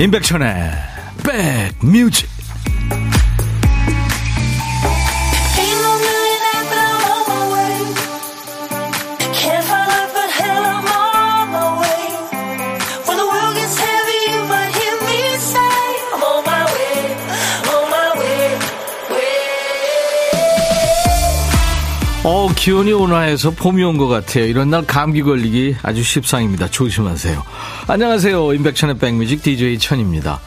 임백천의 0.00 0.72
백뮤직 1.82 2.26
어, 22.22 22.48
기온이 22.54 22.92
온화해서 22.92 23.50
봄이 23.50 23.82
온 23.82 23.96
것 23.96 24.06
같아요. 24.06 24.44
이런 24.44 24.70
날 24.70 24.86
감기 24.86 25.22
걸리기 25.22 25.76
아주 25.82 26.02
십상입니다. 26.02 26.68
조심하세요. 26.68 27.42
안녕하세요. 27.90 28.54
임백천의 28.54 28.98
백뮤직 28.98 29.42
DJ 29.42 29.80
천입니다. 29.80 30.38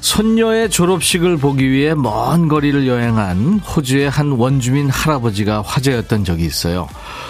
손녀의 0.00 0.68
졸업식을 0.68 1.36
보기 1.36 1.70
위해 1.70 1.94
먼 1.94 2.48
거리를 2.48 2.88
여행한 2.88 3.60
호주의 3.60 4.10
한 4.10 4.32
원주민 4.32 4.90
할아버지가 4.90 5.62
화제였던 5.62 6.24
적이 6.24 6.44
있어요. 6.44 6.88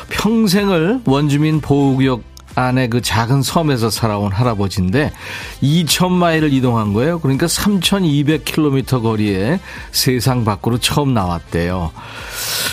평생을 0.09 1.03
원주민 1.05 1.61
보호구역 1.61 2.23
안에 2.55 2.89
그 2.89 3.03
작은 3.03 3.43
섬에서 3.43 3.91
살아온 3.91 4.33
할아버지인데 4.33 5.13
2천마일을 5.63 6.51
이동한 6.51 6.95
거예요. 6.95 7.21
그러니까 7.21 7.45
3,200km 7.45 9.03
거리에 9.03 9.61
세상 9.91 10.47
밖으로 10.47 10.79
처음 10.79 11.13
나왔대요. 11.13 11.93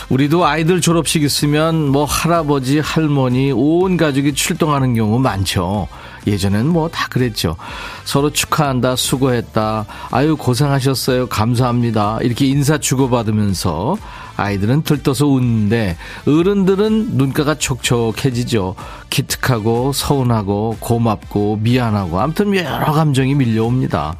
우리도 0.08 0.46
아이들 0.46 0.80
졸업식 0.80 1.24
있으면 1.24 1.90
뭐 1.90 2.06
할아버지, 2.06 2.80
할머니, 2.80 3.52
온 3.52 3.98
가족이 3.98 4.34
출동하는 4.34 4.94
경우 4.94 5.20
많죠. 5.20 5.90
예전엔 6.28 6.68
뭐 6.68 6.90
다 6.90 7.08
그랬죠. 7.08 7.56
서로 8.04 8.32
축하한다, 8.32 8.96
수고했다, 8.96 9.86
아유, 10.12 10.36
고생하셨어요, 10.36 11.28
감사합니다. 11.28 12.20
이렇게 12.22 12.46
인사 12.46 12.78
주고받으면서 12.78 13.98
아이들은 14.36 14.84
들떠서 14.84 15.28
웃는데 15.28 15.98
어른들은 16.26 17.18
눈가가 17.18 17.56
촉촉해지죠. 17.56 18.76
기특하고 19.10 19.92
서운하고 19.94 20.78
고맙고 20.80 21.60
미안하고 21.62 22.20
아무튼 22.20 22.56
여러 22.56 22.92
감정이 22.94 23.36
밀려옵니다. 23.36 24.16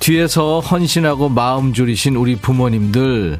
뒤에서 0.00 0.60
헌신하고 0.60 1.28
마음 1.28 1.72
졸이신 1.74 2.16
우리 2.16 2.36
부모님들 2.36 3.38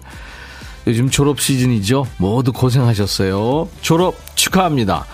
요즘 0.86 1.08
졸업 1.08 1.40
시즌이죠. 1.40 2.06
모두 2.18 2.52
고생하셨어요. 2.52 3.68
졸업 3.80 4.14
축하합니다. 4.34 5.06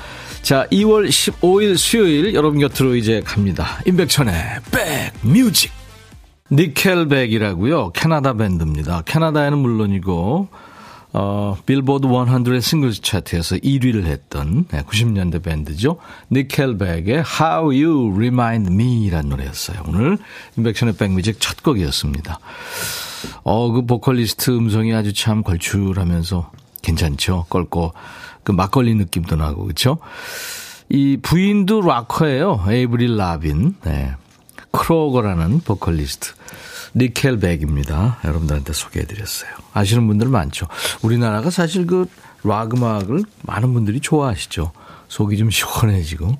자, 0.42 0.66
2월 0.72 1.08
15일 1.08 1.76
수요일 1.76 2.34
여러분 2.34 2.58
곁으로 2.60 2.96
이제 2.96 3.20
갑니다. 3.24 3.80
임백천의 3.86 4.34
백뮤직. 5.22 5.70
니켈백이라고요. 6.50 7.90
캐나다 7.92 8.34
밴드입니다. 8.34 9.02
캐나다에는 9.02 9.58
물론이고 9.58 10.48
어, 11.12 11.56
빌보드 11.66 12.06
100 12.06 12.62
싱글스 12.62 13.02
차트에서 13.02 13.56
1위를 13.56 14.04
했던 14.04 14.64
네, 14.70 14.82
90년대 14.82 15.42
밴드죠. 15.42 15.98
니켈백의 16.30 17.24
How 17.40 17.84
You 17.84 18.12
Remind 18.14 18.72
Me라는 18.72 19.30
노래였어요. 19.30 19.82
오늘 19.86 20.18
인백션의 20.56 20.96
백뮤직 20.96 21.40
첫 21.40 21.62
곡이었습니다. 21.62 22.38
어, 23.42 23.72
그 23.72 23.86
보컬리스트 23.86 24.50
음성이 24.50 24.94
아주 24.94 25.12
참 25.12 25.42
걸출하면서 25.42 26.50
괜찮죠. 26.82 27.46
껄고 27.48 27.92
그 28.50 28.56
막걸리 28.56 28.94
느낌도 28.94 29.36
나고 29.36 29.64
그렇죠. 29.64 29.98
이 30.88 31.18
부인도 31.22 31.80
락커예요. 31.82 32.64
에이브릴 32.68 33.16
라빈. 33.16 33.76
네. 33.84 34.12
크로거라는 34.72 35.60
보컬리스트. 35.60 36.32
니켈 36.96 37.38
백입니다. 37.38 38.18
여러분들한테 38.24 38.72
소개해드렸어요. 38.72 39.50
아시는 39.72 40.06
분들 40.08 40.28
많죠. 40.28 40.66
우리나라가 41.02 41.50
사실 41.50 41.86
그 41.86 42.06
락 42.42 42.74
음악을 42.74 43.22
많은 43.42 43.72
분들이 43.72 44.00
좋아하시죠. 44.00 44.72
속이 45.08 45.36
좀 45.36 45.50
시원해지고. 45.50 46.38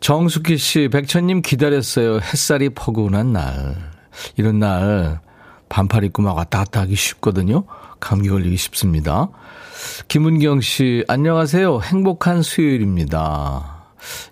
정숙희 0.00 0.58
씨, 0.58 0.88
백천님 0.88 1.42
기다렸어요. 1.42 2.20
햇살이 2.20 2.68
포근한 2.68 3.32
날. 3.32 3.92
이런 4.36 4.58
날 4.58 5.20
반팔 5.68 6.04
입고 6.04 6.22
막 6.22 6.36
왔다 6.36 6.58
갔다 6.58 6.80
하기 6.82 6.94
쉽거든요. 6.94 7.64
감기 8.00 8.28
걸리기 8.28 8.56
쉽습니다. 8.56 9.28
김은경 10.08 10.60
씨, 10.60 11.04
안녕하세요. 11.08 11.80
행복한 11.80 12.42
수요일입니다. 12.42 13.74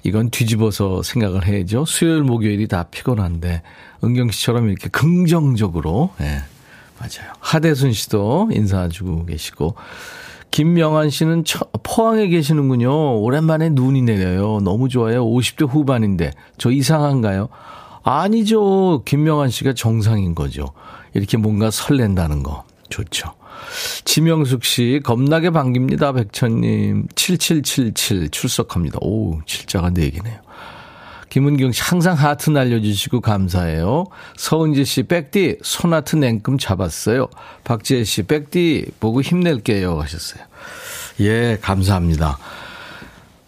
이건 0.04 0.30
뒤집어서 0.30 1.02
생각을 1.02 1.46
해야죠. 1.46 1.84
수요일, 1.86 2.22
목요일이 2.22 2.68
다 2.68 2.84
피곤한데, 2.84 3.62
은경 4.04 4.30
씨처럼 4.30 4.68
이렇게 4.68 4.88
긍정적으로, 4.88 6.10
예, 6.20 6.42
맞아요. 6.98 7.32
하대순 7.40 7.92
씨도 7.92 8.50
인사주고 8.52 9.26
계시고, 9.26 9.74
김명환 10.50 11.08
씨는 11.08 11.44
처, 11.44 11.64
포항에 11.82 12.28
계시는군요. 12.28 13.20
오랜만에 13.20 13.70
눈이 13.70 14.02
내려요. 14.02 14.60
너무 14.60 14.90
좋아요. 14.90 15.24
50대 15.24 15.66
후반인데. 15.66 16.32
저 16.58 16.70
이상한가요? 16.70 17.48
아니죠. 18.02 19.02
김명환 19.06 19.48
씨가 19.48 19.72
정상인 19.72 20.34
거죠. 20.34 20.66
이렇게 21.14 21.38
뭔가 21.38 21.70
설렌다는 21.70 22.42
거. 22.42 22.64
좋죠. 22.90 23.32
지명숙 24.04 24.64
씨, 24.64 25.00
겁나게 25.02 25.50
반깁니다, 25.50 26.12
백천님. 26.12 27.08
7777 27.14 28.30
출석합니다. 28.30 28.98
오, 29.00 29.40
칠자가 29.46 29.90
4개네요. 29.90 30.40
김은경 31.28 31.72
씨, 31.72 31.80
항상 31.82 32.14
하트 32.14 32.50
날려주시고 32.50 33.22
감사해요. 33.22 34.04
서은지 34.36 34.84
씨, 34.84 35.04
백디, 35.04 35.58
손하트 35.62 36.16
냉큼 36.16 36.58
잡았어요. 36.58 37.28
박지혜 37.64 38.04
씨, 38.04 38.22
백디, 38.24 38.90
보고 39.00 39.22
힘낼게요. 39.22 39.98
하셨어요. 39.98 40.44
예, 41.20 41.56
감사합니다. 41.62 42.38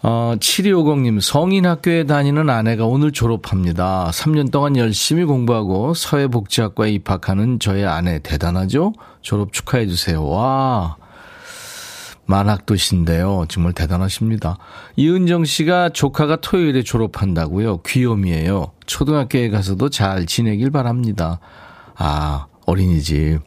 어, 0.06 0.34
7250님, 0.38 1.19
성인학교에 1.19 2.04
다니는 2.04 2.50
아내가 2.50 2.84
오늘 2.84 3.10
졸업합니다. 3.10 4.10
3년 4.12 4.50
동안 4.50 4.76
열심히 4.76 5.25
공부하고 5.25 5.94
사회복지학과에 5.94 6.91
입학하는 6.91 7.59
저의 7.59 7.87
아내 7.87 8.19
대단하죠? 8.19 8.92
졸업 9.22 9.54
축하해주세요. 9.54 10.22
와, 10.22 10.97
만학도시인데요. 12.26 13.47
정말 13.48 13.72
대단하십니다. 13.72 14.59
이은정 14.97 15.47
씨가 15.47 15.88
조카가 15.88 16.36
토요일에 16.42 16.82
졸업한다고요. 16.82 17.81
귀요미예요. 17.86 18.72
초등학교에 18.84 19.48
가서도 19.48 19.88
잘 19.88 20.26
지내길 20.26 20.71
바랍니다. 20.71 21.41
아, 21.97 22.44
어린이집. 22.66 23.41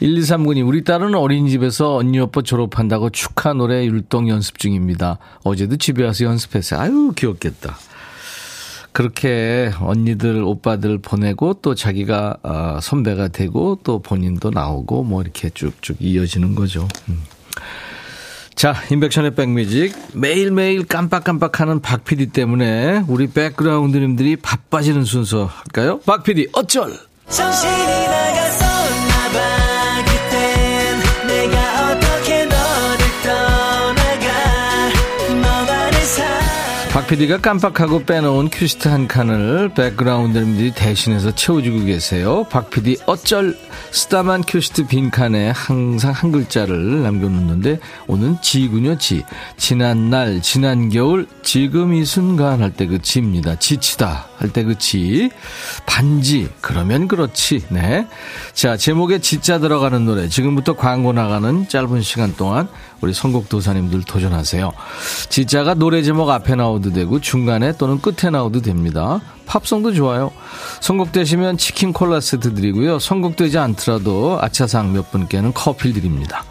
1239님, 0.00 0.66
우리 0.66 0.84
딸은 0.84 1.14
어린이집에서 1.14 1.96
언니 1.96 2.18
오빠 2.18 2.42
졸업한다고 2.42 3.10
축하 3.10 3.52
노래 3.52 3.84
율동 3.84 4.28
연습 4.28 4.58
중입니다. 4.58 5.18
어제도 5.44 5.76
집에 5.76 6.04
와서 6.04 6.24
연습했어요. 6.24 6.80
아유, 6.80 7.12
귀엽겠다. 7.16 7.76
그렇게 8.92 9.72
언니들, 9.80 10.42
오빠들 10.42 10.98
보내고 10.98 11.54
또 11.54 11.74
자기가 11.74 12.36
어, 12.42 12.78
선배가 12.82 13.28
되고 13.28 13.78
또 13.82 14.00
본인도 14.00 14.50
나오고 14.50 15.04
뭐 15.04 15.22
이렇게 15.22 15.48
쭉쭉 15.48 15.96
이어지는 16.00 16.54
거죠. 16.54 16.86
음. 17.08 17.22
자, 18.54 18.74
인백션의 18.90 19.34
백뮤직. 19.34 19.96
매일매일 20.12 20.84
깜빡깜빡하는 20.86 21.80
박 21.80 22.04
PD 22.04 22.26
때문에 22.26 23.02
우리 23.08 23.28
백그라운드님들이 23.28 24.36
바빠지는 24.36 25.04
순서 25.04 25.46
할까요? 25.46 26.00
박 26.04 26.22
PD, 26.22 26.48
어쩔! 26.52 26.92
정신이 27.30 28.21
박 36.92 37.06
PD가 37.06 37.38
깜빡하고 37.38 38.04
빼놓은 38.04 38.50
큐시트 38.50 38.86
한 38.88 39.08
칸을 39.08 39.70
백그라운드님들이 39.74 40.72
대신해서 40.72 41.34
채워주고 41.34 41.86
계세요. 41.86 42.44
박 42.50 42.68
PD 42.68 42.98
어쩔 43.06 43.56
쓰다만 43.92 44.42
큐시트 44.46 44.88
빈 44.88 45.10
칸에 45.10 45.52
항상 45.56 46.12
한 46.12 46.32
글자를 46.32 47.02
남겨놓는데 47.02 47.80
오늘 48.08 48.36
지군요 48.42 48.98
지. 48.98 49.24
지난 49.56 50.10
날 50.10 50.42
지난 50.42 50.90
겨울 50.90 51.26
지금 51.42 51.94
이 51.94 52.04
순간 52.04 52.60
할 52.60 52.72
때 52.72 52.86
그 52.86 53.00
지입니다. 53.00 53.58
지치다 53.58 54.26
할 54.36 54.50
때 54.52 54.62
그 54.64 54.76
지. 54.76 55.30
반지 55.86 56.50
그러면 56.60 57.08
그렇지. 57.08 57.64
네. 57.70 58.06
자 58.52 58.76
제목에 58.76 59.18
지자 59.18 59.58
들어가는 59.58 60.04
노래 60.04 60.28
지금부터 60.28 60.76
광고 60.76 61.14
나가는 61.14 61.66
짧은 61.66 62.02
시간 62.02 62.36
동안 62.36 62.68
우리 63.02 63.12
선곡 63.12 63.48
도사님들 63.48 64.02
도전하세요. 64.04 64.72
지자가 65.28 65.74
노래 65.74 66.02
제목 66.02 66.30
앞에 66.30 66.54
나오도 66.54 66.92
되고 66.92 67.20
중간에 67.20 67.76
또는 67.76 68.00
끝에 68.00 68.30
나오도 68.30 68.62
됩니다. 68.62 69.20
팝송도 69.46 69.92
좋아요. 69.92 70.30
선곡되시면 70.80 71.58
치킨 71.58 71.92
콜라 71.92 72.20
세트 72.20 72.54
드리고요. 72.54 72.98
선곡되지 72.98 73.58
않더라도 73.58 74.38
아차상 74.40 74.92
몇 74.92 75.10
분께는 75.10 75.52
커피 75.52 75.92
드립니다. 75.92 76.44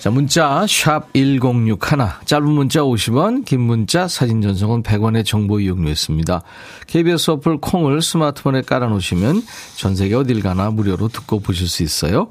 자, 0.00 0.10
문자 0.10 0.66
샵 0.66 1.12
1061, 1.12 1.78
짧은 2.24 2.48
문자 2.48 2.80
50원, 2.80 3.44
긴 3.44 3.60
문자 3.60 4.08
사진 4.08 4.42
전송은 4.42 4.82
100원의 4.82 5.24
정보 5.24 5.60
이용료였습니다. 5.60 6.42
KBS 6.88 7.30
어플 7.30 7.58
콩을 7.58 8.02
스마트폰에 8.02 8.62
깔아 8.62 8.88
놓으시면 8.88 9.42
전 9.76 9.94
세계 9.94 10.16
어딜 10.16 10.42
가나 10.42 10.70
무료로 10.70 11.06
듣고 11.06 11.38
보실 11.38 11.68
수 11.68 11.84
있어요. 11.84 12.30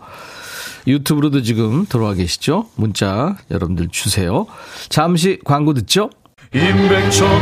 유튜브로도 0.88 1.42
지금 1.44 1.86
들어와 1.86 2.14
계시죠? 2.14 2.68
문자 2.76 3.38
여러분들 3.50 3.90
주세요. 3.90 4.48
잠시 4.90 5.40
광고 5.44 5.74
듣죠? 5.74 6.10
임백천의 6.54 7.42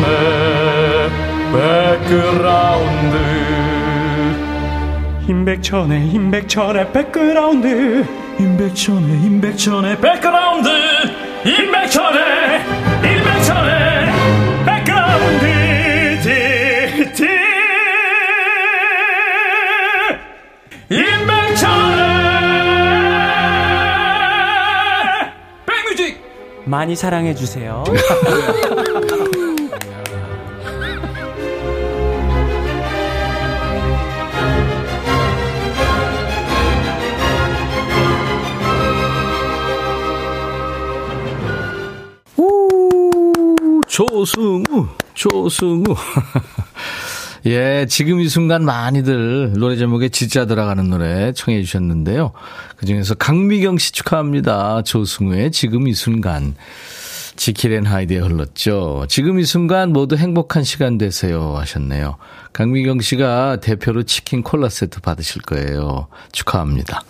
백그라운드 1.51 3.17
임백천의 5.27 6.09
임백천의 6.09 6.91
백그라운드 6.91 8.05
임백천의 8.39 9.21
임백천의 9.25 10.01
백그라운드 10.01 10.69
임백천의 11.45 12.38
많이 26.69 26.95
사랑해 26.95 27.33
주세요. 27.33 27.83
조승우, 43.87 44.87
조승우. 45.15 45.83
예, 47.45 47.85
지금 47.87 48.19
이 48.19 48.27
순간 48.27 48.65
많이들 48.65 49.53
노래 49.53 49.77
제목에 49.77 50.09
진짜 50.09 50.45
들어가는 50.45 50.89
노래 50.89 51.31
청해 51.31 51.61
주셨는데요. 51.63 52.31
그 52.75 52.85
중에서 52.85 53.15
강미경 53.15 53.77
씨 53.77 53.91
축하합니다. 53.91 54.81
조승우의 54.83 55.51
지금 55.51 55.87
이 55.87 55.93
순간. 55.93 56.55
지킬앤 57.39 57.85
하이드에 57.85 58.17
흘렀죠. 58.17 59.05
지금 59.07 59.39
이 59.39 59.45
순간 59.45 59.93
모두 59.93 60.17
행복한 60.17 60.65
시간 60.65 60.97
되세요 60.97 61.55
하셨네요. 61.55 62.17
강미경 62.51 62.99
씨가 62.99 63.61
대표로 63.61 64.03
치킨 64.03 64.43
콜라 64.43 64.67
세트 64.67 64.99
받으실 64.99 65.41
거예요. 65.43 66.07
축하합니다. 66.33 67.01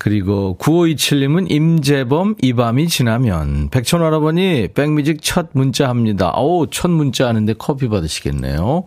그리고 0.00 0.56
9527님은 0.58 1.50
임재범 1.50 2.36
이 2.40 2.54
밤이 2.54 2.88
지나면 2.88 3.68
백천 3.68 4.00
할아버니 4.00 4.68
백뮤직 4.72 5.18
첫 5.20 5.50
문자 5.52 5.90
합니다. 5.90 6.32
오, 6.38 6.70
첫 6.70 6.90
문자 6.90 7.28
하는데 7.28 7.52
커피 7.58 7.86
받으시겠네요. 7.86 8.84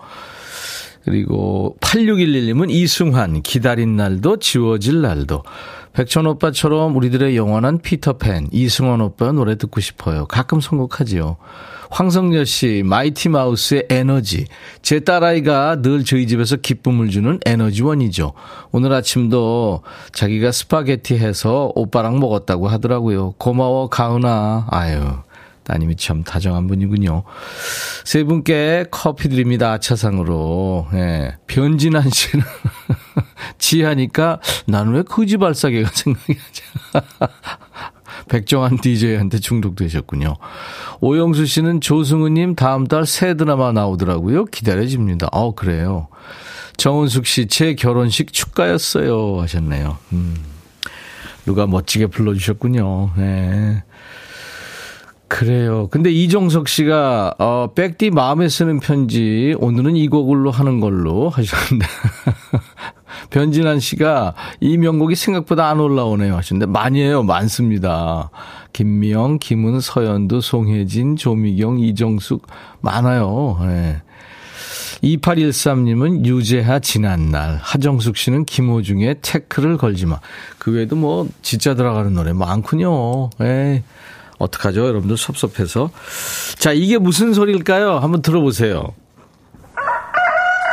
그리고 1.06 1.78
8611님은 1.82 2.72
이승환 2.72 3.44
기다린 3.44 3.96
날도 3.96 4.38
지워질 4.38 5.02
날도 5.02 5.44
백천 5.94 6.26
오빠처럼 6.26 6.96
우리들의 6.98 7.38
영원한 7.38 7.78
피터팬 7.78 8.48
이승환 8.52 9.00
오빠 9.00 9.32
노래 9.32 9.56
듣고 9.56 9.82
싶어요. 9.82 10.26
가끔 10.26 10.62
선곡하지요. 10.62 11.38
황성여 11.94 12.44
씨, 12.46 12.82
마이티 12.84 13.30
마우스의 13.30 13.86
에너지. 13.88 14.48
제 14.82 15.00
딸아이가 15.02 15.84
늘 15.84 16.04
저희 16.04 16.26
집에서 16.26 16.56
기쁨을 16.56 17.12
주는 17.12 17.40
에너지원이죠. 17.46 18.34
오늘 18.72 18.94
아침도 18.94 19.84
자기가 20.12 20.52
스파게티 20.52 21.20
해서 21.20 21.72
오빠랑 21.76 22.20
먹었다고 22.20 22.68
하더라고요. 22.68 23.34
고마워, 23.38 23.90
가은아. 23.90 24.70
아유. 24.72 25.04
따님이 25.66 25.96
참 25.96 26.24
다정한 26.24 26.66
분이군요. 26.66 27.26
세 28.04 28.24
분께 28.24 28.86
커피 28.90 29.30
드립니다. 29.30 29.74
아차상으로. 29.74 30.88
예. 30.96 31.36
변진한 31.46 32.10
씨는 32.10 32.44
지하니까 33.60 34.40
나는 34.66 34.94
왜 34.94 35.04
거지 35.04 35.38
발사계가 35.38 35.92
생각이 35.94 36.34
나지? 36.34 36.64
백종환 38.28 38.78
DJ한테 38.78 39.40
중독되셨군요. 39.40 40.36
오영수 41.02 41.46
씨는 41.46 41.82
조승우님 41.82 42.56
다음 42.56 42.88
달 42.88 43.06
새 43.06 43.36
드라마 43.36 43.72
나오더라고요. 43.72 44.46
기다려집니다. 44.46 45.28
어, 45.32 45.54
그래요. 45.54 46.08
정은숙 46.78 47.26
씨, 47.28 47.48
제 47.48 47.76
결혼식 47.76 48.34
축가였어요. 48.34 49.42
하셨네요. 49.42 49.98
음. 50.14 50.36
누가 51.46 51.68
멋지게 51.68 52.08
불러주셨군요. 52.08 53.12
네. 53.18 53.84
그래요. 55.28 55.88
근데 55.92 56.12
이종석 56.12 56.68
씨가, 56.68 57.36
어, 57.40 57.74
백디 57.76 58.12
마음에 58.12 58.48
쓰는 58.50 58.80
편지, 58.80 59.56
오늘은 59.60 59.96
이 59.96 60.08
곡으로 60.08 60.52
하는 60.52 60.80
걸로 60.80 61.30
하셨는데. 61.30 61.86
변진환 63.34 63.80
씨가 63.80 64.36
이 64.60 64.78
명곡이 64.78 65.16
생각보다 65.16 65.68
안 65.68 65.80
올라오네요 65.80 66.38
하셨는데 66.38 66.72
많이 66.72 67.02
해요. 67.02 67.24
많습니다. 67.24 68.30
김미영, 68.74 69.40
김은, 69.40 69.80
서현두, 69.80 70.40
송혜진, 70.40 71.16
조미경, 71.16 71.80
이정숙 71.80 72.46
많아요. 72.82 73.58
네. 73.62 74.02
2813님은 75.04 76.26
유재하 76.26 76.78
지난날, 76.80 77.60
하정숙 77.62 78.18
씨는 78.18 78.46
김호중의 78.46 79.18
태클을 79.24 79.78
걸지 79.78 80.06
마. 80.06 80.20
그 80.60 80.72
외에도 80.72 80.96
뭐 80.96 81.28
진짜 81.42 81.74
들어가는 81.74 82.14
노래 82.14 82.34
많군요. 82.34 83.32
에 83.42 83.84
어떡하죠? 84.38 84.86
여러분들 84.86 85.18
섭섭해서. 85.18 85.90
자, 86.60 86.72
이게 86.72 87.00
무슨 87.00 87.34
소리일까요? 87.34 87.98
한번 87.98 88.22
들어보세요. 88.22 88.94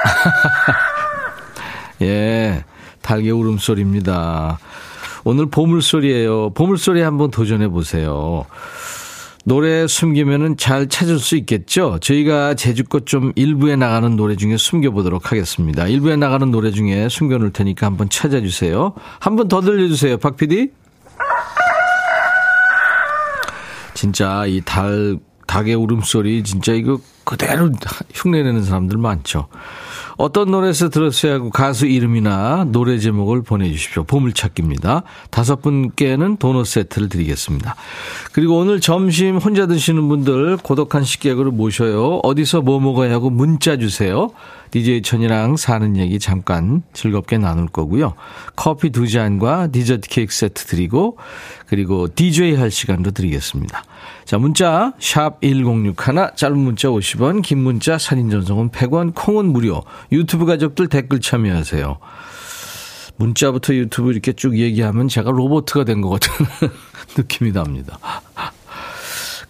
예, 2.03 2.65
달개 3.03 3.31
울음소리입니다. 3.31 4.59
오늘 5.25 5.47
보물소리예요. 5.47 6.51
보물소리 6.51 7.03
한번 7.03 7.31
도전해 7.31 7.69
보세요. 7.69 8.47
노래 9.45 9.87
숨기면은 9.87 10.57
잘 10.57 10.89
찾을 10.89 11.19
수 11.19 11.37
있겠죠? 11.37 11.99
저희가 12.01 12.55
제주껏 12.55 13.07
좀 13.07 13.33
일부에 13.37 13.77
나가는 13.77 14.15
노래 14.17 14.37
중에 14.37 14.57
숨겨보도록 14.57 15.33
하겠습니다. 15.33 15.87
일부에 15.87 16.17
나가는 16.17 16.51
노래 16.51 16.71
중에 16.71 17.09
숨겨놓을 17.09 17.53
테니까 17.53 17.87
한번 17.87 18.11
찾아주세요. 18.11 18.95
한번 19.19 19.49
더 19.49 19.61
들려주세요, 19.61 20.19
박 20.19 20.37
PD. 20.37 20.71
진짜 23.95 24.47
이 24.47 24.63
달, 24.65 25.19
닭의 25.47 25.75
울음소리 25.75 26.43
진짜 26.43 26.73
이거 26.73 26.99
그대로 27.25 27.71
흉내내는 28.15 28.63
사람들 28.65 28.99
많죠. 28.99 29.49
어떤 30.21 30.51
노래에서 30.51 30.91
들었어야 30.91 31.35
하고 31.35 31.49
가수 31.49 31.87
이름이나 31.87 32.67
노래 32.69 32.99
제목을 32.99 33.41
보내주십시오. 33.41 34.05
보물찾기입니다. 34.05 35.03
다섯 35.31 35.63
분께는 35.63 36.37
도넛 36.37 36.67
세트를 36.67 37.09
드리겠습니다. 37.09 37.75
그리고 38.33 38.59
오늘 38.59 38.81
점심 38.81 39.39
혼자 39.39 39.67
드시는 39.67 40.07
분들 40.09 40.59
고독한 40.59 41.05
식객으로 41.05 41.53
모셔요. 41.53 42.21
어디서 42.23 42.61
뭐 42.61 42.81
먹어야 42.81 43.15
하고 43.15 43.31
문자 43.31 43.79
주세요. 43.79 44.31
DJ 44.73 45.01
천이랑 45.01 45.57
사는 45.57 45.97
얘기 45.97 46.19
잠깐 46.19 46.83
즐겁게 46.93 47.39
나눌 47.39 47.67
거고요. 47.67 48.13
커피 48.57 48.91
두 48.91 49.09
잔과 49.09 49.69
디저트 49.69 50.11
케이크 50.11 50.35
세트 50.35 50.67
드리고 50.67 51.17
그리고 51.67 52.09
DJ 52.15 52.57
할 52.57 52.71
시간도 52.71 53.13
드리겠습니다. 53.13 53.85
자, 54.31 54.39
문자 54.39 54.93
샵 55.01 55.41
1061, 55.41 56.37
짧은 56.37 56.57
문자 56.57 56.87
50원, 56.87 57.43
긴 57.43 57.65
문자 57.65 57.99
사진 57.99 58.31
전송은 58.31 58.71
100원, 58.71 59.13
콩은 59.13 59.47
무료. 59.47 59.83
유튜브 60.13 60.47
가족들 60.47 60.87
댓글 60.87 61.19
참여하세요. 61.19 61.99
문자부터 63.17 63.75
유튜브 63.75 64.13
이렇게 64.13 64.33
쭉 64.33 64.57
얘기하면 64.57 65.09
제가 65.09 65.33
로보트가 65.33 65.83
된 65.83 66.01
것 66.01 66.11
같은 66.11 66.47
느낌이 67.19 67.51
납니다. 67.51 67.99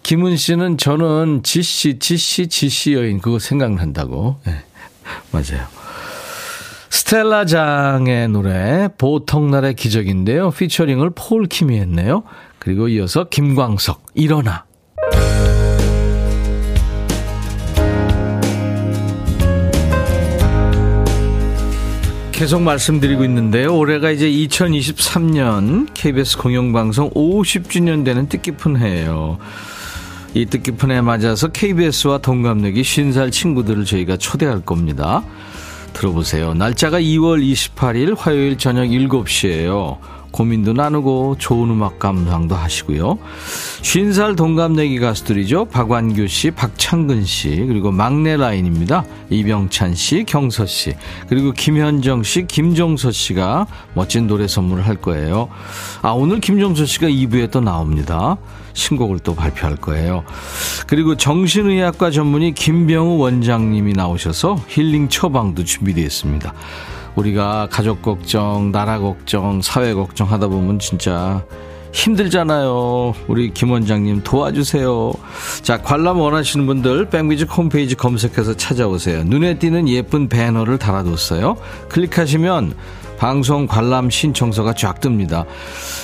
김은 0.01 0.35
씨는 0.35 0.79
저는 0.79 1.43
지씨, 1.43 1.99
지씨, 1.99 2.47
지씨 2.47 2.93
여인 2.93 3.19
그거 3.19 3.37
생각난다고. 3.37 4.37
네, 4.47 4.63
맞아요. 5.29 5.67
스텔라 6.89 7.45
장의 7.45 8.29
노래 8.29 8.89
보통날의 8.97 9.75
기적인데요. 9.75 10.49
피처링을 10.49 11.11
폴킴이 11.11 11.77
했네요. 11.77 12.23
그리고 12.57 12.87
이어서 12.87 13.25
김광석 13.25 14.07
일어나. 14.15 14.70
계속 22.41 22.63
말씀드리고 22.63 23.23
있는데요. 23.25 23.77
올해가 23.77 24.09
이제 24.09 24.27
2023년 24.27 25.87
KBS 25.93 26.39
공영방송 26.39 27.11
50주년 27.11 28.03
되는 28.03 28.27
뜻깊은 28.27 28.77
해예요. 28.77 29.37
이 30.33 30.47
뜻깊은 30.47 30.89
해 30.89 31.01
맞아서 31.01 31.49
KBS와 31.49 32.17
동갑내기 32.17 32.81
50살 32.81 33.31
친구들을 33.31 33.85
저희가 33.85 34.17
초대할 34.17 34.61
겁니다. 34.61 35.23
들어보세요. 35.93 36.55
날짜가 36.55 36.99
2월 36.99 37.43
28일 37.43 38.17
화요일 38.17 38.57
저녁 38.57 38.85
7시예요. 38.85 39.99
고민도 40.31 40.73
나누고 40.73 41.35
좋은 41.37 41.69
음악 41.69 41.99
감상도 41.99 42.55
하시고요. 42.55 43.17
50살 43.81 44.37
동갑내기 44.37 44.99
가수들이죠. 44.99 45.65
박완규 45.65 46.27
씨, 46.27 46.51
박창근 46.51 47.25
씨, 47.25 47.49
그리고 47.67 47.91
막내 47.91 48.37
라인입니다. 48.37 49.03
이병찬 49.29 49.95
씨, 49.95 50.23
경서 50.23 50.65
씨, 50.65 50.93
그리고 51.27 51.51
김현정 51.51 52.23
씨, 52.23 52.47
김종서 52.47 53.11
씨가 53.11 53.67
멋진 53.93 54.27
노래 54.27 54.47
선물을 54.47 54.87
할 54.87 54.95
거예요. 54.95 55.49
아, 56.01 56.11
오늘 56.11 56.39
김종서 56.39 56.85
씨가 56.85 57.07
2부에 57.07 57.51
또 57.51 57.59
나옵니다. 57.59 58.37
신곡을 58.73 59.19
또 59.19 59.35
발표할 59.35 59.75
거예요. 59.75 60.23
그리고 60.87 61.15
정신의학과 61.15 62.11
전문의 62.11 62.53
김병우 62.53 63.17
원장님이 63.17 63.93
나오셔서 63.93 64.63
힐링 64.67 65.09
처방도 65.09 65.63
준비되어 65.63 66.03
있습니다. 66.03 66.53
우리가 67.15 67.67
가족 67.71 68.01
걱정, 68.01 68.71
나라 68.71 68.99
걱정, 68.99 69.61
사회 69.61 69.93
걱정 69.93 70.31
하다 70.31 70.47
보면 70.47 70.79
진짜 70.79 71.43
힘들잖아요. 71.93 73.13
우리 73.27 73.53
김 73.53 73.71
원장님 73.71 74.23
도와주세요. 74.23 75.13
자, 75.61 75.81
관람 75.81 76.19
원하시는 76.19 76.65
분들 76.65 77.09
백미지 77.09 77.43
홈페이지 77.45 77.95
검색해서 77.95 78.55
찾아오세요. 78.55 79.23
눈에 79.25 79.59
띄는 79.59 79.89
예쁜 79.89 80.29
배너를 80.29 80.77
달아뒀어요. 80.77 81.57
클릭하시면 81.89 82.73
방송 83.17 83.67
관람 83.67 84.09
신청서가 84.09 84.73
쫙 84.73 84.99
뜹니다. 84.99 85.45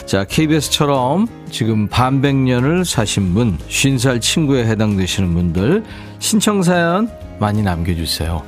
자, 0.05 0.23
KBS처럼 0.23 1.27
지금 1.49 1.87
반백년을 1.87 2.85
사신 2.85 3.33
분, 3.33 3.57
50살 3.69 4.21
친구에 4.21 4.67
해당되시는 4.67 5.33
분들 5.33 5.83
신청 6.19 6.61
사연 6.61 7.09
많이 7.39 7.63
남겨주세요. 7.63 8.43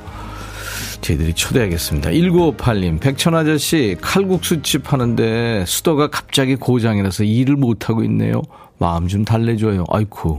저희들이 1.00 1.34
초대하겠습니다. 1.34 2.10
1958님, 2.10 3.00
백천아저씨, 3.00 3.96
칼국수집 4.00 4.92
하는데 4.92 5.64
수도가 5.66 6.08
갑자기 6.08 6.56
고장이라서 6.56 7.24
일을 7.24 7.56
못하고 7.56 8.04
있네요. 8.04 8.42
마음 8.78 9.08
좀 9.08 9.24
달래줘요. 9.24 9.84
아이쿠. 9.88 10.38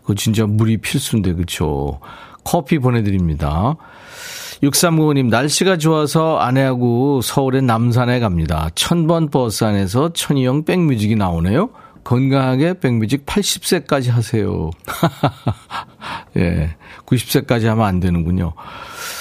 그거 0.00 0.14
진짜 0.14 0.46
물이 0.46 0.78
필수인데, 0.78 1.34
그쵸? 1.34 2.00
커피 2.44 2.78
보내드립니다. 2.78 3.76
6395님, 4.62 5.28
날씨가 5.28 5.78
좋아서 5.78 6.38
아내하고 6.38 7.22
서울의 7.22 7.62
남산에 7.62 8.20
갑니다. 8.20 8.68
천번 8.74 9.30
버스 9.30 9.64
안에서 9.64 10.12
천이형 10.12 10.64
백뮤직이 10.64 11.16
나오네요. 11.16 11.70
건강하게 12.04 12.80
백뮤직 12.80 13.24
80세까지 13.26 14.10
하세요. 14.10 14.70
예. 16.36 16.76
90세까지 17.06 17.64
하면 17.66 17.86
안 17.86 18.00
되는군요. 18.00 18.52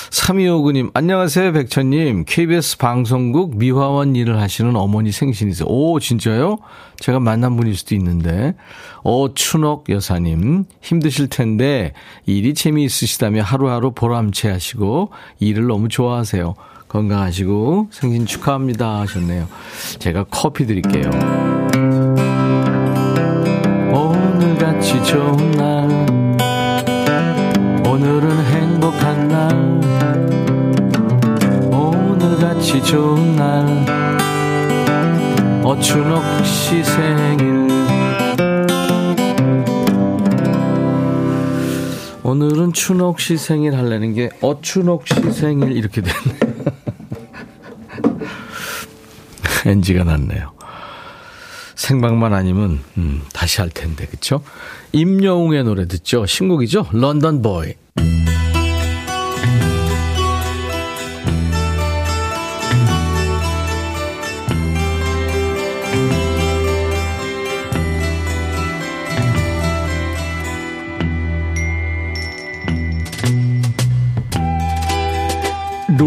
3259님, 0.10 0.90
안녕하세요, 0.94 1.54
백천님. 1.54 2.26
KBS 2.26 2.78
방송국 2.78 3.58
미화원 3.58 4.16
일을 4.16 4.40
하시는 4.42 4.76
어머니 4.76 5.12
생신이세요. 5.12 5.68
오, 5.68 6.00
진짜요? 6.00 6.58
제가 6.98 7.20
만난 7.20 7.56
분일 7.56 7.76
수도 7.76 7.94
있는데. 7.96 8.56
어, 9.04 9.34
춘옥 9.34 9.90
여사님, 9.90 10.66
힘드실 10.82 11.28
텐데, 11.28 11.94
일이 12.26 12.54
재미있으시다면 12.54 13.44
하루하루 13.44 13.92
보람채 13.92 14.50
하시고, 14.50 15.12
일을 15.40 15.68
너무 15.68 15.90
좋아하세요. 15.90 16.56
건강하시고, 16.88 17.90
생신 17.92 18.26
축하합니다. 18.26 19.02
하셨네요. 19.02 19.48
제가 20.00 20.26
커피 20.32 20.66
드릴게요. 20.66 21.10
오늘같이 23.94 25.04
좋은 25.04 25.52
날, 25.52 25.88
오늘은 27.88 28.49
오늘같이 32.70 32.84
좋은 32.84 33.36
날 33.36 33.66
어춘옥 35.64 36.46
씨 36.46 36.84
생일. 36.84 37.68
오늘은 42.22 42.74
춘옥 42.74 43.20
씨 43.20 43.38
생일 43.38 43.76
하려는 43.76 44.14
게 44.14 44.30
어춘옥 44.42 45.08
씨 45.08 45.32
생일 45.32 45.72
이렇게 45.72 46.02
됐네 46.02 46.40
NG가 49.66 50.04
났네요. 50.16 50.54
생방만 51.74 52.34
아니면 52.36 52.80
음, 52.98 53.24
다시 53.34 53.62
할 53.62 53.72
텐데 53.72 54.06
그쵸? 54.06 54.44
임여웅의 54.92 55.64
노래 55.64 55.88
듣죠? 55.88 56.28
신곡이죠? 56.28 56.88
런던 56.92 57.42
보이 57.42 57.74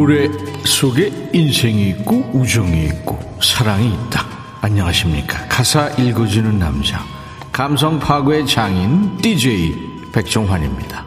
노래 0.02 0.28
속에 0.64 1.30
인생이 1.32 1.90
있고 1.90 2.28
우정이 2.34 2.86
있고 2.86 3.20
사랑이 3.40 3.86
있다. 3.86 4.26
안녕하십니까. 4.60 5.46
가사 5.46 5.90
읽어주는 5.90 6.58
남자. 6.58 7.04
감성 7.52 8.00
파괴 8.00 8.44
장인 8.44 9.16
DJ 9.18 10.10
백종환입니다. 10.12 11.04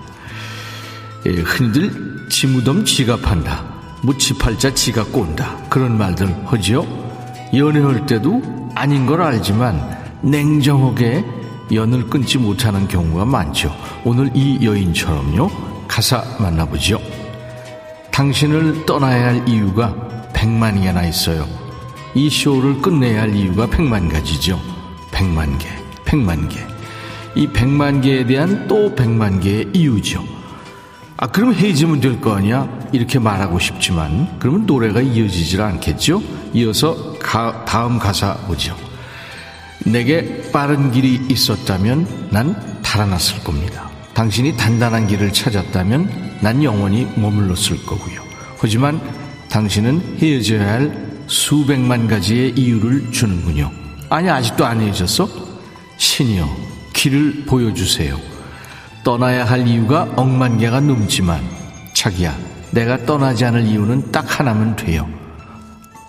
예, 1.25 1.29
흔히들 1.29 2.29
지무덤 2.29 2.85
지갑한다. 2.85 3.65
무치팔자 4.01 4.73
지갑 4.73 5.11
꼰다. 5.11 5.65
그런 5.69 5.97
말들 5.97 6.33
하지요. 6.45 6.87
연애할 7.53 8.05
때도 8.05 8.41
아닌 8.75 9.05
걸 9.05 9.21
알지만 9.23 10.21
냉정하게 10.21 11.25
연을 11.73 12.07
끊지 12.09 12.37
못하는 12.37 12.87
경우가 12.87 13.25
많죠. 13.25 13.75
오늘 14.05 14.31
이 14.33 14.65
여인처럼요. 14.65 15.51
가사 15.85 16.23
만나보죠. 16.39 17.14
당신을 18.15 18.85
떠나야 18.85 19.25
할 19.25 19.49
이유가 19.49 19.93
백만 20.33 20.79
개나 20.79 21.05
있어요. 21.05 21.45
이 22.13 22.29
쇼를 22.29 22.81
끝내야 22.81 23.23
할 23.23 23.35
이유가 23.35 23.67
백만 23.67 24.07
가지죠. 24.07 24.57
백만 25.11 25.57
개, 25.57 25.67
백만 26.05 26.47
개. 26.47 26.61
이 27.35 27.45
백만 27.45 27.99
개에 27.99 28.25
대한 28.25 28.69
또 28.69 28.95
백만 28.95 29.41
개의 29.41 29.67
이유죠. 29.73 30.23
아, 31.17 31.27
그럼 31.27 31.53
헤어지면 31.53 31.99
될 31.99 32.21
거 32.21 32.37
아니야? 32.37 32.69
이렇게 32.93 33.19
말하고 33.19 33.59
싶지만, 33.59 34.33
그러면 34.39 34.65
노래가 34.65 35.01
이어지질 35.01 35.61
않겠죠? 35.61 36.23
이어서 36.53 37.19
가, 37.19 37.65
다음 37.65 37.99
가사 37.99 38.33
보죠. 38.47 38.77
내게 39.85 40.41
빠른 40.53 40.89
길이 40.93 41.15
있었다면 41.29 42.29
난 42.31 42.81
달아났을 42.81 43.43
겁니다. 43.43 43.89
당신이 44.15 44.55
단단한 44.55 45.07
길을 45.07 45.33
찾았다면 45.33 46.39
난 46.41 46.63
영원히 46.63 47.05
머물렀을 47.15 47.85
거고요. 47.85 48.21
하지만 48.57 48.99
당신은 49.49 50.17
헤어져야 50.19 50.73
할 50.73 51.05
수백만 51.27 52.07
가지의 52.07 52.51
이유를 52.51 53.11
주는군요. 53.11 53.69
아니, 54.09 54.29
아직도 54.29 54.65
안 54.65 54.79
헤어졌어? 54.79 55.27
신이여, 55.97 56.47
길을 56.93 57.43
보여주세요. 57.45 58.17
떠나야 59.03 59.43
할 59.43 59.67
이유가 59.67 60.07
억만 60.15 60.59
개가 60.59 60.79
넘지만, 60.79 61.41
자기야, 61.93 62.37
내가 62.71 63.05
떠나지 63.05 63.43
않을 63.45 63.65
이유는 63.65 64.11
딱 64.11 64.39
하나면 64.39 64.77
돼요. 64.77 65.09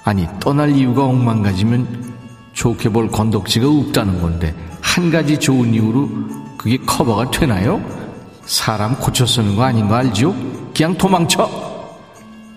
아니, 0.04 0.26
떠날 0.38 0.70
이유가 0.70 1.04
억만 1.04 1.42
가지면 1.42 2.14
좋게 2.52 2.90
볼 2.90 3.08
건덕지가 3.08 3.68
없다는 3.68 4.20
건데, 4.22 4.54
한 4.80 5.10
가지 5.10 5.38
좋은 5.38 5.74
이유로 5.74 6.45
그게 6.66 6.78
커버가 6.78 7.30
되나요? 7.30 7.80
사람 8.44 8.98
고쳐 8.98 9.24
쓰는 9.24 9.54
거 9.54 9.62
아닌 9.62 9.86
거 9.86 9.94
알죠? 9.94 10.34
그냥 10.76 10.98
도망쳐. 10.98 11.48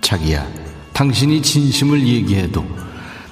자기야, 0.02 0.48
당신이 0.94 1.44
진심을 1.44 2.08
얘기해도 2.08 2.66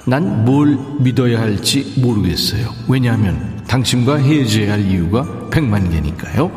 난 0.04 0.44
뭘 0.44 0.78
믿어야 1.00 1.40
할지 1.40 1.94
모르겠어요. 1.96 2.72
왜냐하면 2.86 3.60
당신과 3.66 4.18
헤어져야 4.18 4.74
할 4.74 4.88
이유가 4.88 5.26
백만 5.50 5.90
개니까요. 5.90 6.48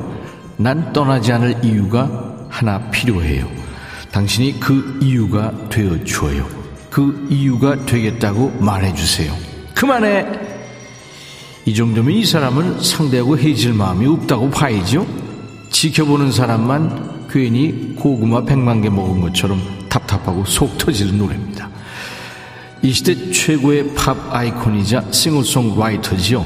난 0.56 0.94
떠나지 0.94 1.34
않을 1.34 1.66
이유가 1.66 2.46
하나 2.48 2.78
필요해요. 2.92 3.50
당신이 4.12 4.60
그 4.60 5.00
이유가 5.02 5.52
되어 5.70 5.98
줘요. 6.04 6.48
그 6.92 7.26
이유가 7.32 7.76
되겠다고 7.88 8.52
말해주세요. 8.60 9.34
그만해! 9.74 10.51
이 11.66 11.76
정도면 11.76 12.14
이 12.14 12.26
사람은 12.26 12.82
상대하고 12.82 13.38
헤어질 13.38 13.74
마음이 13.74 14.08
없다고 14.08 14.50
봐야죠? 14.50 15.06
지켜보는 15.70 16.32
사람만 16.32 17.28
괜히 17.30 17.96
고구마 17.96 18.44
백만 18.46 18.82
개 18.82 18.90
먹은 18.90 19.22
것처럼 19.22 19.62
답답하고 19.88 20.44
속 20.46 20.78
터지는 20.78 21.18
노래입니다. 21.18 21.70
이 22.82 22.92
시대 22.92 23.32
최고의 23.32 23.94
팝 23.94 24.18
아이콘이자 24.34 25.12
싱어송라이터지요. 25.12 26.46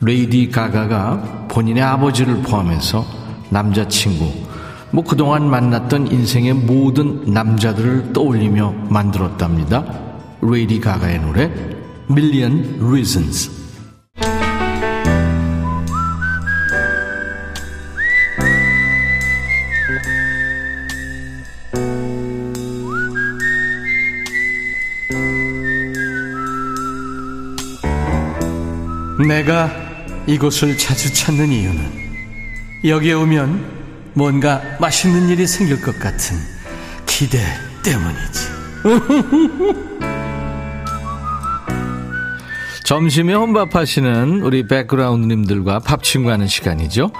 레이디 0.00 0.48
가가가 0.48 1.46
본인의 1.48 1.82
아버지를 1.82 2.40
포함해서 2.42 3.04
남자친구, 3.50 4.32
뭐 4.90 5.04
그동안 5.04 5.50
만났던 5.50 6.10
인생의 6.10 6.54
모든 6.54 7.24
남자들을 7.26 8.12
떠올리며 8.14 8.86
만들었답니다. 8.88 9.84
레이디 10.40 10.80
가가의 10.80 11.20
노래 11.20 11.50
Million 12.08 12.78
Reasons. 12.80 13.57
내가 29.26 29.70
이곳을 30.26 30.76
자주 30.78 31.12
찾는 31.12 31.50
이유는 31.50 32.08
여기에 32.84 33.14
오면 33.14 34.12
뭔가 34.14 34.62
맛있는 34.80 35.28
일이 35.28 35.46
생길 35.46 35.80
것 35.80 35.98
같은 35.98 36.36
기대 37.06 37.40
때문이지. 37.82 38.48
점심에 42.84 43.34
혼밥하시는 43.34 44.40
우리 44.42 44.66
백그라운드님들과 44.66 45.80
밥 45.80 46.02
친구하는 46.02 46.46
시간이죠. 46.46 47.10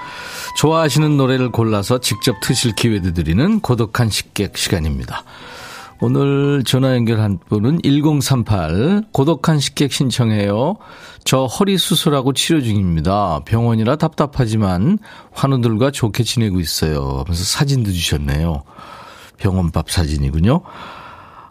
좋아하시는 0.57 1.17
노래를 1.17 1.51
골라서 1.51 1.99
직접 1.99 2.37
트실 2.43 2.75
기회도 2.75 3.13
드리는 3.13 3.61
고독한 3.61 4.09
식객 4.09 4.57
시간입니다. 4.57 5.25
오늘 6.01 6.63
전화 6.65 6.95
연결한 6.95 7.39
분은 7.49 7.81
1038 7.83 9.03
고독한 9.13 9.59
식객 9.59 9.93
신청해요. 9.93 10.77
저 11.25 11.47
허리 11.47 11.77
수술하고 11.77 12.33
치료 12.35 12.61
중입니다. 12.61 13.41
병원이라 13.45 13.97
답답하지만 13.97 14.99
환우들과 15.33 15.91
좋게 15.91 16.23
지내고 16.23 16.61
있어요. 16.61 17.25
하면서 17.25 17.45
사진도 17.45 17.91
주셨네요. 17.91 18.63
병원밥 19.39 19.91
사진이군요. 19.91 20.61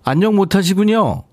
안녕 0.04 0.36
못 0.36 0.56
하시군요. 0.56 1.24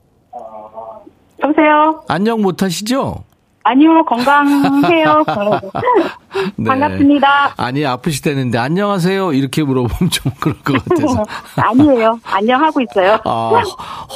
여보세요? 1.40 2.02
안녕 2.08 2.42
못 2.42 2.62
하시죠? 2.62 3.22
아니요, 3.64 4.04
건강해요. 4.04 5.24
네. 6.56 6.64
반갑습니다. 6.68 7.54
아니 7.56 7.86
아프시다는데 7.86 8.58
안녕하세요 8.58 9.32
이렇게 9.32 9.62
물어보면 9.62 10.10
좀 10.10 10.32
그럴 10.40 10.56
것 10.62 10.84
같아서. 10.84 11.24
아니에요. 11.56 12.20
안녕하고 12.24 12.80
있어요. 12.82 13.18
아 13.24 13.62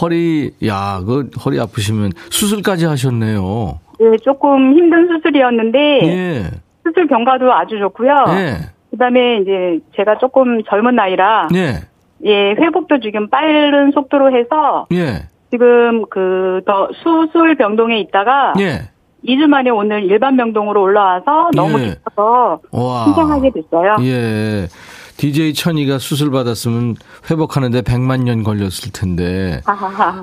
허리 0.01 0.53
야 0.67 1.01
그 1.07 1.31
허리 1.45 1.59
아프시면 1.59 2.13
수술까지 2.31 2.85
하셨네요. 2.85 3.81
네, 4.01 4.17
조금 4.23 4.75
힘든 4.77 5.09
수술이었는데 5.09 5.79
예. 6.05 6.51
수술 6.85 7.07
경과도 7.09 7.53
아주 7.53 7.79
좋고요. 7.79 8.13
예. 8.29 8.57
그 8.91 8.97
다음에 8.99 9.39
이제 9.39 9.79
제가 9.97 10.19
조금 10.19 10.63
젊은 10.65 10.95
나이라 10.95 11.49
예. 11.55 11.81
예, 12.25 12.51
회복도 12.53 13.01
지금 13.01 13.29
빠른 13.31 13.93
속도로 13.93 14.37
해서 14.37 14.87
예. 14.93 15.29
지금 15.51 16.05
그 16.11 16.61
더 16.67 16.89
수술 17.03 17.55
병동에 17.57 17.99
있다가 18.01 18.53
예. 18.61 18.91
2주 19.25 19.47
만에 19.47 19.71
오늘 19.71 20.05
일반 20.05 20.37
병동으로 20.37 20.83
올라와서 20.83 21.51
너무 21.55 21.81
예. 21.81 21.89
기뻐서 21.91 22.61
와. 22.71 23.05
신청하게 23.05 23.51
됐어요. 23.51 23.97
예. 24.03 24.69
DJ 25.17 25.53
천이가 25.55 25.99
수술 25.99 26.31
받았으면 26.31 26.95
회복하는데 27.29 27.83
100만 27.83 28.23
년 28.23 28.45
걸렸을 28.45 28.93
텐데. 28.93 29.61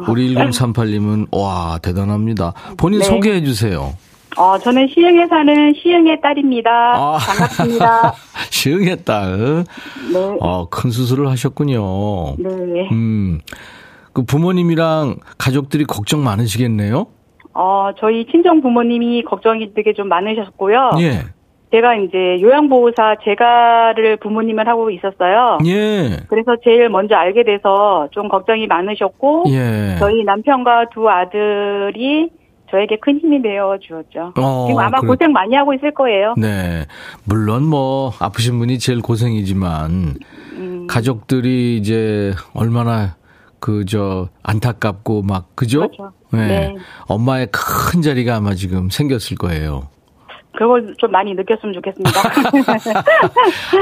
우리 0.08 0.34
1038님은 0.34 1.28
와 1.32 1.80
대단합니다. 1.82 2.54
본인 2.78 3.00
네. 3.00 3.06
소개해 3.06 3.44
주세요. 3.44 3.94
어, 4.38 4.58
저는 4.58 4.88
시흥에 4.94 5.28
사는 5.28 5.74
시흥의 5.82 6.22
딸입니다. 6.22 6.70
아. 6.70 7.18
반갑습니다. 7.18 8.14
시흥의 8.50 9.04
딸. 9.04 9.66
네. 10.14 10.38
어, 10.40 10.68
큰 10.70 10.92
수술을 10.92 11.30
하셨군요. 11.30 12.36
네. 12.38 12.90
음. 12.92 13.40
그 14.14 14.24
부모님이랑 14.24 15.18
가족들이 15.38 15.84
걱정 15.84 16.24
많으시겠네요? 16.24 17.08
어, 17.56 17.90
저희 18.00 18.26
친정 18.28 18.62
부모님이 18.62 19.24
걱정이 19.24 19.74
되게 19.74 19.94
좀 19.94 20.10
많으셨고요. 20.10 20.92
예. 21.00 21.20
제가 21.72 21.96
이제 21.96 22.40
요양보호사 22.42 23.16
재가를 23.24 24.18
부모님을 24.18 24.68
하고 24.68 24.90
있었어요. 24.92 25.58
예. 25.66 26.18
그래서 26.28 26.56
제일 26.64 26.90
먼저 26.90 27.16
알게 27.16 27.44
돼서 27.44 28.08
좀 28.12 28.28
걱정이 28.28 28.68
많으셨고, 28.68 29.46
예. 29.50 29.96
저희 30.00 30.24
남편과 30.24 30.90
두 30.94 31.10
아들이 31.10 32.30
저에게 32.72 32.98
큰 32.98 33.20
힘이 33.20 33.42
되어 33.42 33.78
주었죠. 33.80 34.34
어, 34.38 34.66
지금 34.68 34.80
아마 34.80 35.00
그래- 35.00 35.08
고생 35.08 35.32
많이 35.32 35.56
하고 35.56 35.74
있을 35.74 35.94
거예요. 35.94 36.34
네. 36.38 36.84
물론 37.26 37.64
뭐 37.64 38.12
아프신 38.20 38.58
분이 38.60 38.80
제일 38.80 39.02
고생이지만 39.02 40.16
음. 40.58 40.88
가족들이 40.90 41.78
이제 41.78 42.34
얼마나 42.54 43.16
그 43.66 43.84
저 43.86 44.30
안타깝고 44.44 45.24
막 45.24 45.56
그죠? 45.56 45.80
그렇죠. 45.80 46.12
네. 46.32 46.48
네. 46.48 46.76
엄마의 47.08 47.48
큰 47.52 48.04
자리가 48.04 48.36
아마 48.36 48.54
지금 48.54 48.92
생겼을 48.92 49.38
거예요. 49.38 49.88
그걸 50.56 50.94
좀 51.00 51.10
많이 51.12 51.34
느꼈으면 51.34 51.74
좋겠습니다. 51.74 52.12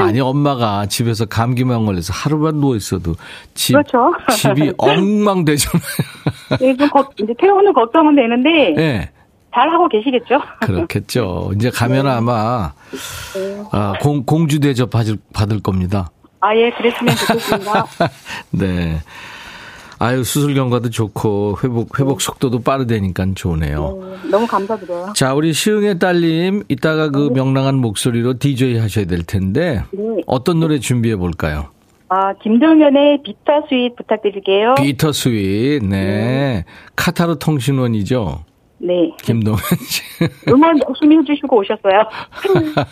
아니 0.00 0.20
엄마가 0.24 0.86
집에서 0.86 1.26
감기만 1.26 1.84
걸려서 1.84 2.14
하루만 2.14 2.60
누워 2.60 2.76
있어도 2.76 3.14
집 3.52 3.74
그렇죠. 3.74 4.10
집이 4.30 4.72
엉망되잖아요. 4.78 5.82
예, 6.62 6.76
좀 6.76 6.88
걱- 6.88 7.12
이제 7.22 7.34
퇴원 7.38 7.66
후 7.66 7.72
걱정은 7.74 8.16
되는데 8.16 8.74
예. 8.78 9.10
잘 9.54 9.68
하고 9.70 9.86
계시겠죠? 9.88 10.40
그렇겠죠. 10.62 11.52
이제 11.56 11.68
가면 11.70 12.06
네. 12.06 12.10
아마 12.10 12.72
아, 13.70 13.92
공, 14.00 14.24
공주 14.24 14.58
대접 14.60 14.88
받을, 14.90 15.18
받을 15.34 15.60
겁니다. 15.60 16.10
아, 16.40 16.56
예, 16.56 16.70
그랬으면 16.70 17.14
좋겠습니다. 17.14 17.86
네. 18.50 18.98
아유 19.98 20.24
수술 20.24 20.54
경과도 20.54 20.90
좋고 20.90 21.58
회복 21.62 21.98
회복 21.98 22.20
속도도 22.20 22.60
빠르다니까 22.62 23.26
좋네요. 23.34 24.18
네, 24.22 24.30
너무 24.30 24.46
감사드려요. 24.46 25.12
자 25.14 25.34
우리 25.34 25.52
시흥의 25.52 25.98
딸님 25.98 26.64
이따가 26.68 27.10
그 27.10 27.30
명랑한 27.32 27.76
목소리로 27.76 28.38
DJ 28.38 28.78
하셔야 28.78 29.04
될 29.06 29.22
텐데 29.22 29.84
네. 29.92 30.00
어떤 30.26 30.60
노래 30.60 30.78
준비해 30.78 31.16
볼까요? 31.16 31.68
아, 32.08 32.32
김동현의 32.42 33.22
Bitter 33.24 33.66
Sweet 33.68 33.96
부탁드릴게요. 33.96 34.74
Bitter 34.76 35.12
Sweet 35.12 35.84
네 35.84 36.64
카타르 36.96 37.38
통신원이죠 37.38 38.44
네. 38.78 39.10
김동현 39.22 39.58
씨 39.58 40.02
응원 40.48 40.78
열심히 40.88 41.16
해주시고 41.18 41.58
오셨어요. 41.58 42.04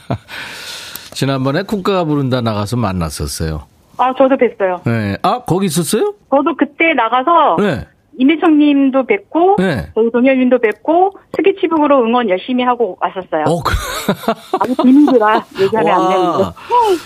지난번에 1.12 1.62
국가가 1.62 2.04
부른다 2.04 2.40
나가서 2.40 2.76
만났었어요. 2.76 3.71
아, 4.02 4.14
저도 4.16 4.36
뵀어요. 4.36 4.82
네. 4.84 5.16
아 5.22 5.40
거기 5.46 5.66
있었어요? 5.66 6.14
저도 6.30 6.56
그때 6.56 6.92
나가서 6.94 7.56
네. 7.58 7.86
임혜청 8.18 8.58
님도 8.58 9.06
뵙고, 9.06 9.56
네. 9.58 9.90
저희 9.94 10.10
동현 10.12 10.38
님도 10.38 10.58
뵙고, 10.58 11.16
스케치북으로 11.34 12.04
응원 12.04 12.28
열심히 12.28 12.62
하고 12.62 12.98
왔었어요. 13.00 13.44
어 13.46 13.62
그. 13.62 13.72
아니, 14.60 14.74
비밀이라 14.76 15.42
얘기하면 15.62 15.92
안 15.94 16.08
되는데. 16.10 16.42
와. 16.42 16.54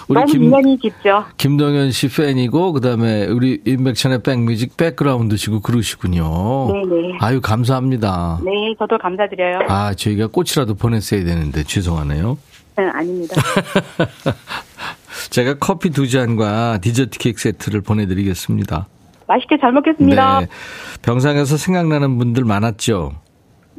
우리 0.09 0.14
너무 0.20 0.26
김- 0.26 0.42
인연이 0.42 0.76
깊죠. 0.78 1.24
김동현 1.37 1.92
씨 1.92 2.09
팬이고 2.09 2.72
그다음에 2.72 3.26
우리 3.26 3.61
인백션의 3.64 4.22
백뮤직 4.24 4.76
백그라운드시고 4.76 5.61
그러시군요. 5.61 6.72
네네. 6.72 7.18
아유 7.20 7.40
감사합니다. 7.40 8.40
네, 8.44 8.74
저도 8.76 8.98
감사드려요. 8.98 9.61
아 9.68 9.94
저희가 9.94 10.26
꽃이라도 10.26 10.74
보냈어야 10.74 11.22
되는데 11.22 11.62
죄송하네요. 11.62 12.37
네, 12.78 12.85
아닙니다. 12.92 13.40
제가 15.31 15.55
커피 15.59 15.91
두 15.91 16.09
잔과 16.09 16.79
디저트 16.79 17.19
케이크 17.19 17.41
세트를 17.41 17.81
보내드리겠습니다. 17.83 18.87
맛있게 19.27 19.59
잘 19.59 19.73
먹겠습니다. 19.73 20.41
네. 20.41 20.47
병상에서 21.03 21.57
생각나는 21.57 22.17
분들 22.19 22.45
많았죠. 22.45 23.12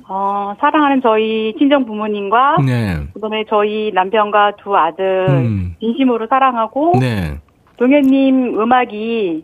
어, 0.10 0.54
사랑하는 0.60 1.02
저희 1.02 1.54
친정 1.58 1.86
부모님과 1.86 2.58
네. 2.66 2.98
그다음에 3.14 3.44
저희 3.50 3.92
남편과 3.94 4.54
두 4.64 4.76
아들 4.76 5.26
음. 5.30 5.76
진심으로 5.80 6.28
사랑하고 6.28 6.94
네. 7.00 7.38
동현님 7.78 8.60
음악이 8.60 9.44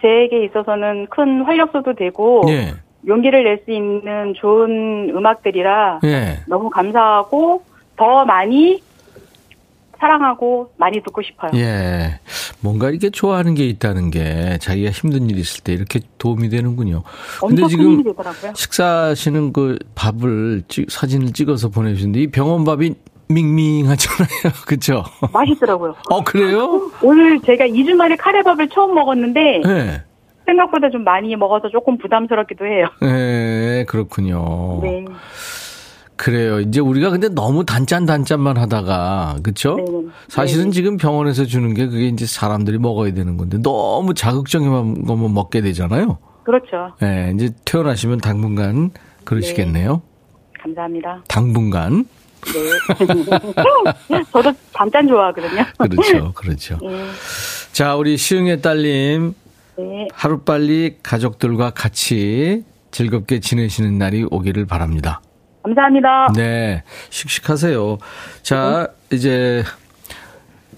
제에게 0.00 0.44
있어서는 0.46 1.06
큰 1.10 1.42
활력소도 1.42 1.94
되고 1.94 2.42
예. 2.48 2.74
용기를 3.06 3.44
낼 3.44 3.60
수 3.64 3.70
있는 3.70 4.34
좋은 4.36 5.10
음악들이라 5.14 6.00
예. 6.04 6.38
너무 6.48 6.70
감사하고 6.70 7.62
더 7.96 8.24
많이 8.24 8.82
사랑하고 10.02 10.72
많이 10.78 11.00
듣고 11.00 11.22
싶어요. 11.22 11.52
예. 11.54 12.18
뭔가 12.60 12.90
이렇게 12.90 13.08
좋아하는 13.08 13.54
게 13.54 13.64
있다는 13.66 14.10
게 14.10 14.58
자기가 14.60 14.90
힘든 14.90 15.30
일 15.30 15.38
있을 15.38 15.62
때 15.62 15.72
이렇게 15.72 16.00
도움이 16.18 16.48
되는군요. 16.48 17.04
근데 17.40 17.68
지금. 17.68 18.02
식사하시는 18.54 19.52
그 19.52 19.78
밥을 19.94 20.64
찍, 20.66 20.90
사진을 20.90 21.32
찍어서 21.32 21.68
보내주는데 21.68 22.20
이 22.20 22.30
병원 22.32 22.64
밥이 22.64 22.94
밍밍하잖아요. 23.28 24.52
그쵸? 24.66 25.04
맛있더라고요. 25.32 25.94
어, 26.10 26.24
그래요? 26.24 26.90
오늘 27.00 27.40
제가 27.40 27.66
2주 27.66 27.94
만에 27.94 28.16
카레밥을 28.16 28.68
처음 28.70 28.94
먹었는데 28.96 29.62
네. 29.64 30.02
생각보다 30.44 30.90
좀 30.90 31.04
많이 31.04 31.34
먹어서 31.36 31.68
조금 31.70 31.96
부담스럽기도 31.96 32.66
해요. 32.66 32.86
네, 33.00 33.84
그렇군요. 33.86 34.80
네. 34.82 35.04
그래요. 36.22 36.60
이제 36.60 36.78
우리가 36.78 37.10
근데 37.10 37.28
너무 37.28 37.64
단짠 37.66 38.06
단짠만 38.06 38.56
하다가 38.56 39.38
그쵸? 39.42 39.74
네. 39.74 39.84
사실은 40.28 40.70
지금 40.70 40.96
병원에서 40.96 41.46
주는 41.46 41.74
게 41.74 41.88
그게 41.88 42.06
이제 42.06 42.26
사람들이 42.26 42.78
먹어야 42.78 43.12
되는 43.12 43.36
건데 43.36 43.58
너무 43.60 44.14
자극적인 44.14 45.04
것만 45.04 45.34
먹게 45.34 45.62
되잖아요. 45.62 46.18
그렇죠. 46.44 46.94
예, 47.02 47.32
이제 47.34 47.50
퇴원하시면 47.64 48.18
당분간 48.18 48.92
그러시겠네요. 49.24 50.00
감사합니다. 50.62 51.24
당분간. 51.26 52.04
네. 52.44 54.22
저도 54.30 54.52
단짠 54.72 55.08
좋아하거든요. 55.08 55.64
그렇죠. 55.76 56.32
그렇죠. 56.38 56.78
네. 56.82 57.04
자, 57.72 57.96
우리 57.96 58.16
시흥의 58.16 58.62
딸님. 58.62 59.34
네. 59.76 60.08
하루빨리 60.12 60.98
가족들과 61.02 61.70
같이 61.70 62.62
즐겁게 62.92 63.40
지내시는 63.40 63.98
날이 63.98 64.24
오기를 64.30 64.66
바랍니다. 64.66 65.20
감사합니다. 65.62 66.32
네. 66.36 66.82
씩씩하세요. 67.10 67.98
자, 68.42 68.88
이제, 69.12 69.62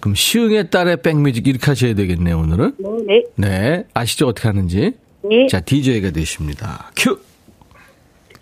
그럼 0.00 0.14
시흥의 0.14 0.70
딸의 0.70 0.98
백뮤직 1.02 1.46
이렇게 1.46 1.66
하셔야 1.66 1.94
되겠네요, 1.94 2.38
오늘은. 2.38 2.74
네. 2.78 2.88
네. 3.06 3.24
네. 3.36 3.84
아시죠? 3.94 4.28
어떻게 4.28 4.48
하는지? 4.48 4.92
네. 5.22 5.46
자, 5.48 5.60
DJ가 5.60 6.10
되십니다. 6.10 6.90
큐! 6.96 7.18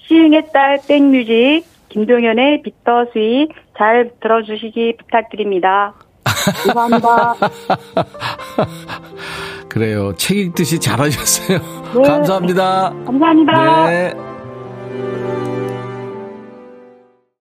시흥의 0.09 0.49
딸 0.53 0.81
백뮤직 0.87 1.65
김동현의 1.89 2.63
Bitter 2.63 3.07
Sweet 3.13 3.49
잘 3.79 4.11
들어주시기 4.21 4.97
부탁드립니다. 4.99 5.95
감사합니다. 6.25 7.35
그래요. 9.69 10.13
책 10.17 10.39
읽듯이 10.39 10.79
잘하셨어요. 10.81 11.59
네. 11.59 12.03
감사합니다. 12.03 12.93
감사합니다. 13.07 13.87
네. 13.87 14.13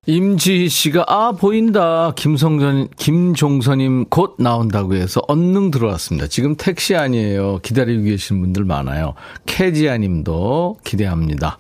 임지희 0.07 0.67
씨가 0.67 1.05
아 1.07 1.31
보인다 1.33 2.11
김성전 2.15 2.87
김종선님 2.97 4.05
곧 4.05 4.33
나온다고 4.39 4.95
해서 4.95 5.21
언능 5.27 5.69
들어왔습니다. 5.69 6.25
지금 6.25 6.55
택시 6.55 6.95
아니에요. 6.95 7.59
기다리고 7.61 8.05
계신 8.05 8.41
분들 8.41 8.65
많아요. 8.65 9.13
캐지아님도 9.45 10.79
기대합니다. 10.83 11.59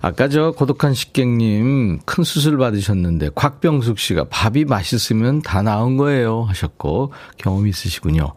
아까 0.00 0.28
저 0.28 0.52
고독한 0.52 0.94
식객님 0.94 1.98
큰 2.04 2.22
수술 2.22 2.58
받으셨는데 2.58 3.30
곽병숙 3.34 3.98
씨가 3.98 4.26
밥이 4.30 4.64
맛있으면 4.64 5.42
다 5.42 5.60
나은 5.60 5.96
거예요 5.96 6.44
하셨고 6.44 7.12
경험 7.38 7.66
있으시군요. 7.66 8.34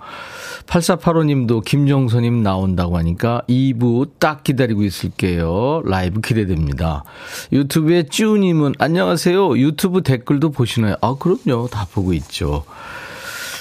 8485님도 0.66 1.64
김종선님 1.64 2.42
나온다고 2.42 2.98
하니까 2.98 3.44
2부 3.48 4.14
딱 4.18 4.44
기다리고 4.44 4.82
있을게요. 4.82 5.84
라이브 5.86 6.22
기대됩니다. 6.22 7.04
유튜브에 7.52 8.04
쭈님은 8.04 8.74
안녕 8.80 9.11
하세요. 9.12 9.58
유튜브 9.58 10.02
댓글도 10.02 10.52
보시나요? 10.52 10.96
아, 11.02 11.16
그럼요. 11.20 11.68
다 11.68 11.86
보고 11.94 12.14
있죠. 12.14 12.64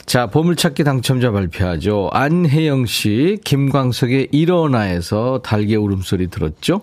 자, 0.06 0.26
보물찾기 0.26 0.82
당첨자 0.84 1.30
발표하죠. 1.30 2.08
안혜영 2.12 2.86
씨, 2.86 3.38
김광석의 3.44 4.28
일어나에서 4.32 5.40
달개 5.42 5.76
울음소리 5.76 6.28
들었죠? 6.28 6.82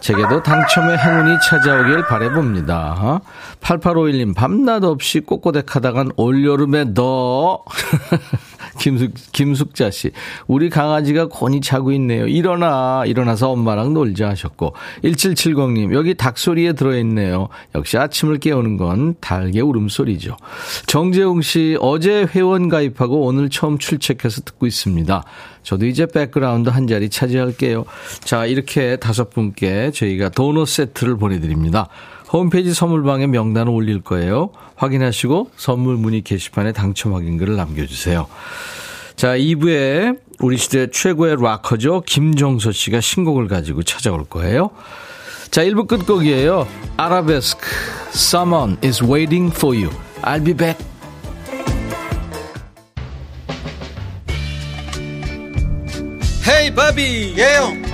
제게도 0.00 0.42
당첨의 0.42 0.98
행운이 0.98 1.38
찾아오길 1.48 2.06
바래봅니다. 2.06 3.22
8851님, 3.60 4.34
밤낮 4.34 4.84
없이 4.84 5.20
꼿꼿해 5.20 5.62
하다간 5.66 6.12
올여름에 6.16 6.92
너. 6.92 7.64
김숙, 8.78 9.12
김숙자 9.32 9.90
씨, 9.90 10.10
우리 10.46 10.70
강아지가 10.70 11.26
곤히 11.26 11.60
자고 11.60 11.92
있네요. 11.92 12.26
일어나, 12.26 13.04
일어나서 13.06 13.50
엄마랑 13.50 13.94
놀자 13.94 14.28
하셨고, 14.30 14.74
1770님, 15.04 15.94
여기 15.94 16.14
닭소리에 16.14 16.72
들어있네요. 16.72 17.48
역시 17.74 17.98
아침을 17.98 18.38
깨우는 18.38 18.76
건 18.76 19.14
닭의 19.20 19.60
울음소리죠. 19.60 20.36
정재웅 20.86 21.42
씨, 21.42 21.76
어제 21.80 22.26
회원 22.34 22.68
가입하고 22.68 23.26
오늘 23.26 23.50
처음 23.50 23.78
출첵해서 23.78 24.42
듣고 24.42 24.66
있습니다. 24.66 25.24
저도 25.62 25.86
이제 25.86 26.06
백그라운드 26.06 26.68
한 26.68 26.86
자리 26.86 27.08
차지할게요. 27.08 27.84
자, 28.22 28.46
이렇게 28.46 28.96
다섯 28.96 29.30
분께 29.30 29.90
저희가 29.92 30.28
도넛 30.28 30.68
세트를 30.68 31.16
보내드립니다. 31.16 31.88
홈페이지 32.32 32.74
선물방에 32.74 33.26
명단을 33.26 33.72
올릴 33.72 34.00
거예요. 34.00 34.50
확인하시고 34.76 35.50
선물 35.56 35.96
문의 35.96 36.22
게시판에 36.22 36.72
당첨 36.72 37.14
확인글을 37.14 37.56
남겨주세요. 37.56 38.26
자, 39.16 39.36
2부에 39.36 40.18
우리 40.40 40.56
시대 40.56 40.88
최고의 40.90 41.36
락커죠. 41.40 42.02
김종서 42.06 42.72
씨가 42.72 43.00
신곡을 43.00 43.48
가지고 43.48 43.82
찾아올 43.82 44.24
거예요. 44.24 44.70
자, 45.50 45.62
1부 45.62 45.86
끝곡이에요. 45.86 46.66
아라베스크, 46.96 47.64
Someone 48.10 48.76
is 48.84 49.02
waiting 49.04 49.54
for 49.54 49.76
you. 49.76 49.90
I'll 50.22 50.44
be 50.44 50.54
back. 50.54 50.84
헤이 56.46 56.74
바비 56.74 57.34
예영 57.38 57.93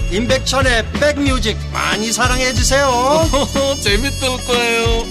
임백천의 0.11 0.91
백뮤직 0.93 1.57
많이 1.71 2.11
사랑해 2.11 2.53
주세요 2.53 2.89
재밌을 3.81 4.29
거예요 4.45 5.05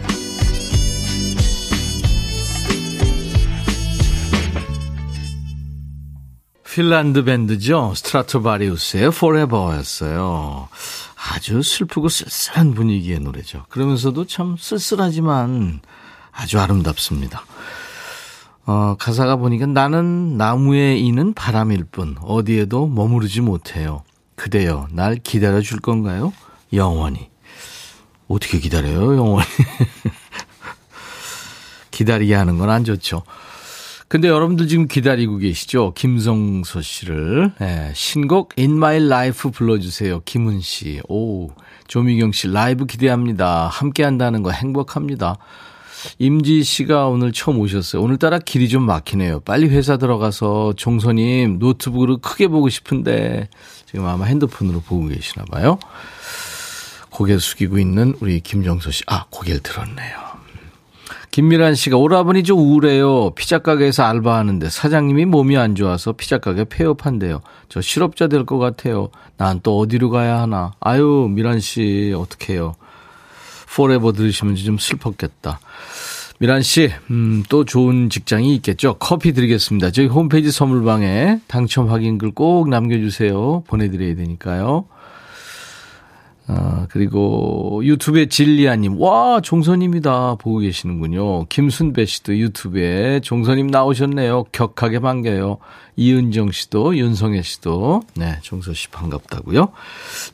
핀란드 6.76 7.24
밴드죠. 7.24 7.94
스트라토바리우스의 7.96 9.06
Forever였어요. 9.06 10.68
아주 11.16 11.62
슬프고 11.62 12.10
쓸쓸한 12.10 12.74
분위기의 12.74 13.18
노래죠. 13.20 13.64
그러면서도 13.70 14.26
참 14.26 14.58
쓸쓸하지만 14.58 15.80
아주 16.32 16.60
아름답습니다. 16.60 17.46
어, 18.66 18.96
가사가 18.98 19.36
보니까 19.36 19.66
나는 19.66 20.36
나무에 20.36 20.96
이는 20.96 21.32
바람일 21.34 21.84
뿐 21.84 22.16
어디에도 22.22 22.88
머무르지 22.88 23.40
못해요. 23.40 24.02
그대여 24.34 24.88
날 24.90 25.16
기다려 25.16 25.60
줄 25.60 25.80
건가요? 25.80 26.32
영원히. 26.72 27.30
어떻게 28.28 28.58
기다려요, 28.58 29.16
영원히? 29.16 29.46
기다리게 31.92 32.34
하는 32.34 32.58
건 32.58 32.68
안 32.70 32.84
좋죠. 32.84 33.22
근데 34.08 34.28
여러분들 34.28 34.68
지금 34.68 34.86
기다리고 34.86 35.36
계시죠? 35.38 35.92
김성서 35.94 36.80
씨를. 36.80 37.52
예, 37.60 37.90
신곡 37.94 38.52
In 38.58 38.72
My 38.72 38.96
Life 38.98 39.50
불러주세요. 39.50 40.20
김은 40.24 40.60
씨. 40.60 41.00
오, 41.08 41.48
조미경 41.88 42.30
씨 42.32 42.46
라이브 42.48 42.86
기대합니다. 42.86 43.66
함께 43.66 44.04
한다는 44.04 44.42
거 44.44 44.50
행복합니다. 44.52 45.38
임지 46.18 46.62
씨가 46.64 47.06
오늘 47.08 47.32
처음 47.32 47.58
오셨어요. 47.58 48.02
오늘따라 48.02 48.38
길이 48.38 48.68
좀 48.68 48.82
막히네요. 48.84 49.40
빨리 49.40 49.68
회사 49.68 49.96
들어가서 49.96 50.74
종선님 50.76 51.58
노트북으로 51.58 52.18
크게 52.18 52.48
보고 52.48 52.68
싶은데 52.68 53.48
지금 53.86 54.06
아마 54.06 54.24
핸드폰으로 54.26 54.80
보고 54.80 55.06
계시나 55.08 55.44
봐요. 55.50 55.78
고개 57.10 57.38
숙이고 57.38 57.78
있는 57.78 58.14
우리 58.20 58.40
김정서 58.40 58.90
씨. 58.90 59.02
아, 59.06 59.24
고개를 59.30 59.60
들었네요. 59.62 60.26
김미란 61.30 61.74
씨가 61.74 61.98
오라버니 61.98 62.44
좀 62.44 62.58
우울해요. 62.58 63.30
피자 63.34 63.58
가게에서 63.58 64.04
알바하는데 64.04 64.70
사장님이 64.70 65.26
몸이 65.26 65.56
안 65.58 65.74
좋아서 65.74 66.12
피자 66.12 66.38
가게 66.38 66.64
폐업한대요. 66.64 67.42
저 67.68 67.80
실업자 67.82 68.26
될 68.26 68.46
것 68.46 68.58
같아요. 68.58 69.10
난 69.36 69.60
또 69.62 69.78
어디로 69.78 70.08
가야 70.10 70.40
하나. 70.40 70.72
아유 70.80 71.28
미란 71.30 71.60
씨 71.60 72.14
어떡해요. 72.16 72.74
Forever 73.76 74.12
들으시면 74.12 74.56
좀 74.56 74.78
슬펐겠다. 74.78 75.60
미란 76.38 76.62
씨, 76.62 76.90
음, 77.10 77.44
또 77.50 77.64
좋은 77.64 78.08
직장이 78.08 78.54
있겠죠? 78.56 78.96
커피 78.98 79.32
드리겠습니다. 79.32 79.90
저희 79.90 80.06
홈페이지 80.06 80.50
선물방에 80.50 81.40
당첨 81.46 81.90
확인글 81.90 82.32
꼭 82.32 82.68
남겨주세요. 82.70 83.64
보내드려야 83.66 84.16
되니까요. 84.16 84.86
아, 86.48 86.86
그리고 86.90 87.80
유튜브에 87.84 88.26
진리아님, 88.26 89.00
와, 89.00 89.40
종서님입니다. 89.40 90.36
보고 90.36 90.58
계시는군요. 90.58 91.46
김순배 91.46 92.04
씨도 92.06 92.38
유튜브에 92.38 93.20
종서님 93.20 93.66
나오셨네요. 93.66 94.44
격하게 94.52 95.00
반겨요. 95.00 95.58
이은정 95.96 96.52
씨도, 96.52 96.96
윤성애 96.96 97.42
씨도, 97.42 98.02
네, 98.14 98.38
종서 98.42 98.74
씨 98.74 98.88
반갑다고요. 98.88 99.72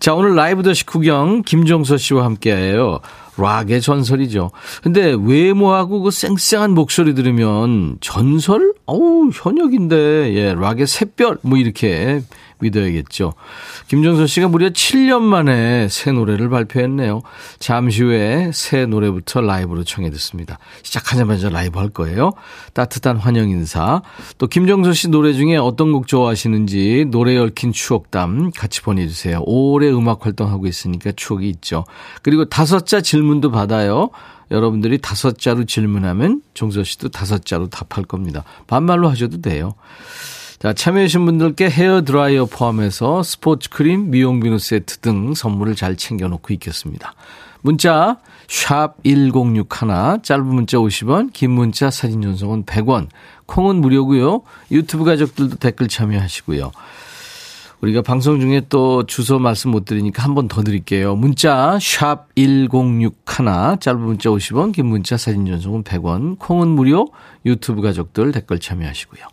자, 0.01 0.15
오늘 0.15 0.35
라이브 0.35 0.63
더시 0.63 0.85
구경 0.85 1.43
김종서 1.43 1.97
씨와 1.97 2.25
함께 2.25 2.55
해요. 2.55 3.01
락의 3.37 3.81
전설이죠. 3.81 4.51
근데 4.83 5.17
외모하고 5.19 6.03
그 6.03 6.11
쌩쌩한 6.11 6.73
목소리 6.73 7.15
들으면 7.15 7.97
전설? 8.01 8.75
어우, 8.87 9.31
현역인데, 9.33 10.35
예, 10.35 10.55
락의 10.55 10.87
샛별, 10.87 11.39
뭐 11.43 11.59
이렇게 11.59 12.23
믿어야겠죠. 12.63 13.35
김종서 13.89 14.27
씨가 14.27 14.49
무려 14.49 14.71
7년 14.71 15.21
만에 15.21 15.89
새 15.89 16.13
노래를 16.13 16.49
발표했네요. 16.49 17.23
잠시 17.59 18.03
후에 18.03 18.51
새 18.55 18.87
노래부터 18.87 19.43
라이브로 19.43 19.85
청해 19.85 20.11
듣습니다. 20.11 20.59
시작하자마자 20.83 21.51
라이브 21.51 21.79
할 21.79 21.91
거예요. 21.91 22.33
따뜻한 22.73 23.19
환영 23.19 23.51
인사. 23.51 24.03
또 24.39 24.47
김종서 24.47 24.93
씨 24.93 25.09
노래 25.09 25.33
중에 25.33 25.57
어떤 25.57 25.93
곡 25.93 26.07
좋아하시는지 26.07 27.07
노래 27.11 27.37
얽힌 27.37 27.73
추억담 27.73 28.51
같이 28.57 28.81
보내주세요. 28.83 29.43
오래 29.45 29.91
음악 29.91 30.25
활동하고 30.25 30.67
있으니까 30.67 31.13
추억이 31.15 31.49
있죠. 31.51 31.85
그리고 32.23 32.47
다섯 32.47 32.87
자 32.87 33.01
질문도 33.01 33.51
받아요. 33.51 34.11
여러분들이 34.53 34.99
다섯 34.99 35.39
자로 35.39 35.65
질문하면 35.65 36.43
정서 36.55 36.85
씨도 36.85 37.09
다섯 37.09 37.45
자로 37.45 37.69
답할 37.69 38.05
겁니다. 38.05 38.45
반말로 38.67 39.09
하셔도 39.09 39.41
돼요. 39.41 39.75
자, 40.63 40.73
참여해주신 40.73 41.25
분들께 41.25 41.69
헤어 41.69 42.03
드라이어 42.03 42.45
포함해서 42.45 43.25
스포츠 43.25 43.69
크림, 43.69 44.13
미용 44.13 44.39
비누 44.39 44.61
세트 44.61 44.99
등 44.99 45.35
선물을 45.35 45.75
잘 45.75 45.97
챙겨놓고 45.97 46.55
있겠습니다. 46.55 47.15
문자 47.63 48.19
샵 48.47 48.95
1061, 49.03 50.23
짧은 50.23 50.47
문자 50.47 50.77
50원, 50.79 51.33
긴 51.33 51.51
문자 51.51 51.91
사진 51.91 52.23
전송은 52.23 52.65
100원, 52.65 53.09
콩은 53.47 53.81
무료고요. 53.81 54.43
유튜브 54.71 55.05
가족들도 55.05 55.57
댓글 55.57 55.89
참여하시고요. 55.89 56.71
우리가 57.81 58.03
방송 58.03 58.39
중에 58.39 58.63
또 58.69 59.05
주소 59.05 59.41
말씀 59.41 59.73
못 59.73 59.85
드리니까 59.85 60.23
한 60.23 60.37
번 60.37 60.47
더 60.47 60.63
드릴게요. 60.63 61.17
문자 61.17 61.77
샵 61.81 62.29
1061, 62.37 63.81
짧은 63.81 64.01
문자 64.01 64.31
50원, 64.31 64.73
긴 64.73 64.87
문자 64.87 65.17
사진 65.17 65.45
전송은 65.45 65.83
100원, 65.83 66.39
콩은 66.39 66.69
무료, 66.69 67.09
유튜브 67.45 67.83
가족들 67.83 68.31
댓글 68.31 68.61
참여하시고요. 68.61 69.25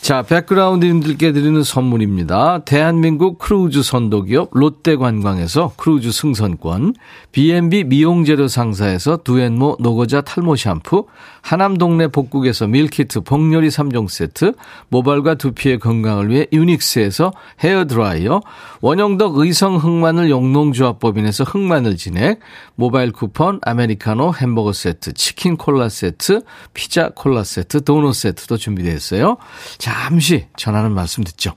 자, 0.00 0.22
백그라운드님들께 0.22 1.32
드리는 1.32 1.62
선물입니다. 1.62 2.60
대한민국 2.64 3.38
크루즈 3.38 3.82
선도기업 3.82 4.48
롯데관광에서 4.52 5.74
크루즈 5.76 6.10
승선권, 6.10 6.94
B&B 7.32 7.84
미용재료 7.84 8.48
상사에서 8.48 9.18
두앤모 9.18 9.76
노고자 9.78 10.22
탈모 10.22 10.56
샴푸, 10.56 11.04
하남 11.42 11.76
동네 11.76 12.08
복국에서 12.08 12.66
밀키트 12.66 13.20
복요리 13.20 13.68
3종 13.68 14.08
세트, 14.08 14.54
모발과 14.88 15.34
두피의 15.34 15.78
건강을 15.78 16.30
위해 16.30 16.46
유닉스에서 16.50 17.32
헤어드라이어, 17.60 18.40
원형덕 18.80 19.36
의성 19.36 19.76
흑마늘 19.76 20.30
영농조합법인에서 20.30 21.44
흑마늘 21.44 21.98
진액, 21.98 22.40
모바일 22.74 23.12
쿠폰, 23.12 23.60
아메리카노 23.62 24.32
햄버거 24.34 24.72
세트, 24.72 25.12
치킨 25.12 25.58
콜라 25.58 25.90
세트, 25.90 26.40
피자 26.72 27.10
콜라 27.14 27.44
세트, 27.44 27.84
도넛 27.84 28.14
세트도 28.14 28.56
준비되어 28.56 28.94
있어요. 28.94 29.36
잠시 29.90 30.46
전하는 30.56 30.92
말씀 30.92 31.24
듣죠. 31.24 31.56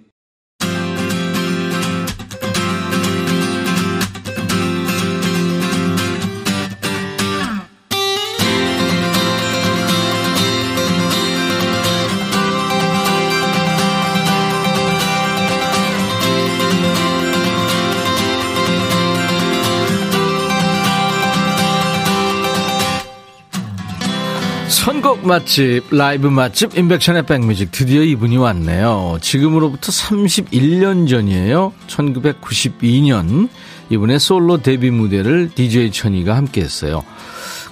선곡 24.81 25.27
맛집, 25.27 25.83
라이브 25.91 26.25
맛집, 26.25 26.75
인백션의 26.75 27.27
백뮤직. 27.27 27.69
드디어 27.71 28.01
이분이 28.01 28.37
왔네요. 28.37 29.19
지금으로부터 29.21 29.91
31년 29.91 31.07
전이에요. 31.07 31.71
1992년. 31.85 33.47
이분의 33.91 34.19
솔로 34.19 34.57
데뷔 34.57 34.89
무대를 34.89 35.51
DJ 35.53 35.91
천이가 35.91 36.35
함께 36.35 36.61
했어요. 36.61 37.03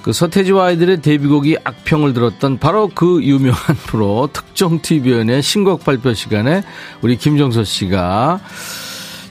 그 0.04 0.14
서태지와 0.14 0.66
아이들의 0.68 1.02
데뷔곡이 1.02 1.58
악평을 1.64 2.14
들었던 2.14 2.60
바로 2.60 2.92
그 2.94 3.24
유명한 3.24 3.76
프로 3.88 4.30
특정 4.32 4.80
TV연의 4.80 5.42
신곡 5.42 5.84
발표 5.84 6.14
시간에 6.14 6.62
우리 7.02 7.18
김정서 7.18 7.64
씨가 7.64 8.40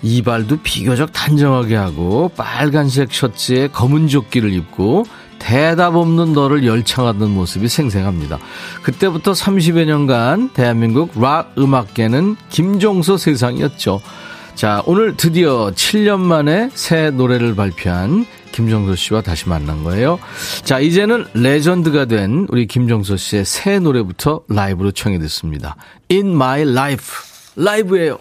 이발도 0.02 0.62
비교적 0.64 1.12
단정하게 1.12 1.76
하고 1.76 2.28
빨간색 2.36 3.12
셔츠에 3.12 3.68
검은 3.68 4.08
조끼를 4.08 4.52
입고 4.52 5.06
대답 5.38 5.96
없는 5.96 6.32
너를 6.32 6.66
열창하던 6.66 7.30
모습이 7.30 7.68
생생합니다. 7.68 8.38
그때부터 8.82 9.32
30여 9.32 9.84
년간 9.84 10.50
대한민국 10.50 11.20
락 11.20 11.52
음악계는 11.58 12.36
김종서 12.50 13.16
세상이었죠. 13.16 14.00
자, 14.54 14.82
오늘 14.86 15.16
드디어 15.16 15.70
7년 15.70 16.18
만에 16.18 16.68
새 16.74 17.10
노래를 17.10 17.54
발표한 17.54 18.26
김종서 18.50 18.96
씨와 18.96 19.20
다시 19.20 19.48
만난 19.48 19.84
거예요. 19.84 20.18
자, 20.64 20.80
이제는 20.80 21.26
레전드가 21.34 22.06
된 22.06 22.46
우리 22.48 22.66
김종서 22.66 23.16
씨의 23.16 23.44
새 23.44 23.78
노래부터 23.78 24.42
라이브로 24.48 24.90
청해 24.90 25.20
듣습니다. 25.20 25.76
In 26.10 26.30
My 26.30 26.62
Life. 26.62 27.06
라이브예요. 27.54 28.18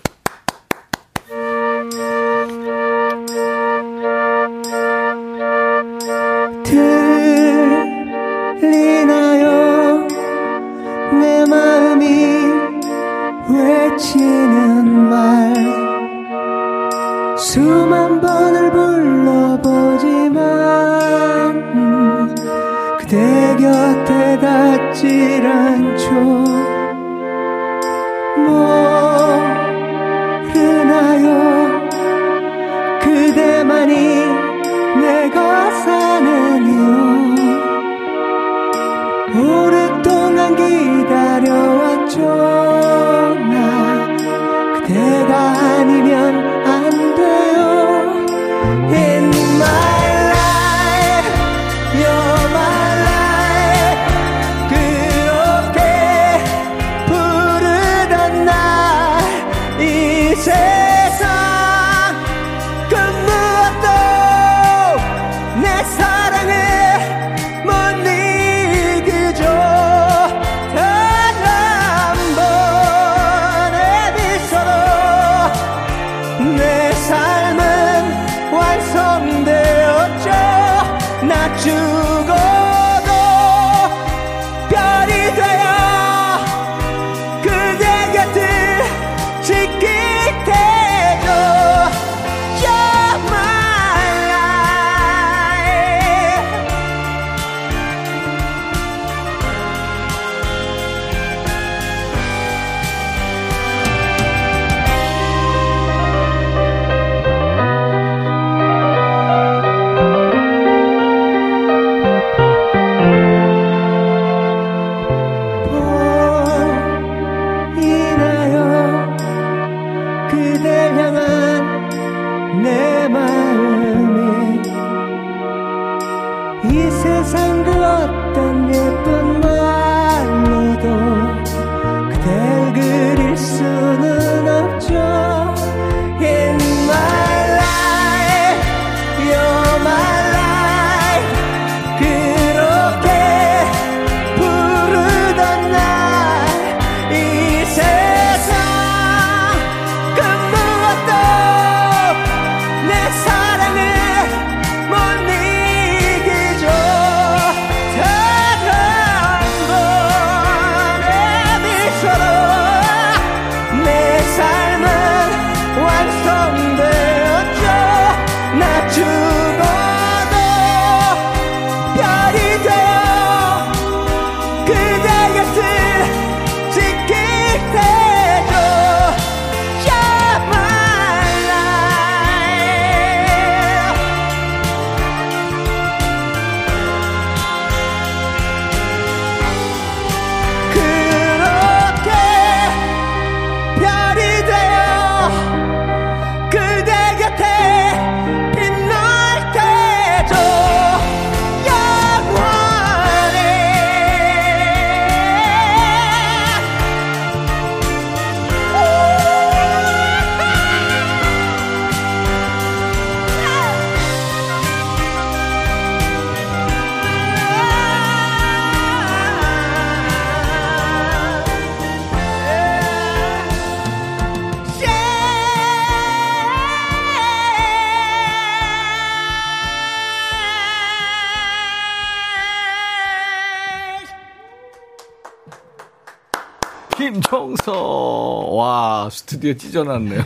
스튜디오 239.37 239.53
찢어놨네요. 239.53 240.21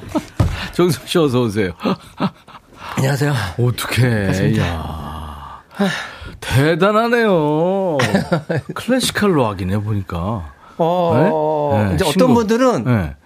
정석 0.72 1.06
씨 1.06 1.18
어서 1.18 1.42
오세요. 1.42 1.72
안녕하세요. 2.96 3.32
어떡해. 3.58 4.58
야 4.58 5.62
대단하네요. 6.40 7.98
클래시컬 8.74 9.36
락이네, 9.36 9.78
보니까. 9.78 10.52
어, 10.78 11.74
네? 11.74 11.88
네, 11.88 11.94
이제 11.94 12.04
신곡. 12.04 12.22
어떤 12.22 12.34
분들은 12.34 12.84
네. 12.84 13.16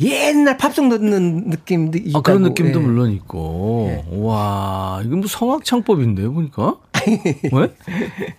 옛날 0.00 0.56
팝송 0.56 0.88
듣는 0.88 1.50
느낌도 1.50 1.98
있다고. 1.98 2.18
아, 2.18 2.22
그런 2.22 2.42
느낌도 2.42 2.80
예. 2.80 2.82
물론 2.82 3.10
있고. 3.10 4.04
와, 4.10 5.02
이건 5.04 5.20
뭐 5.20 5.28
성악 5.28 5.64
창법인데요, 5.64 6.32
보니까? 6.32 6.76
왜? 7.52 7.74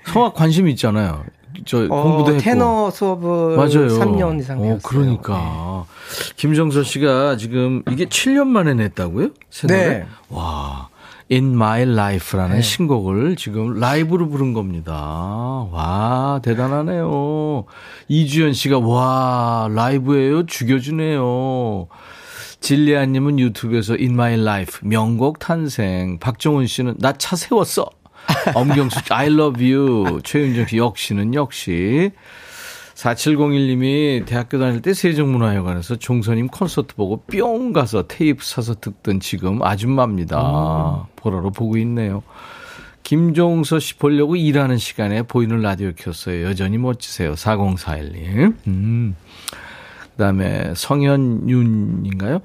성악 0.05 0.33
관심 0.33 0.67
있잖아요. 0.69 1.23
저 1.65 1.85
어, 1.85 1.87
공부도 2.03 2.31
했고. 2.33 2.41
테너 2.43 2.91
수업을 2.91 3.55
맞아요. 3.57 3.87
3년 3.87 4.39
이상 4.39 4.59
어, 4.59 4.61
배웠어요. 4.61 4.79
그러니까. 4.83 5.85
김정서 6.35 6.83
씨가 6.83 7.37
지금 7.37 7.83
이게 7.91 8.05
7년 8.05 8.47
만에 8.47 8.73
냈다고요? 8.73 9.29
새 9.49 9.67
노래? 9.67 9.87
네. 9.87 10.05
와. 10.29 10.89
In 11.31 11.53
My 11.53 11.81
Life라는 11.83 12.61
신곡을 12.61 13.37
지금 13.37 13.79
라이브로 13.79 14.27
부른 14.29 14.53
겁니다. 14.53 14.93
와, 15.71 16.39
대단하네요. 16.43 17.63
이주연 18.09 18.53
씨가 18.53 18.79
와, 18.79 19.67
라이브예요? 19.71 20.45
죽여주네요. 20.45 21.87
진리아님은 22.59 23.39
유튜브에서 23.39 23.93
In 23.93 24.11
My 24.13 24.33
Life 24.39 24.87
명곡 24.87 25.39
탄생. 25.39 26.19
박정훈 26.19 26.67
씨는 26.67 26.95
나 26.99 27.13
차 27.13 27.35
세웠어. 27.35 27.87
엄경수 28.53 28.99
씨 29.05 29.13
I 29.13 29.27
love 29.27 29.73
you. 29.73 30.21
최윤정 30.23 30.67
씨 30.67 30.77
역시는 30.77 31.33
역시. 31.33 32.11
4701님이 32.95 34.25
대학교 34.25 34.59
다닐 34.59 34.81
때 34.81 34.93
세종문화회관에서 34.93 35.95
종선님 35.95 36.47
콘서트 36.47 36.95
보고 36.95 37.23
뿅 37.25 37.73
가서 37.73 38.07
테이프 38.07 38.45
사서 38.45 38.75
듣던 38.75 39.19
지금 39.19 39.63
아줌마입니다. 39.63 41.07
보라로 41.15 41.51
보고 41.51 41.77
있네요. 41.77 42.23
김종서 43.01 43.79
씨 43.79 43.97
보려고 43.97 44.35
일하는 44.35 44.77
시간에 44.77 45.23
보이는 45.23 45.61
라디오 45.61 45.91
켰어요. 45.95 46.45
여전히 46.45 46.77
멋지세요. 46.77 47.33
4041님. 47.33 48.55
음. 48.67 49.15
그 49.51 50.17
다음에 50.17 50.73
성현윤인가요? 50.75 52.39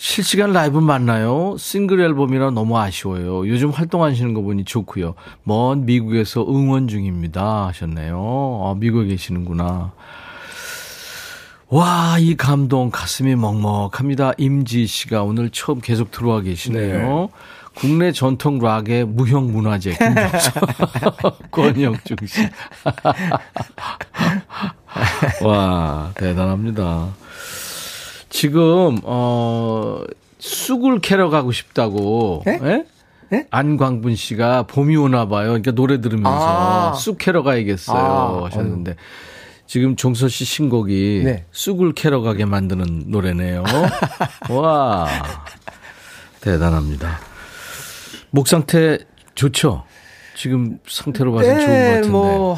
실시간 0.00 0.52
라이브 0.52 0.78
맞나요? 0.78 1.56
싱글 1.58 2.00
앨범이라 2.00 2.52
너무 2.52 2.78
아쉬워요. 2.78 3.48
요즘 3.48 3.70
활동하시는 3.70 4.32
거 4.32 4.42
보니 4.42 4.64
좋고요. 4.64 5.14
먼 5.42 5.86
미국에서 5.86 6.46
응원 6.48 6.86
중입니다 6.86 7.66
하셨네요. 7.66 8.62
아, 8.64 8.74
미국에 8.78 9.08
계시는구나. 9.08 9.90
와, 11.68 12.16
이 12.20 12.36
감동 12.36 12.90
가슴이 12.90 13.34
먹먹합니다. 13.34 14.34
임지 14.38 14.86
씨가 14.86 15.24
오늘 15.24 15.50
처음 15.50 15.80
계속 15.80 16.12
들어와 16.12 16.42
계시네요. 16.42 17.28
국내 17.74 18.12
전통 18.12 18.58
락의 18.60 19.04
무형 19.04 19.50
문화재 19.52 19.96
김정수 19.96 20.50
권영중 21.50 22.16
씨. 22.24 22.48
와, 25.44 26.12
대단합니다. 26.14 27.08
지금 28.28 28.98
어 29.04 30.00
쑥을 30.38 31.00
캐러 31.00 31.30
가고 31.30 31.52
싶다고. 31.52 32.42
예? 32.46 32.58
예? 32.62 32.84
예? 33.32 33.46
안광분 33.50 34.16
씨가 34.16 34.64
봄이 34.64 34.96
오나 34.96 35.28
봐요. 35.28 35.48
그러니까 35.48 35.72
노래 35.72 36.00
들으면서 36.00 36.90
아. 36.90 36.92
쑥 36.94 37.18
캐러 37.18 37.42
가야겠어요 37.42 37.98
아, 37.98 38.46
하셨는데 38.46 38.96
지금 39.66 39.96
종서 39.96 40.28
씨 40.28 40.44
신곡이 40.46 41.22
네. 41.24 41.44
쑥을 41.52 41.92
캐러 41.92 42.22
가게 42.22 42.44
만드는 42.46 43.04
노래네요. 43.08 43.64
와 44.50 45.06
대단합니다. 46.40 47.18
목 48.30 48.48
상태 48.48 48.98
좋죠? 49.34 49.84
지금 50.34 50.78
상태로 50.86 51.32
봐서 51.32 51.48
좋은 51.48 51.58
것 51.58 51.64
같은데. 51.66 52.08
뭐 52.08 52.56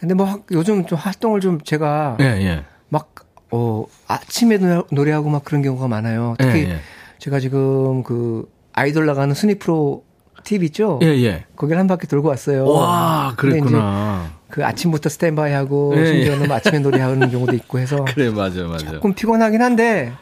근데 0.00 0.14
뭐 0.14 0.26
하- 0.26 0.38
요즘 0.50 0.84
좀 0.86 0.98
활동을 0.98 1.40
좀 1.40 1.60
제가 1.62 2.18
예, 2.20 2.24
예. 2.24 2.64
막 2.88 3.14
어, 3.56 3.86
아침에 4.08 4.58
노래- 4.58 4.82
노래하고 4.90 5.30
막 5.30 5.44
그런 5.44 5.62
경우가 5.62 5.86
많아요. 5.86 6.34
특히 6.38 6.64
예, 6.64 6.70
예. 6.70 6.76
제가 7.20 7.38
지금 7.38 8.02
그 8.02 8.50
아이돌 8.72 9.06
나가는 9.06 9.32
순위 9.32 9.54
프로 9.54 10.02
TV 10.42 10.66
있죠? 10.66 10.98
예, 11.02 11.06
예. 11.22 11.44
거기를 11.54 11.78
한 11.78 11.86
바퀴 11.86 12.08
돌고 12.08 12.28
왔어요. 12.28 12.66
와, 12.66 13.32
그랬구나. 13.36 14.32
그 14.48 14.64
아침부터 14.64 15.08
스탠바이 15.08 15.52
하고 15.52 15.94
예, 15.96 16.04
심지어는 16.06 16.48
뭐 16.48 16.56
아침에 16.56 16.80
노래하는 16.80 17.30
경우도 17.30 17.54
있고 17.54 17.78
해서 17.78 18.04
그래, 18.12 18.28
맞아, 18.30 18.64
맞아. 18.64 18.90
조금 18.90 19.14
피곤하긴 19.14 19.62
한데 19.62 20.12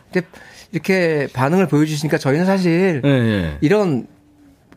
이렇게 0.70 1.26
반응을 1.32 1.66
보여주시니까 1.68 2.18
저희는 2.18 2.44
사실 2.46 3.00
예, 3.04 3.08
예. 3.08 3.56
이런 3.62 4.06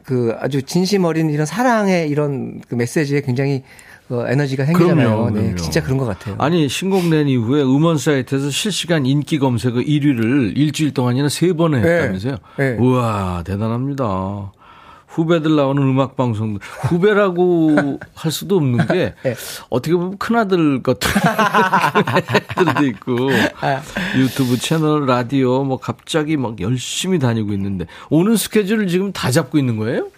그 0.03 0.35
아주 0.39 0.61
진심 0.61 1.03
어린 1.03 1.29
이런 1.29 1.45
사랑의 1.45 2.09
이런 2.09 2.61
그 2.69 2.75
메시지에 2.75 3.21
굉장히 3.21 3.63
어, 4.09 4.23
에너지가 4.27 4.65
생기잖아요. 4.65 5.07
그럼요, 5.09 5.29
네, 5.31 5.41
그럼요. 5.41 5.55
진짜 5.57 5.81
그런 5.81 5.97
것 5.97 6.05
같아요. 6.05 6.35
아니, 6.37 6.69
신곡 6.69 7.07
낸 7.07 7.27
이후에 7.27 7.63
음원 7.63 7.97
사이트에서 7.97 8.51
실시간 8.51 9.05
인기 9.05 9.39
검색어 9.39 9.75
1위를 9.79 10.55
일주일 10.55 10.93
동안이나 10.93 11.27
세번 11.29 11.73
했다면서요? 11.75 12.37
네. 12.57 12.77
우와, 12.79 13.43
대단합니다. 13.45 14.51
후배들 15.15 15.55
나오는 15.55 15.81
음악 15.81 16.17
방송 16.17 16.59
후배라고 16.61 17.99
할 18.13 18.31
수도 18.33 18.57
없는 18.57 18.85
게 18.87 19.13
네. 19.23 19.35
어떻게 19.69 19.95
보면 19.95 20.17
큰아들 20.17 20.83
같은 20.83 21.09
애들도 22.59 22.85
있고 22.87 23.15
아. 23.61 23.81
유튜브 24.17 24.57
채널 24.57 25.05
라디오 25.05 25.63
뭐 25.63 25.77
갑자기 25.77 26.35
막 26.35 26.59
열심히 26.59 27.17
다니고 27.17 27.53
있는데 27.53 27.85
오는 28.09 28.35
스케줄을 28.35 28.87
지금 28.87 29.13
다 29.13 29.31
잡고 29.31 29.57
있는 29.57 29.77
거예요? 29.77 30.09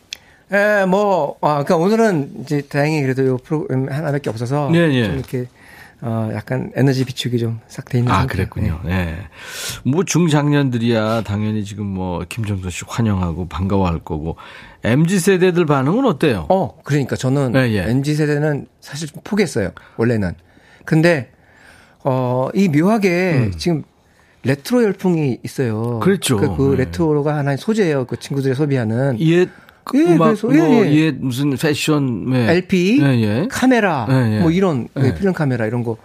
예, 0.52 0.86
뭐, 0.86 1.38
아, 1.42 1.56
그니까 1.64 1.76
오늘은 1.76 2.42
이제 2.42 2.62
다행히 2.62 3.02
그래도 3.02 3.26
요 3.26 3.38
프로그램 3.38 3.90
하나밖에 3.90 4.30
없어서. 4.30 4.72
예, 4.74 4.80
예. 4.94 5.06
좀 5.06 5.16
이렇게, 5.16 5.48
어, 6.00 6.30
약간 6.34 6.72
에너지 6.76 7.04
비축이 7.04 7.38
좀 7.40 7.60
싹 7.68 7.90
돼 7.90 7.98
있는. 8.00 8.12
아, 8.12 8.20
상태예요. 8.20 8.50
그랬군요. 8.50 8.80
예. 8.88 9.18
뭐 9.84 10.04
중장년들이야 10.06 11.24
당연히 11.24 11.66
지금 11.66 11.86
뭐 11.86 12.24
김종서 12.30 12.70
씨 12.70 12.84
환영하고 12.88 13.48
반가워할 13.48 14.00
거고 14.00 14.38
MZ 14.84 15.20
세대들 15.20 15.66
반응은 15.66 16.06
어때요? 16.06 16.46
어, 16.50 16.78
그러니까 16.84 17.16
저는 17.16 17.54
예, 17.56 17.72
예. 17.72 17.90
MZ 17.90 18.16
세대는 18.16 18.68
사실 18.80 19.08
좀 19.10 19.22
포기했어요. 19.24 19.72
원래는. 19.98 20.34
근데 20.86 21.32
어, 22.04 22.48
이 22.54 22.70
묘하게 22.70 23.52
지금 23.58 23.84
레트로 24.44 24.84
열풍이 24.84 25.40
있어요. 25.44 25.96
음. 25.96 26.00
그렇죠. 26.00 26.38
그, 26.38 26.56
그 26.56 26.70
네. 26.72 26.86
레트로가 26.86 27.36
하나의 27.36 27.58
소재예요. 27.58 28.06
그 28.06 28.18
친구들이 28.18 28.56
소비하는 28.56 29.20
옛 29.20 29.50
예, 29.94 30.00
음악 30.00 30.26
그래서, 30.26 30.48
뭐 30.48 30.56
예, 30.56 30.88
예. 30.88 30.94
옛 30.96 31.16
무슨 31.20 31.56
패션 31.56 32.30
네. 32.32 32.52
LP, 32.52 33.00
예, 33.02 33.06
예. 33.22 33.48
카메라, 33.50 34.08
예, 34.10 34.38
예. 34.38 34.40
뭐 34.40 34.52
이런 34.52 34.88
예. 34.98 35.14
필름 35.16 35.34
카메라 35.34 35.66
이런 35.66 35.84
거 35.84 35.98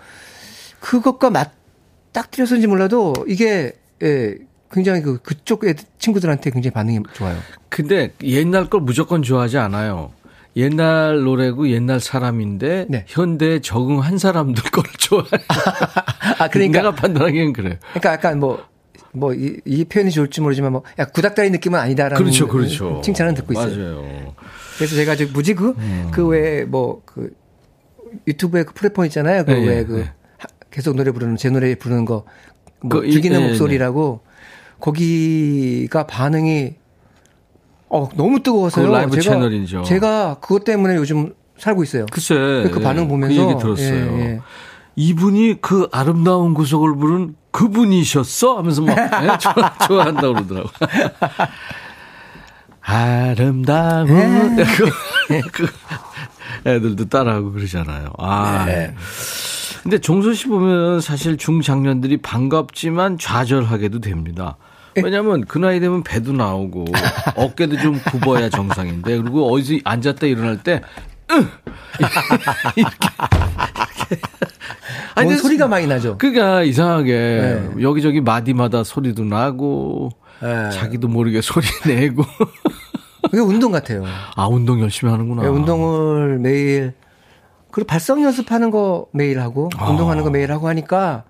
그것과 0.80 1.30
맞딱 1.30 2.30
틀렸는지 2.30 2.66
몰라도 2.66 3.14
이게 3.26 3.72
예, 4.02 4.36
굉장히 4.70 5.02
그 5.02 5.18
그쪽 5.18 5.66
애 5.66 5.74
친구들한테 5.98 6.50
굉장히 6.50 6.72
반응이 6.72 7.00
좋아요. 7.12 7.36
근데 7.68 8.12
옛날 8.22 8.68
걸 8.68 8.80
무조건 8.80 9.22
좋아하지 9.22 9.58
않아요. 9.58 10.12
옛날 10.56 11.22
노래고 11.22 11.70
옛날 11.70 12.00
사람인데 12.00 12.86
네. 12.88 13.04
현대에 13.08 13.60
적응한 13.60 14.18
사람들 14.18 14.62
걸 14.70 14.84
좋아해. 14.98 15.28
아 16.38 16.48
그러니까 16.48 16.78
내가 16.78 16.94
판단하기엔 16.94 17.52
그래요. 17.52 17.76
그러니까 17.90 18.12
약간 18.12 18.38
뭐, 18.38 18.62
뭐, 19.12 19.34
이, 19.34 19.60
이 19.66 19.84
표현이 19.84 20.10
좋을지 20.10 20.40
모르지만 20.40 20.72
뭐, 20.72 20.82
약 20.98 21.12
구닥다리 21.12 21.50
느낌은 21.50 21.78
아니다라는. 21.78 22.16
그렇죠, 22.16 22.48
그렇죠. 22.48 23.00
칭찬은 23.04 23.34
듣고 23.34 23.52
있어요. 23.52 23.76
맞아요. 23.76 24.34
그래서 24.76 24.96
제가 24.96 25.16
지금 25.16 25.32
뭐지 25.34 25.54
그, 25.54 25.74
음. 25.76 26.08
그 26.10 26.26
외에 26.26 26.64
뭐, 26.64 27.02
그, 27.04 27.32
유튜브에 28.26 28.64
그 28.64 28.72
플랫폼 28.74 29.04
있잖아요. 29.06 29.44
그 29.44 29.52
예, 29.52 29.56
예, 29.62 29.66
외에 29.66 29.84
그, 29.84 29.98
예. 30.00 30.02
하- 30.38 30.46
계속 30.70 30.96
노래 30.96 31.10
부르는, 31.10 31.36
제 31.36 31.50
노래 31.50 31.74
부르는 31.74 32.04
거, 32.06 32.24
뭐, 32.80 33.00
그 33.00 33.06
이- 33.06 33.12
죽이는 33.12 33.38
예, 33.40 33.44
예, 33.44 33.48
목소리라고, 33.48 34.20
거기가 34.80 36.06
반응이, 36.06 36.74
어, 37.90 38.08
너무 38.16 38.42
뜨거워서요. 38.42 38.86
그 38.88 38.92
라이브 38.92 39.20
제가, 39.20 39.36
채널이죠. 39.36 39.82
제가 39.82 40.38
그것 40.40 40.64
때문에 40.64 40.96
요즘 40.96 41.34
살고 41.58 41.82
있어요. 41.82 42.06
글쎄. 42.10 42.34
그 42.72 42.80
반응 42.80 43.06
보면서. 43.08 43.34
그 43.34 43.50
얘기 43.50 43.60
들었어요. 43.60 43.94
예, 43.94 44.20
예. 44.20 44.40
이분이 44.96 45.58
그 45.60 45.88
아름다운 45.92 46.54
구속을 46.54 46.96
부른 46.96 47.36
그분이셨어? 47.52 48.58
하면서 48.58 48.82
막 48.82 48.96
예? 48.98 49.38
좋아, 49.38 49.72
좋아한다고 49.86 50.34
그러더라고. 50.34 50.70
아름다운 52.80 54.58
예. 54.58 54.64
그, 54.64 54.90
그 55.52 55.66
애들도 56.66 57.08
따라하고 57.08 57.52
그러잖아요. 57.52 58.12
아. 58.18 58.64
네. 58.66 58.94
근데 59.82 59.98
종서 59.98 60.32
씨 60.32 60.46
보면 60.46 61.00
사실 61.00 61.36
중장년들이 61.36 62.18
반갑지만 62.18 63.18
좌절하게도 63.18 64.00
됩니다. 64.00 64.56
왜냐하면 65.02 65.44
그 65.46 65.58
나이 65.58 65.80
되면 65.80 66.02
배도 66.02 66.32
나오고 66.32 66.84
어깨도 67.34 67.78
좀 67.78 68.00
굽어야 68.04 68.50
정상인데 68.50 69.18
그리고 69.18 69.52
어디서 69.52 69.80
앉았다 69.84 70.26
일어날 70.26 70.62
때 70.62 70.82
이렇게. 72.76 73.08
아니, 75.14 75.26
뭔 75.28 75.38
소리가 75.38 75.68
많이 75.68 75.86
나죠. 75.86 76.18
그러니까 76.18 76.62
이상하게 76.62 77.12
네. 77.12 77.82
여기저기 77.82 78.20
마디마다 78.20 78.84
소리도 78.84 79.24
나고 79.24 80.10
예. 80.42 80.70
자기도 80.74 81.08
모르게 81.08 81.40
소리 81.42 81.66
내고 81.86 82.24
그게 83.24 83.38
운동 83.38 83.72
같아요. 83.72 84.04
아 84.36 84.46
운동 84.48 84.80
열심히 84.80 85.10
하는구나. 85.10 85.42
네, 85.42 85.48
운동을 85.48 86.38
매일 86.38 86.94
그리고 87.70 87.86
발성 87.86 88.22
연습하는 88.22 88.70
거 88.70 89.06
매일 89.12 89.40
하고 89.40 89.70
아. 89.76 89.88
운동하는 89.88 90.24
거 90.24 90.30
매일 90.30 90.52
하고 90.52 90.68
하니까 90.68 91.24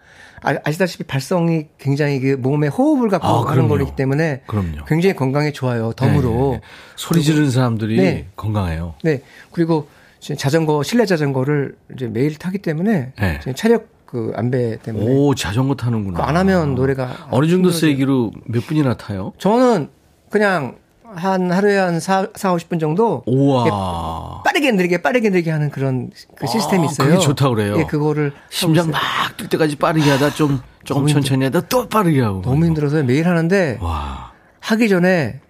아, 0.44 0.56
아시다시피 0.64 1.04
발성이 1.04 1.66
굉장히 1.78 2.18
그 2.18 2.36
몸에 2.38 2.66
호흡을 2.66 3.08
갖고 3.08 3.26
아, 3.26 3.50
하는. 3.50 3.68
거기 3.68 3.84
때문에 3.94 4.42
그럼요. 4.46 4.84
굉장히 4.86 5.14
건강에 5.14 5.52
좋아요. 5.52 5.92
덤으로 5.92 6.50
네, 6.54 6.56
네. 6.56 6.60
소리 6.96 7.22
지르는 7.22 7.50
사람들이 7.50 7.96
네. 7.96 8.26
건강해요. 8.34 8.94
네 9.04 9.22
그리고 9.52 9.88
자전거 10.36 10.82
실내 10.82 11.04
자전거를 11.04 11.74
이제 11.94 12.06
매일 12.06 12.36
타기 12.38 12.58
때문에 12.58 13.12
네. 13.18 13.38
지금 13.40 13.54
차력 13.54 13.88
그 14.06 14.32
안배 14.36 14.78
때문에 14.82 15.04
오 15.06 15.34
자전거 15.34 15.74
타는구나. 15.74 16.18
그거 16.18 16.28
안 16.28 16.36
하면 16.36 16.74
노래가 16.74 17.26
어느 17.30 17.46
정도 17.46 17.70
힘들어져요. 17.70 17.80
세기로 17.80 18.30
몇 18.46 18.64
분이나 18.66 18.94
타요? 18.94 19.32
저는 19.38 19.88
그냥 20.30 20.76
한 21.02 21.50
하루에 21.50 21.76
한 21.76 21.98
4, 21.98 22.28
4 22.34 22.54
50분 22.54 22.78
정도 22.78 23.22
우와. 23.26 24.42
빠르게 24.44 24.70
느리게 24.72 25.02
빠르게 25.02 25.28
느리게 25.30 25.50
하는 25.50 25.70
그런 25.70 26.10
그 26.36 26.46
시스템이 26.46 26.84
아, 26.86 26.90
있어요. 26.90 27.08
그게 27.08 27.18
좋다 27.20 27.48
그래요. 27.50 27.76
예, 27.78 27.84
그거를 27.84 28.32
심장 28.50 28.90
막. 28.90 29.00
뛸 29.36 29.48
때까지 29.48 29.76
빠르게 29.76 30.08
하다 30.10 30.30
좀 30.30 30.60
조금 30.84 31.06
천천히 31.06 31.44
하다 31.44 31.62
또 31.62 31.88
빠르게 31.88 32.20
하고. 32.22 32.42
너무 32.42 32.64
힘들어서 32.66 33.02
매일 33.02 33.26
하는데 33.28 33.78
와. 33.80 34.32
하기 34.60 34.88
전에 34.88 35.40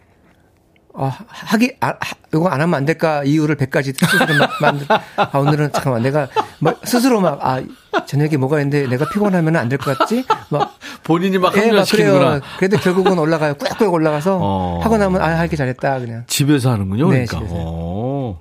아, 0.95 1.11
하기 1.28 1.72
아, 1.80 1.88
하- 1.88 1.97
이거 2.34 2.49
안 2.49 2.61
하면 2.61 2.74
안 2.74 2.84
될까 2.84 3.24
이유를 3.24 3.57
100가지 3.57 3.95
스스로 3.99 4.38
막 4.38 4.51
만들. 4.61 4.86
아 5.16 5.38
오늘은 5.38 5.72
잠깐만 5.72 6.03
내가 6.03 6.28
뭐 6.61 6.74
스스로 6.84 7.20
막 7.20 7.38
아 7.43 7.62
저녁에 8.07 8.36
뭐가 8.38 8.59
있는데 8.61 8.86
내가 8.88 9.09
피곤하면 9.11 9.57
안 9.57 9.68
될 9.68 9.78
것 9.78 9.97
같지? 9.99 10.24
막 10.51 10.76
본인이 11.05 11.36
막 11.38 11.53
예, 11.57 11.61
막 11.61 11.66
합리화시키는구나. 11.66 12.24
그래요. 12.28 12.40
그래도 12.59 12.76
결국은 12.78 13.18
올라가요. 13.18 13.55
꾸역꾸역 13.55 13.93
올라가서 13.93 14.38
어. 14.40 14.80
하고 14.82 14.97
나면 14.99 15.20
아 15.22 15.38
하기 15.40 15.57
잘했다 15.57 15.99
그냥. 16.01 16.24
집에서 16.26 16.70
하는군요. 16.72 17.11
네, 17.11 17.24
그러니까. 17.26 17.38
집에서요. 17.38 17.61
오. 17.61 18.38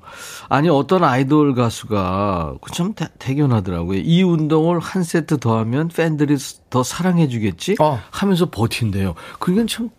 아니 0.49 0.67
어떤 0.69 1.03
아이돌 1.03 1.55
가수가 1.55 2.55
그참 2.61 2.93
대- 2.93 3.07
대견하더라고요. 3.19 3.99
이 3.99 4.23
운동을 4.23 4.79
한 4.79 5.03
세트 5.03 5.39
더 5.39 5.57
하면 5.59 5.87
팬들이 5.87 6.35
더 6.69 6.83
사랑해 6.83 7.27
주겠지 7.27 7.75
어. 7.79 7.99
하면서 8.11 8.49
버틴대요. 8.49 9.15
그러니까 9.39 9.65
참 9.73 9.89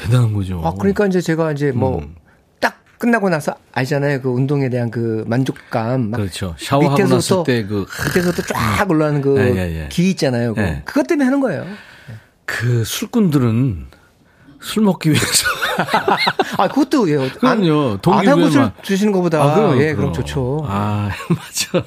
대단한 0.00 0.32
거죠. 0.32 0.60
아 0.64 0.72
그러니까 0.78 1.06
이제 1.06 1.20
제가 1.20 1.52
이제 1.52 1.72
뭐 1.72 1.98
음. 1.98 2.14
딱 2.60 2.78
끝나고 2.98 3.28
나서 3.28 3.54
알잖아요. 3.72 4.20
그 4.22 4.28
운동에 4.30 4.68
대한 4.70 4.90
그 4.90 5.24
만족감. 5.26 6.10
막 6.10 6.16
그렇죠. 6.18 6.54
샤워하고 6.58 6.96
밑에서부터- 7.02 7.44
때 7.44 7.64
그, 7.64 7.86
밑에서부터 8.08 8.42
쫙 8.42 8.90
올라가는 8.90 9.20
그 9.20 9.38
예, 9.38 9.54
예, 9.56 9.82
예. 9.84 9.88
기 9.88 10.10
있잖아요. 10.10 10.54
그거. 10.54 10.66
예. 10.66 10.82
그것 10.84 11.06
때문에 11.06 11.24
하는 11.24 11.40
거예요. 11.40 11.64
그 12.44 12.84
술꾼들은 12.84 13.86
술 14.60 14.82
먹기 14.82 15.10
위해서. 15.10 15.46
아, 16.58 16.66
그것도, 16.66 17.08
예. 17.10 17.28
그럼요. 17.30 17.98
안. 18.06 18.18
안 18.18 18.28
하고 18.28 18.50
술 18.50 18.70
드시는 18.82 19.12
것보다. 19.12 19.40
아, 19.42 19.54
그럼, 19.54 19.80
예, 19.80 19.94
그럼 19.94 20.12
좋죠. 20.12 20.64
아, 20.66 21.10
맞아. 21.28 21.86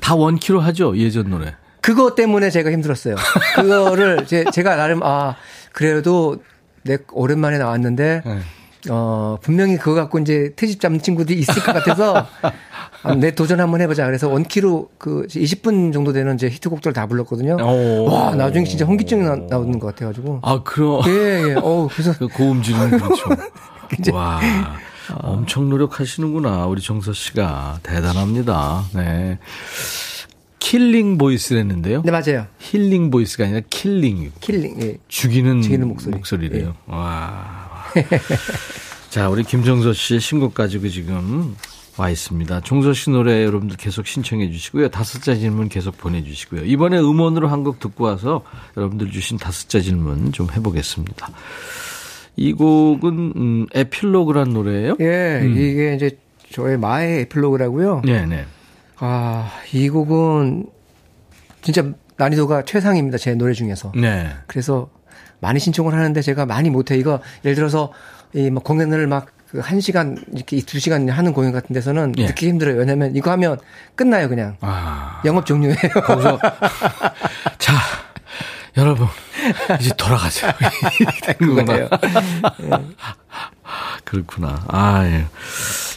다 0.00 0.14
원키로 0.14 0.60
하죠. 0.60 0.96
예전 0.96 1.30
노래. 1.30 1.54
그거 1.80 2.14
때문에 2.14 2.50
제가 2.50 2.70
힘들었어요. 2.70 3.16
그거를 3.56 4.26
제, 4.26 4.44
제가 4.52 4.76
나름, 4.76 5.02
아, 5.02 5.34
그래도 5.72 6.36
내 6.84 6.98
오랜만에 7.12 7.58
나왔는데, 7.58 8.22
네. 8.24 8.38
어, 8.90 9.38
분명히 9.40 9.76
그거 9.78 9.94
갖고 9.94 10.18
이제 10.18 10.52
트집 10.56 10.80
잡는 10.80 11.00
친구들이 11.00 11.38
있을 11.40 11.54
것 11.62 11.72
같아서, 11.72 12.26
아, 13.02 13.14
내 13.14 13.34
도전 13.34 13.60
한번 13.60 13.80
해보자. 13.82 14.06
그래서 14.06 14.28
원키로 14.28 14.90
그 14.98 15.26
20분 15.28 15.92
정도 15.92 16.12
되는 16.12 16.38
제 16.38 16.48
히트곡들 16.48 16.92
다 16.92 17.06
불렀거든요. 17.06 17.56
오. 17.60 18.04
와, 18.10 18.34
나중에 18.34 18.64
진짜 18.64 18.84
현기증이 18.86 19.22
나, 19.22 19.36
나오는 19.36 19.78
것 19.78 19.88
같아가지고. 19.88 20.40
아, 20.42 20.62
그럼. 20.62 21.02
예, 21.06 21.50
예. 21.50 21.54
어 21.56 21.88
그래서 21.92 22.14
그 22.18 22.28
고음질은 22.28 22.90
그렇죠. 23.88 24.14
와. 24.14 24.40
엄청 25.20 25.68
노력하시는구나. 25.68 26.64
우리 26.66 26.80
종서 26.80 27.12
씨가. 27.12 27.80
대단합니다. 27.82 28.84
네. 28.94 29.38
Killing 30.64 31.18
Voice랬는데요. 31.18 32.00
네, 32.06 32.10
맞아요. 32.10 32.46
healing 32.58 33.10
voice가 33.10 33.44
아니라 33.44 33.60
killing. 33.68 34.32
Killing, 34.40 34.80
예. 34.80 34.96
죽이는, 35.08 35.60
죽이는 35.60 35.86
목소리. 35.88 36.46
예. 36.46 36.58
래요 36.58 36.74
와. 36.86 37.84
자, 39.10 39.28
우리 39.28 39.44
김정서 39.44 39.92
씨의 39.92 40.20
신곡 40.20 40.54
가지고 40.54 40.88
지금 40.88 41.54
와 41.98 42.08
있습니다. 42.08 42.62
정서 42.62 42.94
씨 42.94 43.10
노래 43.10 43.44
여러분들 43.44 43.76
계속 43.76 44.06
신청해 44.06 44.50
주시고요. 44.52 44.88
다섯자 44.88 45.34
질문 45.36 45.68
계속 45.68 45.98
보내주시고요. 45.98 46.64
이번에 46.64 46.98
음원으로 46.98 47.48
한 47.48 47.62
곡 47.62 47.78
듣고 47.78 48.04
와서 48.04 48.42
여러분들 48.78 49.10
주신 49.10 49.36
다섯자 49.36 49.80
질문 49.80 50.32
좀 50.32 50.48
해보겠습니다. 50.50 51.28
이 52.36 52.52
곡은 52.54 53.32
음, 53.36 53.66
에필로그란 53.74 54.54
노래예요? 54.54 54.96
예, 55.00 55.42
이게 55.46 55.94
이제 55.94 56.18
저의 56.50 56.78
마의 56.78 57.20
에필로그라고요. 57.22 58.00
네 58.06 58.24
네. 58.26 58.46
아, 59.06 59.50
이 59.70 59.90
곡은 59.90 60.66
진짜 61.60 61.84
난이도가 62.16 62.62
최상입니다. 62.64 63.18
제 63.18 63.34
노래 63.34 63.52
중에서. 63.52 63.92
네. 63.94 64.30
그래서 64.46 64.88
많이 65.40 65.60
신청을 65.60 65.92
하는데 65.92 66.22
제가 66.22 66.46
많이 66.46 66.70
못해. 66.70 66.96
이거 66.96 67.20
예를 67.44 67.54
들어서 67.54 67.92
이뭐 68.32 68.62
공연을 68.62 69.06
막그한 69.06 69.80
시간 69.80 70.16
이렇게 70.32 70.58
두 70.62 70.78
시간 70.78 71.06
하는 71.10 71.34
공연 71.34 71.52
같은 71.52 71.74
데서는 71.74 72.14
예. 72.16 72.26
듣기 72.26 72.48
힘들어요. 72.48 72.78
왜냐면 72.78 73.14
이거 73.14 73.30
하면 73.32 73.58
끝나요, 73.94 74.30
그냥. 74.30 74.56
아. 74.62 75.20
영업 75.26 75.44
종료예요. 75.44 75.76
거기서 76.02 76.38
자 77.58 77.74
여러분 78.78 79.06
이제 79.80 79.90
돌아가세요. 79.98 80.50
거구나. 81.38 81.64
같아요. 81.64 81.88
그렇구나. 84.04 84.64
아 84.68 85.04
예. 85.04 85.26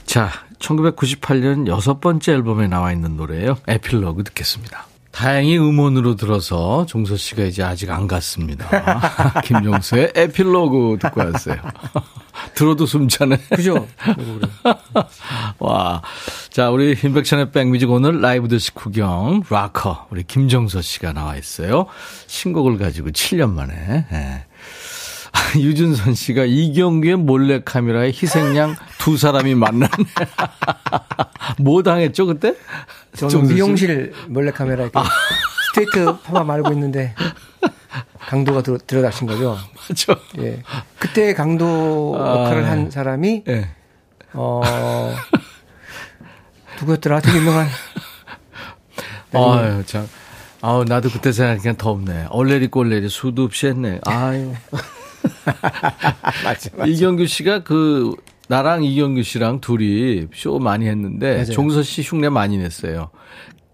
자, 0.05 0.30
1998년 0.60 1.68
여섯 1.68 1.99
번째 1.99 2.34
앨범에 2.34 2.68
나와 2.68 2.91
있는 2.91 3.16
노래예요. 3.18 3.58
에필로그 3.68 4.24
듣겠습니다. 4.24 4.88
다행히 5.12 5.58
음원으로 5.58 6.16
들어서 6.16 6.86
종서 6.86 7.18
씨가 7.18 7.43
이제 7.43 7.64
아직 7.64 7.89
안 7.89 8.08
갔습니다. 8.08 8.70
김종서의 9.41 10.12
에필로그 10.14 10.99
듣고 11.01 11.22
왔어요. 11.22 11.55
들어도 12.53 12.86
숨차네. 12.86 13.38
그죠? 13.49 13.88
와. 15.58 16.03
자, 16.51 16.70
우리 16.70 16.95
인백션의 17.03 17.51
백뮤직 17.51 17.89
오늘 17.89 18.22
라이브 18.22 18.47
드시 18.47 18.72
구경, 18.76 19.41
락커, 19.49 20.08
우리 20.12 20.22
김정서 20.22 20.82
씨가 20.82 21.14
나와 21.14 21.36
있어요. 21.36 21.88
신곡을 22.28 22.78
가지고 22.78 23.10
7년 23.10 23.53
만에. 23.53 24.05
예. 24.12 24.45
유준선 25.56 26.14
씨가 26.14 26.46
이경규의 26.46 27.16
몰래카메라에 27.18 28.08
희생양 28.08 28.76
두 28.98 29.18
사람이 29.18 29.56
만났네. 29.56 29.90
뭐 31.60 31.84
당했죠, 31.84 32.26
그때? 32.26 32.56
저는? 33.16 33.48
미용실 33.48 34.14
몰래카메라 34.28 34.84
이렇게 34.84 35.00
스트레이트 35.70 36.18
파마 36.22 36.44
말고 36.44 36.72
있는데 36.74 37.16
강도가 38.20 38.62
들어, 38.62 38.78
들어다신 38.78 39.28
거죠. 39.28 39.58
맞죠. 39.90 40.16
예. 40.40 40.62
그때 41.00 41.34
강도 41.34 42.16
역할을 42.18 42.66
아. 42.66 42.72
한 42.72 42.92
사람이 42.92 43.44
예. 43.48 43.70
어 44.34 44.62
누구였더라? 46.80 47.22
되게 47.22 47.38
유명한 47.40 47.68
아유, 49.34 49.84
참. 49.86 50.08
아우, 50.62 50.84
나도 50.84 51.10
그때 51.10 51.32
생각하니까 51.32 51.78
덥네. 51.78 52.28
얼레리 52.30 52.68
꼴레리 52.68 53.10
수도 53.10 53.44
없이 53.44 53.68
했네. 53.68 54.00
아유. 54.06 54.54
맞아, 56.44 56.86
이경규 56.86 57.26
씨가 57.28 57.64
그, 57.64 58.14
나랑 58.48 58.84
이경규 58.84 59.24
씨랑 59.24 59.62
둘이 59.62 60.28
쇼 60.34 60.60
많이 60.60 60.88
했는데, 60.88 61.32
맞아요. 61.34 61.46
종서 61.46 61.84
씨 61.84 62.02
흉내 62.02 62.30
많이 62.30 62.58
냈어요. 62.58 63.10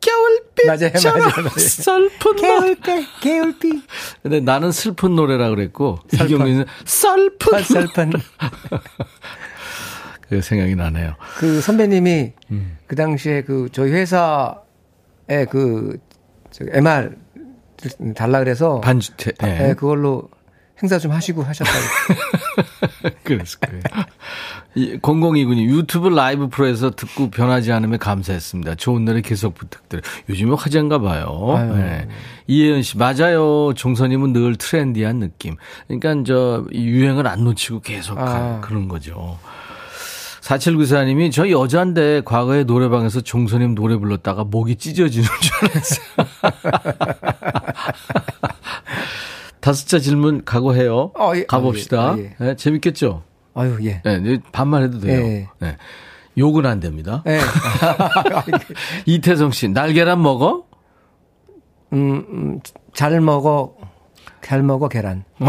겨울빛처럼. 0.02 1.50
슬픈 1.58 2.36
노래. 2.36 2.76
개울비 3.22 3.82
근데 4.22 4.40
나는 4.42 4.72
슬픈 4.72 5.16
노래라 5.16 5.50
그랬고, 5.50 6.00
슬픈. 6.10 6.26
이경규는 6.26 6.66
슬픈. 6.86 7.64
썰판 7.64 8.14
그 10.30 10.42
생각이 10.42 10.76
나네요. 10.76 11.16
그 11.38 11.62
선배님이 11.62 12.34
음. 12.52 12.78
그 12.88 12.96
당시에 12.96 13.44
그 13.44 13.70
저희 13.72 13.92
회사에 13.92 14.56
그 15.50 16.00
MR 16.60 17.16
달라 18.16 18.40
그래서 18.40 18.82
반주태. 18.82 19.32
예. 19.44 19.70
예, 19.70 19.74
그걸로 19.74 20.30
행사 20.82 20.98
좀 21.00 21.12
하시고 21.12 21.44
하셨다고. 21.44 21.78
그랬을 23.24 23.60
거예요. 23.60 23.82
이 24.76 24.98
0029님 24.98 25.70
유튜브 25.70 26.10
라이브 26.10 26.48
프로에서 26.50 26.92
듣고 26.92 27.30
변하지 27.30 27.72
않으면 27.72 28.00
감사했습니다. 28.00 28.76
좋은 28.76 29.06
노래 29.06 29.22
계속 29.22 29.54
부탁드려요. 29.56 30.02
요즘에 30.30 30.56
화제인가 30.58 31.00
봐요. 31.00 31.56
아유. 31.56 31.76
네. 31.76 32.08
이혜연 32.48 32.82
씨 32.82 32.98
맞아요. 32.98 33.74
종선님은 33.76 34.34
늘 34.34 34.56
트렌디한 34.56 35.20
느낌. 35.20 35.56
그러니까 35.88 36.24
저 36.26 36.66
유행을 36.72 37.28
안 37.28 37.44
놓치고 37.44 37.82
계속 37.82 38.18
아. 38.18 38.26
가 38.26 38.62
그런 38.62 38.88
거죠. 38.88 39.38
4794님이 40.42 41.32
저 41.32 41.50
여잔데 41.50 42.24
과거에 42.26 42.66
노래방에서 42.66 43.22
종선님 43.22 43.76
노래 43.76 43.96
불렀다가 43.96 44.44
목이 44.44 44.76
찢어지는 44.76 45.28
줄 45.40 45.70
알았어요. 45.70 46.04
다섯째 49.64 50.00
질문 50.00 50.44
각오해요. 50.44 51.14
어, 51.18 51.32
예. 51.36 51.46
가봅시다. 51.46 51.98
아, 52.02 52.18
예. 52.18 52.36
아, 52.38 52.44
예. 52.44 52.46
네, 52.48 52.56
재밌겠죠? 52.58 53.24
아유 53.56 53.78
예. 53.84 54.02
네, 54.04 54.20
이제 54.22 54.40
반말 54.52 54.84
해도 54.84 55.00
돼요. 55.00 55.22
예. 55.22 55.48
네. 55.60 55.78
욕은 56.38 56.66
안 56.66 56.82
됩니다. 56.82 57.24
예. 57.28 57.40
이태성 59.08 59.52
씨, 59.52 59.70
날계란 59.70 60.22
먹어? 60.22 60.66
음, 61.94 62.26
음, 62.30 62.60
잘 62.94 63.22
먹어. 63.22 63.76
잘 64.42 64.64
먹어 64.64 64.90
계란. 64.90 65.24
어, 65.40 65.46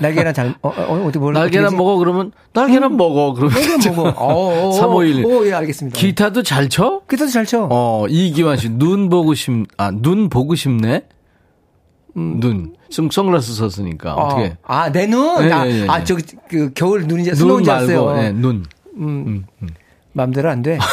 날계란 0.00 0.32
잘 0.32 0.54
어, 0.62 0.68
어, 0.68 1.04
어디 1.04 1.18
뭘 1.18 1.34
날계란 1.34 1.76
먹어 1.76 1.96
그러면 1.96 2.30
날계란 2.52 2.96
먹어 2.96 3.34
그러면 3.34 3.52
날계란 3.52 3.96
먹어. 3.96 4.24
어, 4.24 4.68
어, 4.68 4.72
3511. 4.74 5.24
오, 5.24 5.44
예, 5.44 5.54
알겠습니다. 5.54 5.98
기타도 5.98 6.44
잘 6.44 6.68
쳐? 6.68 7.02
기타도 7.10 7.32
잘 7.32 7.44
쳐. 7.44 7.66
어, 7.68 8.06
이기환 8.08 8.58
씨, 8.58 8.68
눈 8.68 9.08
보고 9.08 9.34
싶, 9.34 9.50
아, 9.76 9.90
눈 9.90 10.28
보고 10.28 10.54
싶네? 10.54 11.08
눈. 12.16 12.74
선- 12.90 13.08
선글라스 13.10 13.54
썼으니까, 13.54 14.14
어 14.14 14.28
떻게. 14.30 14.56
아, 14.62 14.82
아, 14.82 14.92
내 14.92 15.06
눈? 15.06 15.44
예, 15.44 15.52
아, 15.52 15.66
예, 15.66 15.82
예. 15.82 15.86
아, 15.88 16.02
저기, 16.04 16.22
그, 16.48 16.72
겨울 16.74 17.06
눈이지, 17.06 17.30
눈 17.30 17.36
스노우인지 17.36 17.70
말고, 17.70 18.08
알았어요. 18.10 18.24
예, 18.26 18.32
눈. 18.32 18.64
음, 18.96 19.44
마음대로 20.12 20.50
안 20.50 20.62
돼. 20.62 20.78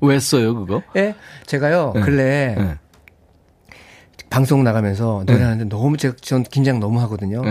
왜 0.00 0.18
써요, 0.18 0.54
그거? 0.54 0.82
예? 0.96 1.14
제가요, 1.46 1.92
근래 1.94 2.54
예. 2.58 2.78
방송 4.28 4.64
나가면서 4.64 5.22
노래하는데 5.26 5.66
너무 5.66 5.96
제가 5.96 6.16
전 6.20 6.42
긴장 6.42 6.80
너무 6.80 7.00
하거든요. 7.02 7.42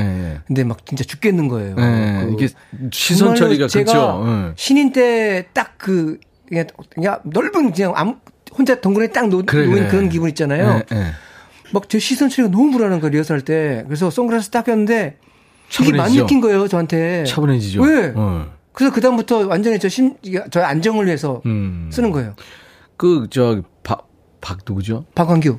근데 0.45 0.65
막 0.65 0.85
진짜 0.85 1.03
죽겠는 1.05 1.47
거예요. 1.47 1.75
예, 1.79 2.25
그 2.25 2.33
이게 2.33 2.49
시선 2.91 3.35
처리가 3.35 3.67
그렇죠. 3.67 4.23
예. 4.27 4.51
신인 4.57 4.91
때 4.91 5.47
딱 5.53 5.77
그, 5.77 6.19
그냥, 6.47 6.67
그냥 6.93 7.19
넓은 7.23 7.71
그냥 7.71 7.93
아무, 7.95 8.17
혼자 8.57 8.79
동굴에 8.79 9.07
딱 9.07 9.27
놓, 9.29 9.45
그래, 9.45 9.65
놓인 9.65 9.75
그래. 9.79 9.87
그런 9.87 10.09
기분 10.09 10.29
있잖아요. 10.29 10.81
예, 10.91 10.95
예. 10.95 11.05
막제 11.71 11.99
시선 11.99 12.29
처리가 12.29 12.51
너무 12.51 12.71
불안한 12.71 12.99
거예요, 12.99 13.11
리허설 13.11 13.41
때. 13.41 13.83
그래서 13.87 14.09
선글라스 14.09 14.49
딱 14.51 14.65
꼈는데 14.65 15.17
이게 15.81 15.91
많이 15.91 16.15
차분해지죠? 16.15 16.23
느낀 16.23 16.41
거예요, 16.41 16.67
저한테. 16.67 17.23
차분해지죠. 17.25 17.81
왜? 17.81 18.13
어. 18.15 18.51
그래서 18.73 18.93
그다음부터 18.93 19.47
완전히 19.47 19.79
저 19.79 19.89
심, 19.89 20.15
저의 20.51 20.65
안정을 20.65 21.05
위해서 21.05 21.41
음. 21.45 21.89
쓰는 21.91 22.11
거예요. 22.11 22.35
그, 22.97 23.27
저, 23.29 23.61
박, 23.83 24.07
박 24.41 24.59
누구죠? 24.67 25.05
박광규, 25.15 25.57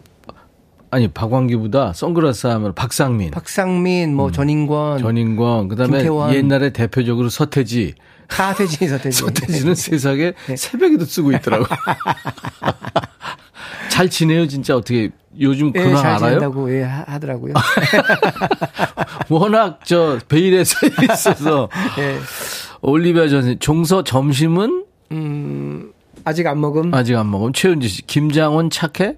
아니, 0.91 1.09
박광기보다 1.09 1.93
선글라스 1.93 2.47
하면 2.47 2.75
박상민. 2.75 3.33
박상민, 3.33 4.15
뭐 4.15 4.31
전인권, 4.31 4.99
음. 4.99 5.03
전인권, 5.03 5.67
그 5.69 5.75
다음에 5.75 5.99
김태원. 5.99 6.33
옛날에 6.33 6.71
대표적으로 6.71 7.29
서태지. 7.29 7.95
사태지, 8.29 8.89
서태지. 8.89 9.19
서태지는 9.19 9.75
세상에 9.75 10.33
새벽에도 10.57 11.05
쓰고 11.05 11.33
있더라고. 11.33 11.67
잘 13.91 14.09
지내요, 14.09 14.47
진짜 14.49 14.77
어떻게. 14.77 15.11
요즘 15.39 15.73
예, 15.75 15.81
근황 15.83 15.97
잘 15.97 16.07
알아요? 16.13 16.21
지낸다고 16.39 16.73
예, 16.77 16.83
하- 16.83 17.05
하더라고요. 17.09 17.55
워낙 19.29 19.81
저 19.85 20.19
베일에 20.29 20.65
서 20.65 20.77
있어서. 21.03 21.69
예. 21.99 22.19
올리비아 22.83 23.29
전선 23.29 23.59
종서 23.61 24.05
점심은 24.05 24.85
음, 25.13 25.93
아직 26.25 26.47
안 26.47 26.61
먹음. 26.61 26.93
아직 26.95 27.17
안 27.17 27.31
먹음. 27.31 27.53
최은지 27.53 27.89
씨, 27.89 28.03
김장원 28.03 28.71
착해? 28.71 29.17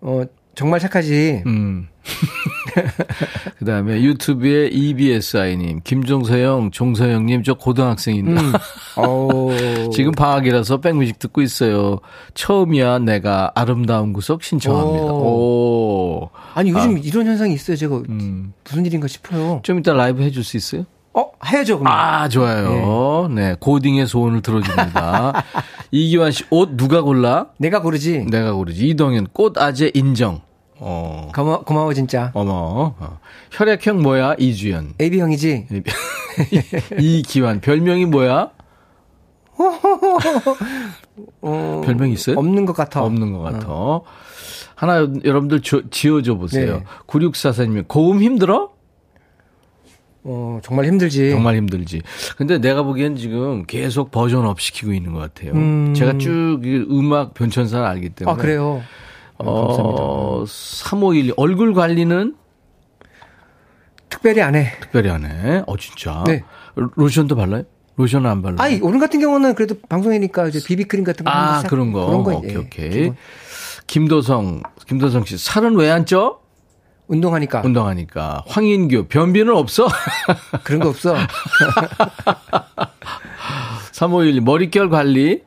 어, 0.00 0.22
정말 0.54 0.80
착하지. 0.80 1.42
음. 1.46 1.88
그 3.58 3.64
다음에 3.64 4.02
유튜브에 4.02 4.68
EBSI님, 4.68 5.80
김종서영, 5.84 6.70
종서영님, 6.70 7.42
저 7.42 7.54
고등학생인데. 7.54 8.40
음. 8.40 8.52
어. 8.96 9.90
지금 9.92 10.12
방학이라서 10.12 10.78
백뮤직 10.80 11.18
듣고 11.18 11.42
있어요. 11.42 12.00
처음이야 12.34 13.00
내가 13.00 13.52
아름다운 13.54 14.12
구석 14.12 14.42
신청합니다. 14.42 15.12
오. 15.12 16.30
아니 16.54 16.70
요즘 16.70 16.98
이런 16.98 17.26
현상이 17.26 17.54
있어요. 17.54 17.76
제가 17.76 18.02
음. 18.08 18.52
무슨 18.64 18.86
일인가 18.86 19.08
싶어요. 19.08 19.60
좀 19.62 19.78
이따 19.78 19.92
라이브 19.92 20.22
해줄 20.22 20.44
수 20.44 20.56
있어요? 20.56 20.84
어, 21.16 21.30
해야죠. 21.46 21.78
그럼. 21.78 21.90
아, 21.90 22.28
좋아요. 22.28 23.28
네. 23.34 23.56
고딩의 23.58 24.06
소원을 24.06 24.42
들어줍니다. 24.42 25.44
이기환 25.90 26.30
씨, 26.30 26.44
옷 26.50 26.76
누가 26.76 27.00
골라? 27.00 27.46
내가 27.58 27.80
고르지. 27.80 28.26
내가 28.30 28.52
고르지. 28.52 28.86
이동현, 28.88 29.28
꽃 29.32 29.56
아재 29.56 29.90
인정. 29.94 30.42
어. 30.78 31.30
고마, 31.34 31.60
고마워 31.60 31.92
진짜. 31.94 32.30
어머. 32.34 32.94
어. 32.98 33.18
혈액형 33.52 34.02
뭐야? 34.02 34.34
이주연. 34.38 34.94
AB 35.00 35.20
형이지. 35.20 35.66
이기환, 37.00 37.60
별명이 37.60 38.06
뭐야? 38.06 38.50
어, 41.40 41.82
별명 41.84 42.10
있어요? 42.10 42.36
없는 42.38 42.66
것 42.66 42.74
같아. 42.74 43.02
없는 43.02 43.32
것 43.32 43.40
같아. 43.40 44.00
하나 44.74 45.08
여러분들 45.24 45.62
저- 45.62 45.88
지어줘 45.90 46.34
보세요. 46.36 46.78
네. 46.78 46.84
9644님이 47.06 47.88
고음 47.88 48.20
힘들어? 48.20 48.70
어, 50.24 50.58
정말 50.62 50.84
힘들지. 50.86 51.30
정말 51.30 51.54
힘들지. 51.56 52.02
근데 52.36 52.58
내가 52.58 52.82
보기엔 52.82 53.16
지금 53.16 53.64
계속 53.64 54.10
버전업 54.10 54.60
시키고 54.60 54.92
있는 54.92 55.12
것 55.12 55.20
같아요. 55.20 55.52
음. 55.52 55.94
제가 55.94 56.18
쭉이 56.18 56.86
음악 56.90 57.32
변천사를 57.32 57.82
알기 57.86 58.10
때문에. 58.10 58.34
아, 58.34 58.36
그래요. 58.36 58.82
어, 59.38 59.66
감사합니다. 59.68 60.02
어, 60.02 60.44
3512 60.46 61.34
얼굴 61.36 61.74
관리는 61.74 62.34
특별히 64.08 64.40
안 64.42 64.54
해. 64.54 64.72
특별히 64.80 65.10
안 65.10 65.24
해. 65.24 65.62
어, 65.66 65.76
진짜. 65.76 66.24
네. 66.26 66.42
로- 66.74 66.90
로션도 66.94 67.36
발라요? 67.36 67.64
로션은 67.96 68.30
안 68.30 68.42
발라요? 68.42 68.58
아니, 68.60 68.78
오늘 68.82 69.00
같은 69.00 69.20
경우는 69.20 69.54
그래도 69.54 69.76
방송이니까 69.88 70.48
이제 70.48 70.60
비비크림 70.64 71.04
같은 71.04 71.24
거. 71.24 71.30
아, 71.30 71.62
그런 71.62 71.92
거. 71.92 72.06
그런 72.06 72.22
거 72.24 72.36
오케이, 72.36 72.50
예, 72.52 72.56
오케이. 72.56 72.90
기본. 72.90 73.16
김도성, 73.86 74.62
김도성 74.86 75.24
씨, 75.24 75.38
살은 75.38 75.76
왜 75.76 75.90
안 75.90 76.06
쪄? 76.06 76.40
운동하니까. 77.08 77.62
운동하니까. 77.64 78.42
황인규, 78.48 79.06
변비는 79.08 79.54
없어? 79.54 79.86
그런 80.64 80.80
거 80.80 80.88
없어. 80.88 81.14
3512 83.92 84.40
머릿결 84.40 84.90
관리. 84.90 85.42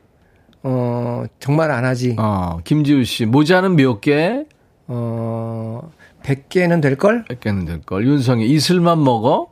어, 0.62 1.24
정말 1.38 1.70
안 1.70 1.84
하지. 1.84 2.16
어, 2.18 2.58
김지우 2.64 3.04
씨 3.04 3.26
모자는 3.26 3.76
몇 3.76 4.00
개? 4.00 4.44
어, 4.86 5.90
100개는 6.22 6.82
될걸? 6.82 7.24
100개는 7.26 7.66
될 7.66 7.80
걸. 7.82 8.06
윤성이 8.06 8.48
이슬만 8.50 9.02
먹어? 9.02 9.48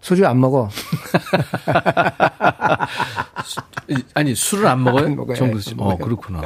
소주 0.00 0.26
안 0.26 0.40
먹어. 0.40 0.68
아니 4.14 4.34
술을 4.34 4.66
안 4.66 4.84
먹어요? 4.84 5.06
안 5.06 5.16
먹어요. 5.16 5.36
정수 5.36 5.60
씨. 5.70 5.74
안 5.78 5.80
어. 5.80 5.96
그렇구나. 5.96 6.42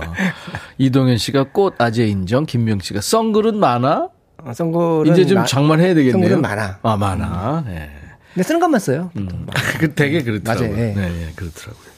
이동현 0.78 1.18
씨가 1.18 1.44
꽃 1.52 1.74
아재 1.80 2.06
인정. 2.06 2.44
김명 2.46 2.80
씨가 2.80 3.00
썬글은 3.00 3.56
많아? 3.58 4.08
어, 4.44 4.52
선글은 4.52 5.12
이제 5.12 5.26
좀 5.26 5.38
마- 5.38 5.44
장만해야 5.44 5.94
되겠네요. 5.94 6.12
선글은 6.12 6.40
많아. 6.40 6.78
아 6.82 6.96
많아. 6.96 7.64
예. 7.68 7.90
근데 8.34 8.42
쓰는 8.42 8.60
것만 8.60 8.80
써요. 8.80 9.10
그 9.78 9.94
되게 9.94 10.22
그렇더라고요. 10.22 10.70
맞아요. 10.70 10.82
예. 10.82 10.94
네, 10.94 11.28
예, 11.28 11.32
그렇더라고요. 11.36 11.91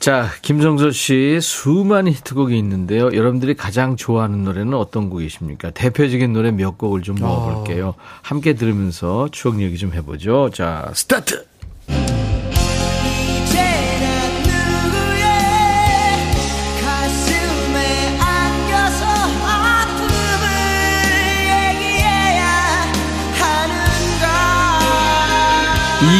자, 0.00 0.30
김정서 0.40 0.92
씨 0.92 1.40
수많은 1.42 2.10
히트곡이 2.12 2.58
있는데요. 2.58 3.10
여러분들이 3.12 3.52
가장 3.54 3.96
좋아하는 3.96 4.44
노래는 4.44 4.72
어떤 4.72 5.10
곡이십니까? 5.10 5.72
대표적인 5.72 6.32
노래 6.32 6.50
몇 6.52 6.78
곡을 6.78 7.02
좀 7.02 7.16
모아볼게요. 7.16 7.94
함께 8.22 8.54
들으면서 8.54 9.28
추억 9.30 9.60
얘기 9.60 9.76
좀 9.76 9.92
해보죠. 9.92 10.50
자, 10.54 10.90
스타트! 10.94 11.44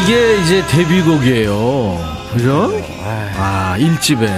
이게 0.04 0.42
이제 0.42 0.66
데뷔곡이에요. 0.66 2.19
그죠? 2.32 2.70
아, 3.36 3.76
1집에. 3.78 4.28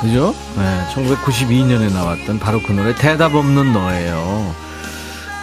그죠? 0.00 0.34
네, 0.56 0.84
1992년에 0.94 1.92
나왔던 1.92 2.38
바로 2.38 2.60
그 2.62 2.72
노래 2.72 2.94
대답 2.94 3.34
없는 3.34 3.72
너예요. 3.72 4.54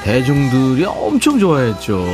대중들이 0.04 0.84
엄청 0.86 1.40
좋아했죠. 1.40 2.06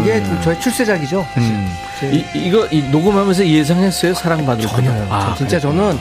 이게 0.00 0.20
네. 0.22 0.40
저의 0.42 0.60
출세작이죠. 0.60 1.26
사실. 1.34 1.50
음. 1.52 1.68
제- 2.00 2.10
이, 2.12 2.24
이거 2.46 2.66
이 2.70 2.82
녹음하면서 2.90 3.46
예상했어요? 3.46 4.14
사랑받을 4.14 4.66
전혀요. 4.66 5.04
거다. 5.08 5.28
저 5.30 5.34
진짜 5.36 5.58
그래요? 5.58 5.72
저는 5.74 5.98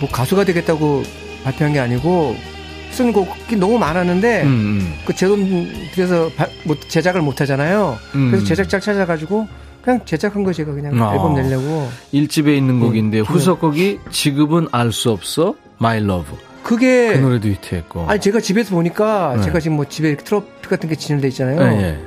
뭐 0.00 0.08
가수가 0.10 0.44
되겠다고 0.44 1.02
발표한 1.44 1.72
게 1.74 1.80
아니고 1.80 2.36
쓴 2.90 3.12
곡이 3.12 3.56
너무 3.56 3.78
많았는데 3.78 4.42
음, 4.42 4.46
음. 4.46 4.94
그 5.06 5.12
제 5.14 5.26
돈 5.26 5.70
들여서 5.94 6.30
바- 6.36 6.46
못- 6.64 6.88
제작을 6.88 7.20
못 7.22 7.40
하잖아요. 7.42 7.98
음. 8.14 8.30
그래서 8.30 8.46
제작자 8.46 8.80
찾아가지고 8.80 9.46
그냥 9.82 10.00
제작한 10.04 10.44
거 10.44 10.52
제가 10.52 10.72
그냥 10.72 11.00
아. 11.02 11.12
앨범 11.12 11.34
내려고 11.34 11.88
1집에 12.14 12.56
있는 12.56 12.80
곡인데 12.80 13.20
음, 13.20 13.24
후속곡이 13.24 13.98
지금은 14.10 14.68
알 14.72 14.92
수 14.92 15.10
없어 15.10 15.54
My 15.80 15.98
Love 15.98 16.38
그게 16.62 17.14
그 17.14 17.18
노래도 17.18 17.48
히트했고 17.48 18.06
아니 18.08 18.20
제가 18.20 18.40
집에서 18.40 18.74
보니까 18.74 19.34
네. 19.36 19.42
제가 19.42 19.58
지금 19.60 19.76
뭐 19.76 19.84
집에 19.86 20.16
트로피 20.16 20.68
같은 20.68 20.88
게 20.88 20.94
진열돼 20.94 21.28
있잖아요. 21.28 21.60
예, 21.60 21.82
예. 21.82 21.98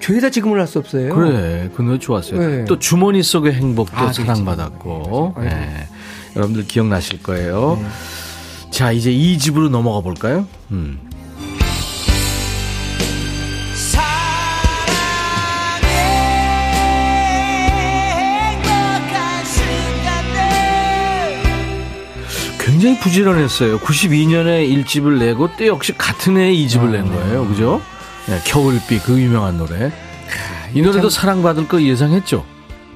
죄다 0.00 0.30
지금은 0.30 0.58
알 0.60 0.66
수 0.66 0.78
없어요. 0.78 1.14
그래 1.14 1.68
그 1.74 1.82
노래 1.82 1.98
좋았어요 1.98 2.38
네. 2.40 2.64
또 2.64 2.78
주머니 2.78 3.22
속의 3.22 3.52
행복도 3.52 3.96
아, 3.96 4.12
사랑받았고 4.12 5.34
그렇지. 5.34 5.54
예. 5.54 5.86
여러분들 6.36 6.66
기억나실 6.66 7.22
거예요 7.22 7.78
네. 7.82 8.70
자 8.70 8.92
이제 8.92 9.10
2집으로 9.10 9.68
넘어가 9.70 10.00
볼까요 10.00 10.46
음. 10.70 10.98
굉장히 22.76 22.98
부지런했어요. 23.00 23.78
92년에 23.78 24.68
1집을 24.84 25.18
내고 25.18 25.48
또 25.56 25.66
역시 25.66 25.94
같은 25.96 26.36
해에 26.36 26.52
2집을 26.52 26.90
낸 26.90 27.10
거예요. 27.10 27.46
그죠? 27.48 27.80
네, 28.26 28.38
겨울비 28.44 28.98
그 28.98 29.18
유명한 29.18 29.56
노래. 29.56 29.90
이 30.74 30.82
노래도 30.82 31.08
사랑받을 31.08 31.68
거 31.68 31.80
예상했죠? 31.80 32.44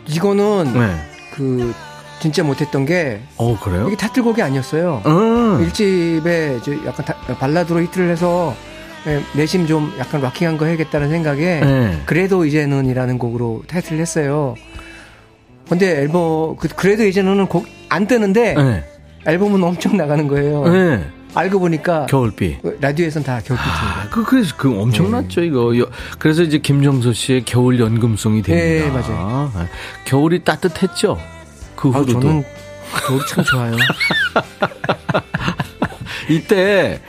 이거는 0.07 0.75
네. 0.75 0.95
그 1.33 1.73
진짜 2.21 2.43
못했던 2.43 2.85
게 2.85 3.23
어, 3.39 3.59
그래요? 3.59 3.87
이게 3.87 3.97
타틀곡이 3.97 4.43
아니었어요. 4.43 5.01
음. 5.07 5.63
일집에 5.63 6.59
이제 6.61 6.79
약간 6.85 7.07
다- 7.07 7.15
발라드로 7.39 7.81
히트를 7.81 8.11
해서 8.11 8.55
예, 9.07 9.23
내심 9.33 9.67
좀 9.67 9.95
약간 9.99 10.21
락킹한 10.21 10.59
거 10.59 10.67
해야겠다는 10.67 11.09
생각에 11.09 11.61
네. 11.61 12.03
그래도 12.05 12.45
이제는이라는 12.45 13.17
곡으로 13.17 13.63
타이틀을 13.67 13.99
했어요. 13.99 14.57
근데 15.71 16.01
앨범 16.03 16.57
그 16.57 16.69
그래도 16.69 17.07
이제는 17.07 17.47
곡안 17.47 18.07
뜨는데 18.07 18.55
네. 18.55 18.85
앨범은 19.27 19.63
엄청 19.63 19.97
나가는 19.97 20.27
거예요. 20.29 20.65
네. 20.69 21.07
알고 21.35 21.61
보니까 21.61 22.07
겨울비. 22.07 22.59
라디오에선 22.81 23.23
다 23.23 23.41
겨울비입니다. 23.45 23.85
아, 23.85 24.09
그, 24.11 24.25
그래서 24.25 24.55
그 24.57 24.81
엄청났죠, 24.81 25.43
이거. 25.43 25.79
여- 25.79 25.87
그래서 26.19 26.43
이제 26.43 26.59
김정수 26.59 27.13
씨의 27.13 27.45
겨울 27.45 27.79
연금송이 27.79 28.43
됩니다. 28.43 28.87
네, 28.87 28.91
맞아요. 28.91 29.53
네. 29.57 29.67
겨울이 30.07 30.43
따뜻했죠? 30.43 31.19
그 31.77 31.89
아, 31.89 31.93
후로도. 31.93 32.21
저는 32.21 32.45
겨울이 33.07 33.23
참 33.29 33.45
좋아요. 33.45 33.77
이때 36.29 37.01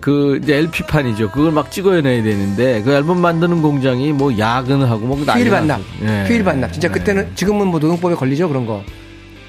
그 0.00 0.38
이제 0.42 0.56
LP판이죠. 0.56 1.30
그걸 1.30 1.52
막 1.52 1.70
찍어내야 1.70 2.22
되는데 2.22 2.82
그 2.82 2.92
앨범 2.92 3.20
만드는 3.20 3.62
공장이 3.62 4.12
뭐 4.12 4.36
야근하고 4.38 5.06
뭐 5.06 5.16
휴일 5.16 5.50
반납. 5.50 5.80
예. 6.02 6.24
휴일 6.28 6.44
반납. 6.44 6.72
진짜 6.74 6.88
예. 6.88 6.92
그때는 6.92 7.30
지금은 7.34 7.68
뭐 7.68 7.80
노동법에 7.80 8.14
걸리죠 8.14 8.48
그런 8.48 8.66
거. 8.66 8.84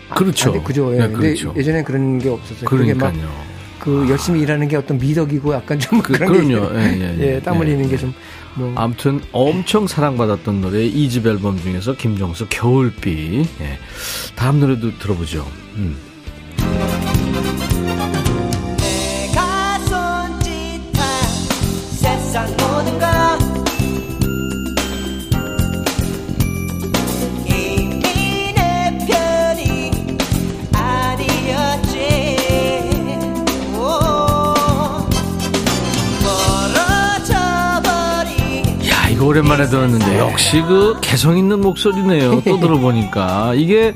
아, 0.10 0.16
그렇죠. 0.16 0.52
안 0.52 0.58
돼, 0.58 0.64
그죠. 0.64 0.94
예. 0.96 1.00
네, 1.00 1.10
그렇죠. 1.10 1.54
예전엔 1.56 1.84
그런 1.84 2.20
게 2.20 2.30
없었어요. 2.30 2.66
그러니까요. 2.66 3.48
그 3.80 4.08
열심히 4.10 4.42
일하는 4.42 4.68
게 4.68 4.76
어떤 4.76 4.98
미덕이고 4.98 5.54
약간 5.54 5.80
좀 5.80 6.02
그, 6.02 6.12
그런 6.14 6.32
그럼요. 6.32 6.70
게 6.74 6.80
예, 6.80 7.18
예, 7.20 7.36
예. 7.36 7.40
땀 7.40 7.58
흘리는 7.58 7.86
예, 7.86 7.90
게좀 7.90 8.14
뭐. 8.56 8.74
아무튼 8.76 9.22
엄청 9.32 9.88
사랑받았던 9.88 10.62
노래 10.62 10.80
2집 10.90 11.26
앨범 11.26 11.58
중에서 11.62 11.96
김정수 11.96 12.48
겨울비. 12.50 13.46
예. 13.62 13.78
다음 14.36 14.60
노래도 14.60 14.98
들어보죠. 14.98 15.46
음. 15.76 15.96
오랜만에 39.38 39.68
들었는데 39.68 40.18
역시 40.18 40.62
그 40.62 40.98
개성 41.00 41.38
있는 41.38 41.62
목소리네요. 41.62 42.42
또 42.42 42.58
들어보니까 42.60 43.54
이게 43.54 43.94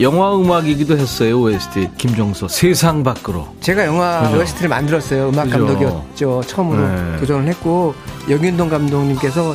영화 0.00 0.34
음악이기도 0.34 0.98
했어요. 0.98 1.40
OST 1.40 1.90
김정수 1.96 2.48
세상 2.48 3.04
밖으로. 3.04 3.46
제가 3.60 3.86
영화 3.86 4.22
그죠. 4.22 4.40
OST를 4.40 4.68
만들었어요. 4.68 5.28
음악 5.28 5.44
그죠. 5.44 5.66
감독이었죠. 5.66 6.42
처음으로 6.46 6.88
네. 6.88 7.16
도전을 7.18 7.46
했고 7.48 7.94
여균동 8.28 8.68
감독님께서. 8.68 9.54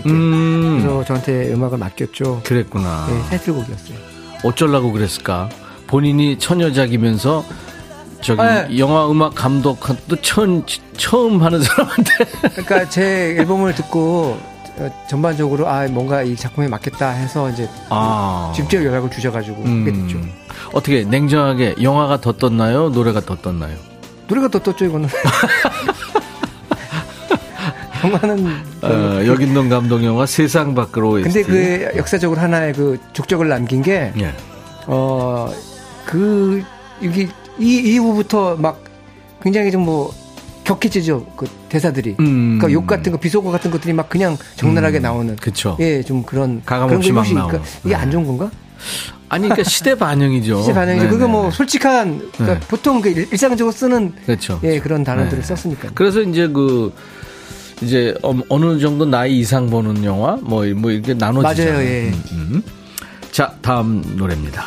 이게. 0.00 0.08
음, 0.08 0.78
그래서 0.80 1.04
저한테 1.04 1.52
음악을 1.52 1.78
맡겼죠. 1.78 2.40
그랬구나. 2.44 3.06
네, 3.08 3.20
타이틀곡이었어요. 3.30 3.96
어쩌려고 4.44 4.92
그랬을까? 4.92 5.48
본인이 5.86 6.38
처녀작이면서 6.38 7.44
저기 8.20 8.42
네. 8.42 8.78
영화 8.78 9.10
음악 9.10 9.34
감독도 9.34 10.16
처음 10.22 10.62
처음 10.96 11.42
하는 11.42 11.62
사람한테 11.62 12.12
그러니까 12.50 12.88
제 12.88 13.36
앨범을 13.38 13.74
듣고 13.74 14.38
어, 14.78 15.06
전반적으로 15.08 15.68
아 15.68 15.86
뭔가 15.88 16.22
이 16.22 16.36
작품에 16.36 16.68
맞겠다 16.68 17.10
해서 17.10 17.48
이제 17.50 17.68
아 17.90 18.52
직접 18.54 18.84
연락을 18.84 19.10
주셔가지고 19.10 19.62
하게 19.62 19.92
됐죠. 19.92 20.18
음, 20.18 20.32
어떻게 20.72 21.04
냉정하게 21.04 21.76
영화가 21.82 22.20
더 22.20 22.32
떴나요? 22.32 22.88
노래가 22.90 23.20
더 23.20 23.36
떴나요? 23.36 23.76
노래가 24.26 24.48
더 24.48 24.58
떴죠 24.58 24.84
이거는. 24.84 25.08
영화는 28.04 28.46
어, 28.82 29.26
여긴동 29.26 29.68
감독 29.68 30.04
영화 30.04 30.24
세상 30.24 30.72
밖으로 30.72 31.12
근데 31.12 31.40
OST. 31.40 31.42
그 31.42 31.92
역사적으로 31.96 32.40
하나의 32.40 32.72
그 32.72 32.96
족적을 33.12 33.48
남긴 33.48 33.82
게 33.82 34.12
예. 34.20 34.32
어, 34.86 35.52
그, 36.06 36.64
이게, 37.02 37.28
이 37.58 37.76
이후부터 37.94 38.56
막 38.56 38.82
굉장히 39.42 39.70
좀 39.70 39.82
뭐, 39.84 40.12
격해지죠. 40.64 41.24
그 41.36 41.46
대사들이. 41.68 42.16
음. 42.20 42.58
그러니까 42.58 42.72
욕 42.72 42.86
같은 42.86 43.10
거, 43.12 43.18
비속어 43.18 43.50
같은 43.50 43.70
것들이 43.70 43.92
막 43.94 44.08
그냥 44.08 44.36
적나라하게 44.56 44.98
음, 44.98 45.02
나오는. 45.02 45.36
그쵸. 45.36 45.76
예, 45.80 46.02
좀 46.02 46.22
그런. 46.22 46.62
가감 46.66 46.92
없이 46.92 47.08
거막 47.08 47.22
혹시 47.24 47.34
나오는. 47.34 47.58
그- 47.60 47.64
이게 47.80 47.88
네. 47.90 47.94
안 47.94 48.10
좋은 48.10 48.26
건가? 48.26 48.50
아니 49.30 49.44
그러니까 49.48 49.68
시대 49.68 49.94
반영이죠. 49.94 50.60
시제 50.62 50.72
반응이죠. 50.74 51.04
네, 51.04 51.10
그거 51.10 51.26
네, 51.26 51.32
뭐 51.32 51.44
네. 51.44 51.50
솔직한, 51.50 52.18
그러니까 52.34 52.60
네. 52.60 52.66
보통 52.68 53.00
그 53.00 53.08
일- 53.08 53.28
일상적으로 53.30 53.72
쓰는 53.72 54.12
그렇죠. 54.26 54.60
예, 54.64 54.78
그런 54.78 55.04
단어들을 55.04 55.40
네. 55.42 55.46
썼으니까. 55.46 55.90
그래서 55.94 56.20
이제 56.20 56.46
그 56.48 56.92
이제 57.80 58.14
어- 58.22 58.34
어느 58.50 58.78
정도 58.78 59.06
나이 59.06 59.38
이상 59.38 59.70
보는 59.70 60.04
영화 60.04 60.36
뭐, 60.42 60.64
뭐 60.74 60.90
이렇게 60.90 61.14
나눠지잖아요. 61.14 61.74
맞아요, 61.74 61.86
예. 61.88 62.10
음, 62.12 62.22
음. 62.32 62.62
자, 63.30 63.54
다음 63.62 64.02
노래입니다. 64.16 64.64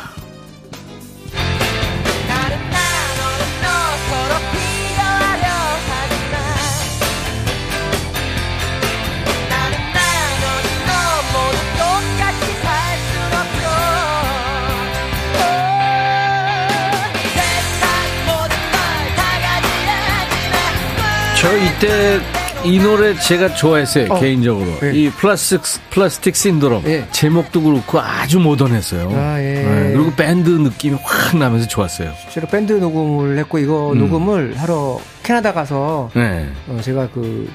저 21.42 21.48
이때 21.56 22.20
이 22.64 22.78
노래 22.78 23.18
제가 23.18 23.56
좋아했어요 23.56 24.12
어. 24.12 24.20
개인적으로 24.20 24.68
예. 24.84 24.92
이 24.94 25.10
플라스틱 25.10 25.60
플라스틱 25.90 26.36
신드롬 26.36 26.84
예. 26.86 27.04
제목도 27.10 27.60
그렇고 27.62 27.98
아주 27.98 28.38
모던했어요. 28.38 29.10
아, 29.12 29.40
예. 29.40 29.54
네, 29.54 29.92
그리고 29.92 30.12
밴드 30.14 30.50
느낌이 30.50 30.98
확 31.02 31.36
나면서 31.36 31.66
좋았어요. 31.66 32.12
실제로 32.22 32.46
밴드 32.46 32.72
녹음을 32.74 33.36
했고 33.38 33.58
이거 33.58 33.90
음. 33.90 33.98
녹음을 33.98 34.56
하러 34.56 35.00
캐나다 35.24 35.52
가서 35.52 36.10
네. 36.14 36.48
어, 36.68 36.78
제가 36.80 37.08
그 37.12 37.50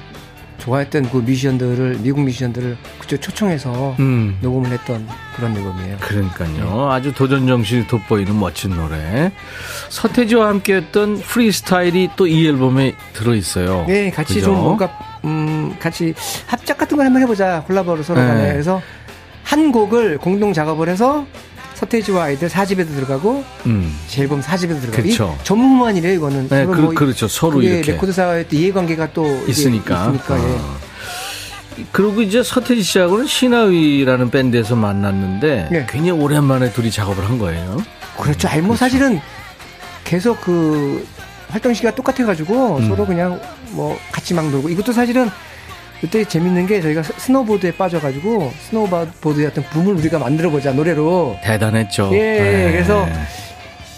좋아했던 0.58 1.10
그 1.10 1.18
뮤지션들을 1.18 1.98
미국 2.02 2.20
뮤지션들을 2.22 2.76
그쪽 2.98 3.20
초청해서 3.20 3.96
음. 4.00 4.36
녹음을 4.40 4.70
했던 4.70 5.06
그런 5.36 5.56
앨범이에요. 5.56 5.96
그러니까요. 6.00 6.90
아주 6.90 7.12
도전 7.14 7.46
정신이 7.46 7.86
돋보이는 7.86 8.38
멋진 8.38 8.70
노래. 8.76 9.32
서태지와 9.88 10.48
함께했던 10.48 11.20
프리스타일이 11.20 12.10
또 12.16 12.26
이 12.28 12.46
앨범에 12.46 12.94
들어 13.14 13.34
있어요. 13.34 13.84
네, 13.88 14.10
같이 14.10 14.34
그죠? 14.34 14.46
좀 14.46 14.56
뭔가 14.56 14.90
음 15.24 15.74
같이 15.78 16.12
합작 16.46 16.76
같은 16.76 16.96
걸 16.96 17.06
한번 17.06 17.22
해보자 17.22 17.62
콜라보로 17.66 18.02
서로 18.02 18.20
네. 18.20 18.26
간에 18.26 18.52
그래서 18.52 18.82
한 19.44 19.72
곡을 19.72 20.18
공동 20.18 20.52
작업을 20.52 20.88
해서 20.90 21.26
서태지와 21.78 22.24
아이들 22.24 22.48
4집에도 22.48 22.88
들어가고 22.88 23.44
음. 23.66 23.96
제 24.08 24.22
앨범 24.22 24.40
4집에도 24.40 24.80
들어가고 24.80 25.02
그쵸. 25.02 25.38
이 25.40 25.44
전무후무한이래요 25.44 26.14
이거는 26.14 26.48
네, 26.48 26.66
그, 26.66 26.92
그렇죠. 26.94 27.28
서로 27.28 27.62
이렇게 27.62 27.92
레코드사와의 27.92 28.48
또 28.48 28.56
이해관계가 28.56 29.12
또 29.12 29.24
있으니까. 29.46 30.06
있으니까 30.06 30.38
예. 30.38 30.42
어. 30.42 30.78
그리고 31.92 32.20
이제 32.20 32.42
서태지 32.42 32.82
씨하고는 32.82 33.28
신하위라는 33.28 34.30
밴드에서 34.30 34.74
만났는데 34.74 35.68
네. 35.70 35.86
굉장히 35.88 36.10
오랜만에 36.20 36.72
둘이 36.72 36.90
작업을 36.90 37.24
한 37.24 37.38
거예요. 37.38 37.80
그렇죠. 38.20 38.48
아니 38.48 38.62
뭐 38.62 38.74
사실은 38.74 39.20
계속 40.02 40.40
그 40.40 41.06
활동 41.48 41.72
시기가 41.72 41.94
똑같아가지고 41.94 42.78
음. 42.78 42.88
서로 42.88 43.06
그냥 43.06 43.40
뭐 43.70 43.96
같이 44.10 44.34
막 44.34 44.50
놀고 44.50 44.68
이것도 44.68 44.92
사실은 44.92 45.30
그때 46.00 46.24
재밌는 46.24 46.66
게 46.66 46.80
저희가 46.80 47.02
스- 47.02 47.12
스노보드에 47.16 47.72
빠져가지고 47.72 48.52
스노보드의 48.68 49.46
어떤 49.48 49.64
붐을 49.64 49.94
우리가 49.94 50.18
만들어보자 50.18 50.72
노래로 50.72 51.38
대단했죠. 51.42 52.10
예, 52.12 52.18
네. 52.18 52.72
그래서 52.72 53.06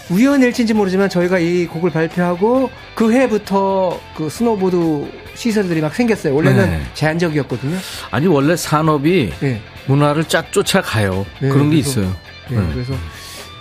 우연일치인지 0.09 0.73
모르지만 0.73 1.09
저희가 1.09 1.39
이 1.39 1.65
곡을 1.67 1.89
발표하고 1.91 2.69
그 2.95 3.13
해부터 3.13 3.97
그 4.15 4.29
스노보드 4.29 5.09
시설들이 5.35 5.79
막 5.79 5.93
생겼어요. 5.95 6.35
원래는 6.35 6.69
네. 6.69 6.81
제한적이었거든요. 6.95 7.77
아니 8.09 8.27
원래 8.27 8.55
산업이 8.55 9.31
예. 9.43 9.61
문화를 9.85 10.25
쫙 10.25 10.51
쫓아가요. 10.51 11.25
네, 11.39 11.49
그런 11.49 11.69
게 11.69 11.77
그래서- 11.81 12.01
있어요. 12.01 12.15
예, 12.51 12.55
네. 12.55 12.67
그래서 12.73 12.93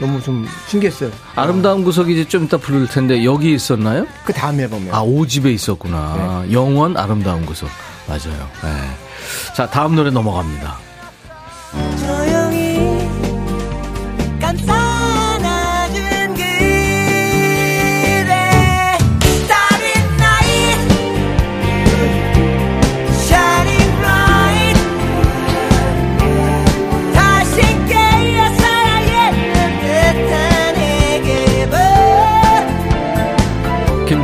너무 0.01 0.21
좀 0.23 0.47
신기했어요. 0.67 1.11
아름다운 1.37 1.85
구석이 1.85 2.15
이제 2.15 2.25
좀 2.27 2.45
이따 2.45 2.57
부를 2.57 2.89
텐데 2.89 3.23
여기 3.23 3.53
있었나요? 3.53 4.07
그 4.25 4.33
다음 4.33 4.59
앨범이요. 4.59 4.93
아, 4.95 5.05
5집에 5.05 5.53
있었구나. 5.53 6.47
영원 6.51 6.97
아름다운 6.97 7.45
구석. 7.47 7.69
맞아요. 8.11 8.51
네. 8.65 9.55
자, 9.55 9.71
다음 9.71 9.95
노래 9.95 10.11
넘어갑니다. 10.11 10.79
조 12.01 12.20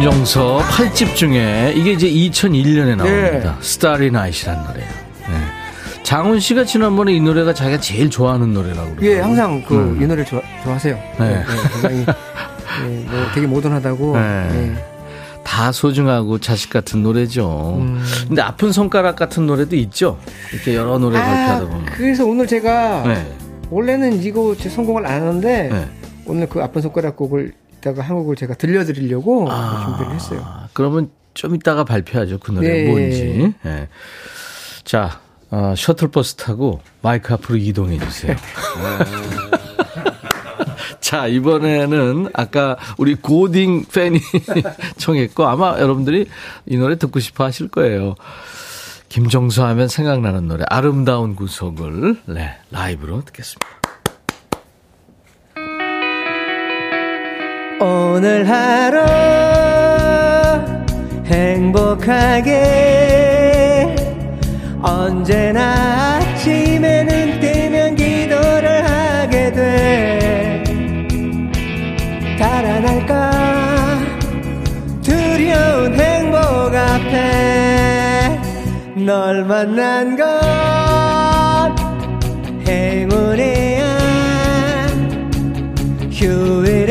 김종서 0.06 0.58
8집 0.58 1.16
중에 1.16 1.74
이게 1.74 1.90
이제 1.90 2.08
2001년에 2.08 2.96
나옵니다. 2.96 3.56
네. 3.56 3.60
Starry 3.60 4.12
Night이라는 4.12 4.64
노래예요. 4.64 4.88
네. 4.88 6.02
장훈 6.04 6.38
씨가 6.38 6.64
지난번에 6.64 7.12
이 7.12 7.20
노래가 7.20 7.52
자기가 7.52 7.80
제일 7.80 8.08
좋아하는 8.08 8.54
노래라고 8.54 8.94
예, 9.02 9.18
항상 9.18 9.64
그 9.66 9.74
음. 9.74 10.00
이 10.00 10.06
노래 10.06 10.24
좋아, 10.24 10.40
좋아 10.62 10.74
하세요. 10.74 10.96
네. 11.18 11.38
네, 11.38 11.44
굉장히 11.72 12.06
예, 12.84 13.04
뭐 13.10 13.26
되게 13.34 13.46
모던하다고. 13.48 14.16
네. 14.16 14.50
예. 14.52 15.42
다 15.42 15.72
소중하고 15.72 16.38
자식 16.38 16.70
같은 16.70 17.02
노래죠. 17.02 17.78
음. 17.80 18.00
근데 18.28 18.42
아픈 18.42 18.70
손가락 18.70 19.16
같은 19.16 19.46
노래도 19.46 19.74
있죠. 19.74 20.20
이렇게 20.52 20.76
여러 20.76 20.98
노래 20.98 21.18
발표하다 21.18 21.64
아, 21.64 21.66
보면. 21.66 21.86
그래서 21.86 22.24
오늘 22.24 22.46
제가 22.46 23.02
네. 23.08 23.26
원래는 23.70 24.22
이거 24.22 24.54
제 24.56 24.68
선곡을 24.68 25.04
안 25.04 25.22
하는데 25.22 25.68
네. 25.68 25.88
오늘 26.26 26.48
그 26.48 26.62
아픈 26.62 26.80
손가락 26.80 27.16
곡을 27.16 27.54
이따가 27.78 28.02
한 28.02 28.16
곡을 28.16 28.36
제가 28.36 28.54
들려드리려고 28.54 29.50
아. 29.50 29.84
준비를 29.84 30.14
했어요. 30.14 30.44
그러면 30.72 31.10
좀 31.34 31.54
이따가 31.54 31.84
발표하죠. 31.84 32.38
그 32.38 32.50
노래 32.52 32.68
네. 32.68 32.88
뭔지. 32.90 33.54
예. 33.66 33.88
자, 34.84 35.20
어, 35.50 35.74
셔틀버스 35.76 36.36
타고 36.36 36.80
마이크 37.02 37.32
앞으로 37.34 37.56
이동해 37.58 37.98
주세요. 37.98 38.34
자, 41.00 41.28
이번에는 41.28 42.30
아까 42.34 42.76
우리 42.98 43.14
고딩 43.14 43.84
팬이 43.92 44.18
청했고 44.98 45.46
아마 45.46 45.78
여러분들이 45.78 46.26
이 46.66 46.76
노래 46.76 46.96
듣고 46.96 47.20
싶어 47.20 47.44
하실 47.44 47.68
거예요. 47.68 48.16
김정수 49.08 49.62
하면 49.64 49.86
생각나는 49.86 50.48
노래 50.48 50.64
아름다운 50.68 51.36
구속을 51.36 52.22
네, 52.26 52.56
라이브로 52.72 53.24
듣겠습니다. 53.24 53.66
오늘 57.80 58.48
하루 58.48 59.04
행복하게. 61.26 62.54
언제나 64.80 66.16
아침에 66.16 67.04
눈 67.04 67.40
뜨면 67.40 67.96
기도를 67.96 68.88
하게 68.88 69.52
돼. 69.52 70.64
달아날까? 72.38 73.30
두려운 75.02 75.94
행복 75.94 76.74
앞에 76.74 78.40
널 78.96 79.44
만난 79.44 80.16
건 80.16 80.26
행운이야 82.66 83.86
휴일 86.10 86.85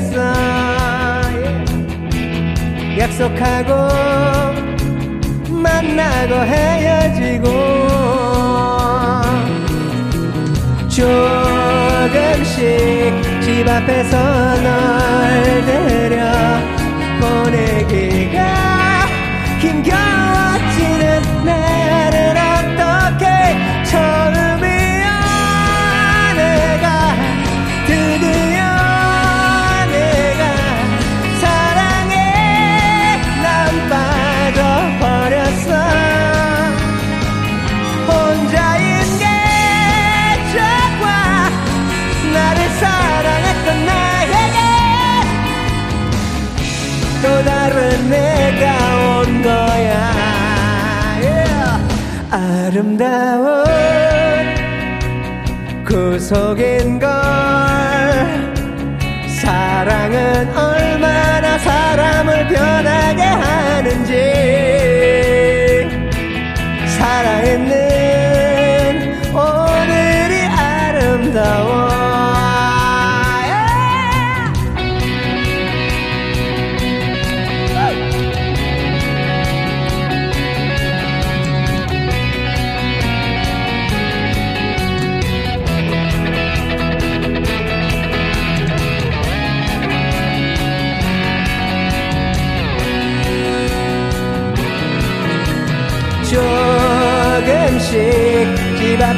생겼어 0.00 0.16
약속하고 2.98 3.72
만나고 5.50 6.34
헤어지고 6.44 7.44
조금씩 10.88 12.60
집 13.42 13.68
앞에서 13.68 14.16
널 14.62 15.64
데려 15.66 16.18
보내기가 17.20 18.38
힘겨 19.60 19.89
아름다운 52.80 53.64
그 55.84 56.18
속인 56.18 56.98
걸. 56.98 57.10
사랑은 59.42 60.56
얼마나 60.56 61.58
사람을 61.58 62.48
변하 62.48 62.99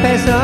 조금 0.03 0.43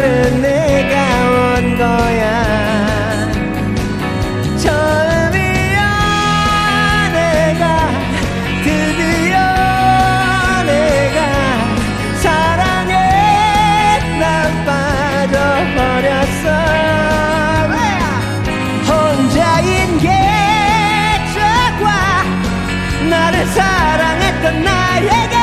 또 0.00 0.06
다른 0.06 0.40
내가 0.40 0.96
온 1.28 1.76
거야. 1.76 2.24
처음이야 4.56 5.82
내가. 7.12 7.62
드디어 8.64 9.36
내가 10.64 11.18
사랑에 12.16 12.94
난 14.18 14.64
빠져버렸어. 15.28 16.46
혼자인 18.88 19.68
게 19.98 20.08
좋아 21.34 21.88
나를 23.06 23.34
사랑했던 23.48 24.64
나에게 24.64 25.36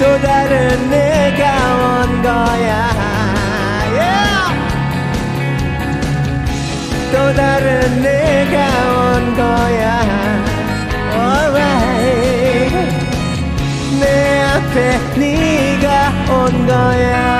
또 0.00 0.20
다른 0.20 0.90
온 0.90 1.11
거야 2.52 2.76
yeah. 3.94 4.52
또 7.10 7.16
다른 7.34 8.02
내가 8.02 8.56
온 8.92 9.34
거야 9.36 9.84
alright 11.14 12.74
내 14.00 14.04
앞에 14.42 14.76
네가 15.18 15.88
온 16.28 16.66
거야 16.66 17.32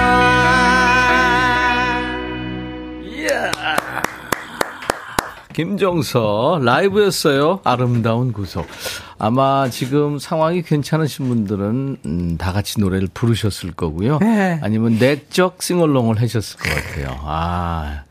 김정서 5.52 6.60
라이브였어요. 6.62 7.60
아름다운 7.62 8.32
구속. 8.32 8.66
아마 9.26 9.68
지금 9.70 10.18
상황이 10.18 10.62
괜찮으신 10.62 11.28
분들은 11.28 11.96
음, 12.04 12.36
다 12.38 12.52
같이 12.52 12.80
노래를 12.80 13.06
부르셨을 13.14 13.70
거고요. 13.70 14.18
네. 14.18 14.58
아니면 14.62 14.98
내적 14.98 15.62
싱얼롱을 15.62 16.20
하셨을 16.20 16.58
것 16.58 16.68
같아요. 16.68 17.16
아. 17.22 18.02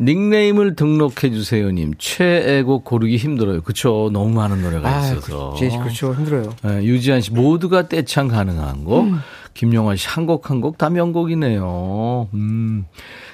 닉네임을 0.00 0.74
등록해 0.74 1.30
주세요님. 1.32 1.94
최애곡 1.96 2.82
고르기 2.84 3.18
힘들어요. 3.18 3.60
그쵸? 3.62 4.10
너무 4.12 4.30
많은 4.34 4.62
노래가 4.62 4.88
아, 4.88 5.00
있어서. 5.12 5.52
그렇지, 5.54 5.78
그렇죠 5.78 6.12
힘들어요 6.12 6.54
네, 6.64 6.82
유지한 6.82 7.20
씨 7.20 7.30
모두가 7.30 7.88
떼창 7.88 8.26
가능한 8.26 8.82
곡. 8.84 9.04
음. 9.04 9.20
김용환 9.54 9.96
씨 9.96 10.08
한 10.08 10.26
곡 10.26 10.50
한 10.50 10.60
곡 10.60 10.76
다 10.76 10.90
명곡이네요. 10.90 12.28
음. 12.34 12.86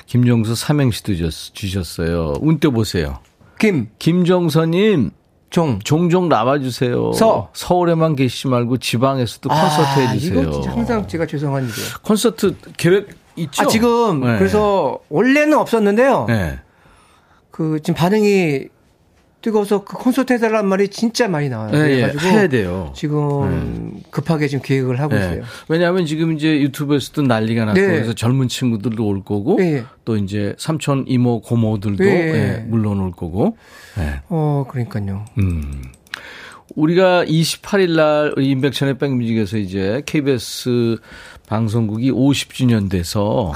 김정수 0.05 0.55
삼행시도 0.55 1.15
주셨- 1.15 1.55
주셨어요. 1.55 2.35
운떠 2.43 2.71
보세요. 2.71 3.21
김, 3.59 3.89
김정서님 3.99 5.11
종. 5.51 5.79
종종 5.81 6.29
나와주세요. 6.29 7.13
서. 7.13 7.49
서울에만 7.55 8.17
계시지 8.17 8.49
말고 8.49 8.79
지방에서도 8.79 9.49
콘서트 9.49 9.81
아, 9.83 10.09
해주세요. 10.11 10.41
이거 10.43 10.51
진짜 10.51 10.71
항상 10.73 11.07
제가 11.07 11.27
죄송한 11.27 11.63
일이에요. 11.65 11.89
콘서트 12.03 12.55
계획 12.77 13.09
있죠? 13.37 13.63
아, 13.63 13.67
지금, 13.67 14.21
네. 14.21 14.37
그래서, 14.39 14.99
원래는 15.09 15.57
없었는데요. 15.59 16.25
네. 16.29 16.59
그, 17.51 17.79
지금 17.83 17.97
반응이 17.97 18.67
뜨거워서 19.41 19.85
그 19.85 19.97
콘서트 19.97 20.33
해달란 20.33 20.67
말이 20.67 20.89
진짜 20.89 21.29
많이 21.29 21.49
나와요. 21.49 21.71
네, 21.71 21.79
예, 21.79 22.01
그래가지고. 22.01 22.27
해야 22.27 22.49
돼요. 22.49 22.93
지금 22.97 24.01
급하게 24.11 24.49
지금 24.49 24.63
계획을 24.65 24.99
하고 25.01 25.15
네. 25.15 25.21
있어요. 25.21 25.43
왜냐하면 25.69 26.07
지금 26.07 26.33
이제 26.33 26.61
유튜브에서도 26.61 27.23
난리가 27.23 27.67
났고 27.67 27.81
네. 27.81 27.87
그래서 27.87 28.13
젊은 28.15 28.49
친구들도 28.49 29.07
올 29.07 29.23
거고 29.23 29.57
네. 29.59 29.85
또 30.05 30.17
이제 30.17 30.55
삼촌 30.59 31.05
이모 31.07 31.41
고모들도 31.41 32.03
네. 32.03 32.11
예, 32.11 32.65
물론 32.67 33.01
올 33.01 33.13
거고. 33.13 33.57
네. 33.97 34.21
어, 34.29 34.65
그러니까요. 34.69 35.25
음. 35.39 35.85
우리가 36.75 37.25
28일 37.25 37.97
날 37.97 38.35
우리 38.37 38.51
인백션의 38.51 38.99
백뮤직에서 38.99 39.57
이제 39.57 40.03
KBS 40.05 40.99
방송국이 41.47 42.11
50주년 42.11 42.91
돼서 42.91 43.53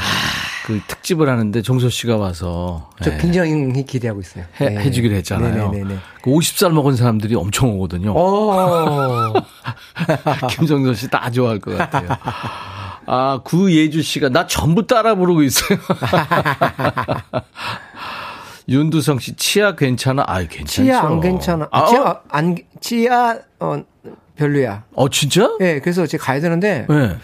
그 0.66 0.80
특집을 0.86 1.28
하는데 1.28 1.60
정서 1.62 1.88
씨가 1.88 2.16
와서 2.16 2.90
저 3.02 3.12
예, 3.12 3.16
굉장히 3.18 3.84
기대하고 3.84 4.20
있어요. 4.20 4.44
해, 4.60 4.70
네. 4.70 4.84
해주기로 4.84 5.14
했잖아요. 5.16 5.70
네네네. 5.72 5.96
그 6.22 6.30
50살 6.30 6.70
먹은 6.72 6.94
사람들이 6.96 7.34
엄청 7.34 7.70
오거든요. 7.74 8.12
어. 8.16 9.32
김정선 10.50 10.94
씨 10.94 11.08
다 11.08 11.30
좋아할 11.30 11.58
것 11.58 11.76
같아요. 11.76 12.08
아, 13.06 13.40
구예주 13.42 14.02
씨가 14.02 14.28
나 14.28 14.46
전부 14.46 14.86
따라 14.86 15.14
부르고 15.16 15.42
있어요. 15.42 15.78
윤두성 18.68 19.18
씨 19.18 19.34
치아 19.34 19.74
괜찮아? 19.74 20.22
아, 20.26 20.38
괜찮죠. 20.38 20.84
치아 20.84 21.06
안 21.06 21.20
괜찮아. 21.20 21.68
아, 21.72 21.80
아, 21.80 21.82
어? 21.82 21.86
치아 21.88 22.20
안 22.28 22.56
치아 22.80 23.36
어 23.58 23.82
별로야. 24.36 24.84
어, 24.94 25.08
진짜? 25.10 25.50
예, 25.60 25.80
그래서 25.80 26.06
제가 26.06 26.24
가야 26.24 26.40
되는데 26.40 26.86
네. 26.88 27.16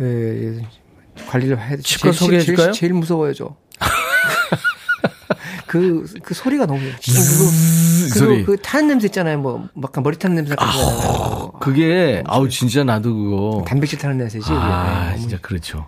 예, 0.00 0.60
관리를 1.28 1.58
해야 1.60 1.76
돼. 1.76 1.82
치과 1.82 2.12
소개해 2.12 2.42
줄까요? 2.42 2.72
제일 2.72 2.92
무서워요, 2.94 3.32
저. 3.34 3.54
그, 5.66 6.04
그 6.22 6.34
소리가 6.34 6.66
너무. 6.66 6.80
그리고. 6.80 8.28
그리고 8.28 8.46
그 8.46 8.56
타는 8.60 8.88
냄새 8.88 9.06
있잖아요. 9.06 9.38
뭐, 9.38 9.68
약간 9.82 10.02
머리 10.02 10.18
타는 10.18 10.34
냄새 10.36 10.54
같은 10.56 10.80
거. 10.80 11.52
그게 11.60 12.22
아우 12.26 12.48
진짜 12.48 12.82
나도 12.82 13.14
그거. 13.14 13.64
단백질 13.66 13.98
타는 13.98 14.18
냄새지. 14.18 14.44
그게. 14.46 14.56
아, 14.58 15.04
네, 15.04 15.10
너무- 15.10 15.20
진짜 15.20 15.38
그렇죠. 15.40 15.86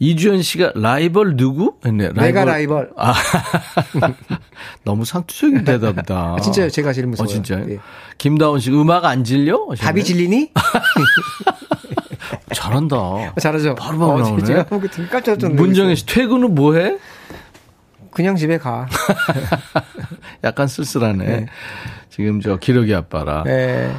이주연 0.00 0.42
씨가 0.42 0.72
라이벌 0.76 1.36
누구? 1.36 1.74
네, 1.84 1.90
내가 2.12 2.44
라이벌. 2.44 2.90
아, 2.96 3.14
너무 4.84 5.04
상투적인 5.04 5.64
대답이다. 5.64 6.36
아, 6.36 6.40
진짜요. 6.40 6.70
제가 6.70 6.92
제일 6.92 7.06
어, 7.06 7.10
무서워요. 7.10 7.32
진짜요? 7.32 7.66
예. 7.70 7.78
김다운 8.16 8.60
씨 8.60 8.70
음악 8.70 9.04
안 9.04 9.24
질려? 9.24 9.56
하셨네. 9.70 9.76
답이 9.80 10.04
질리니? 10.04 10.52
잘한다. 12.52 12.96
어, 12.96 13.32
잘하죠. 13.40 13.74
바로 13.74 13.98
바로 13.98 14.18
나오네. 14.20 14.44
제가 14.44 14.64
보고 14.64 14.86
깜짝. 15.10 15.38
문정혜 15.54 15.94
씨 15.94 16.06
퇴근은 16.06 16.54
뭐 16.54 16.74
해? 16.74 16.96
그냥 18.10 18.36
집에 18.36 18.58
가. 18.58 18.88
약간 20.44 20.66
쓸쓸하네. 20.66 21.46
지금 22.10 22.40
저 22.40 22.56
기러기 22.56 22.94
아빠라. 22.94 23.44
네. 23.44 23.92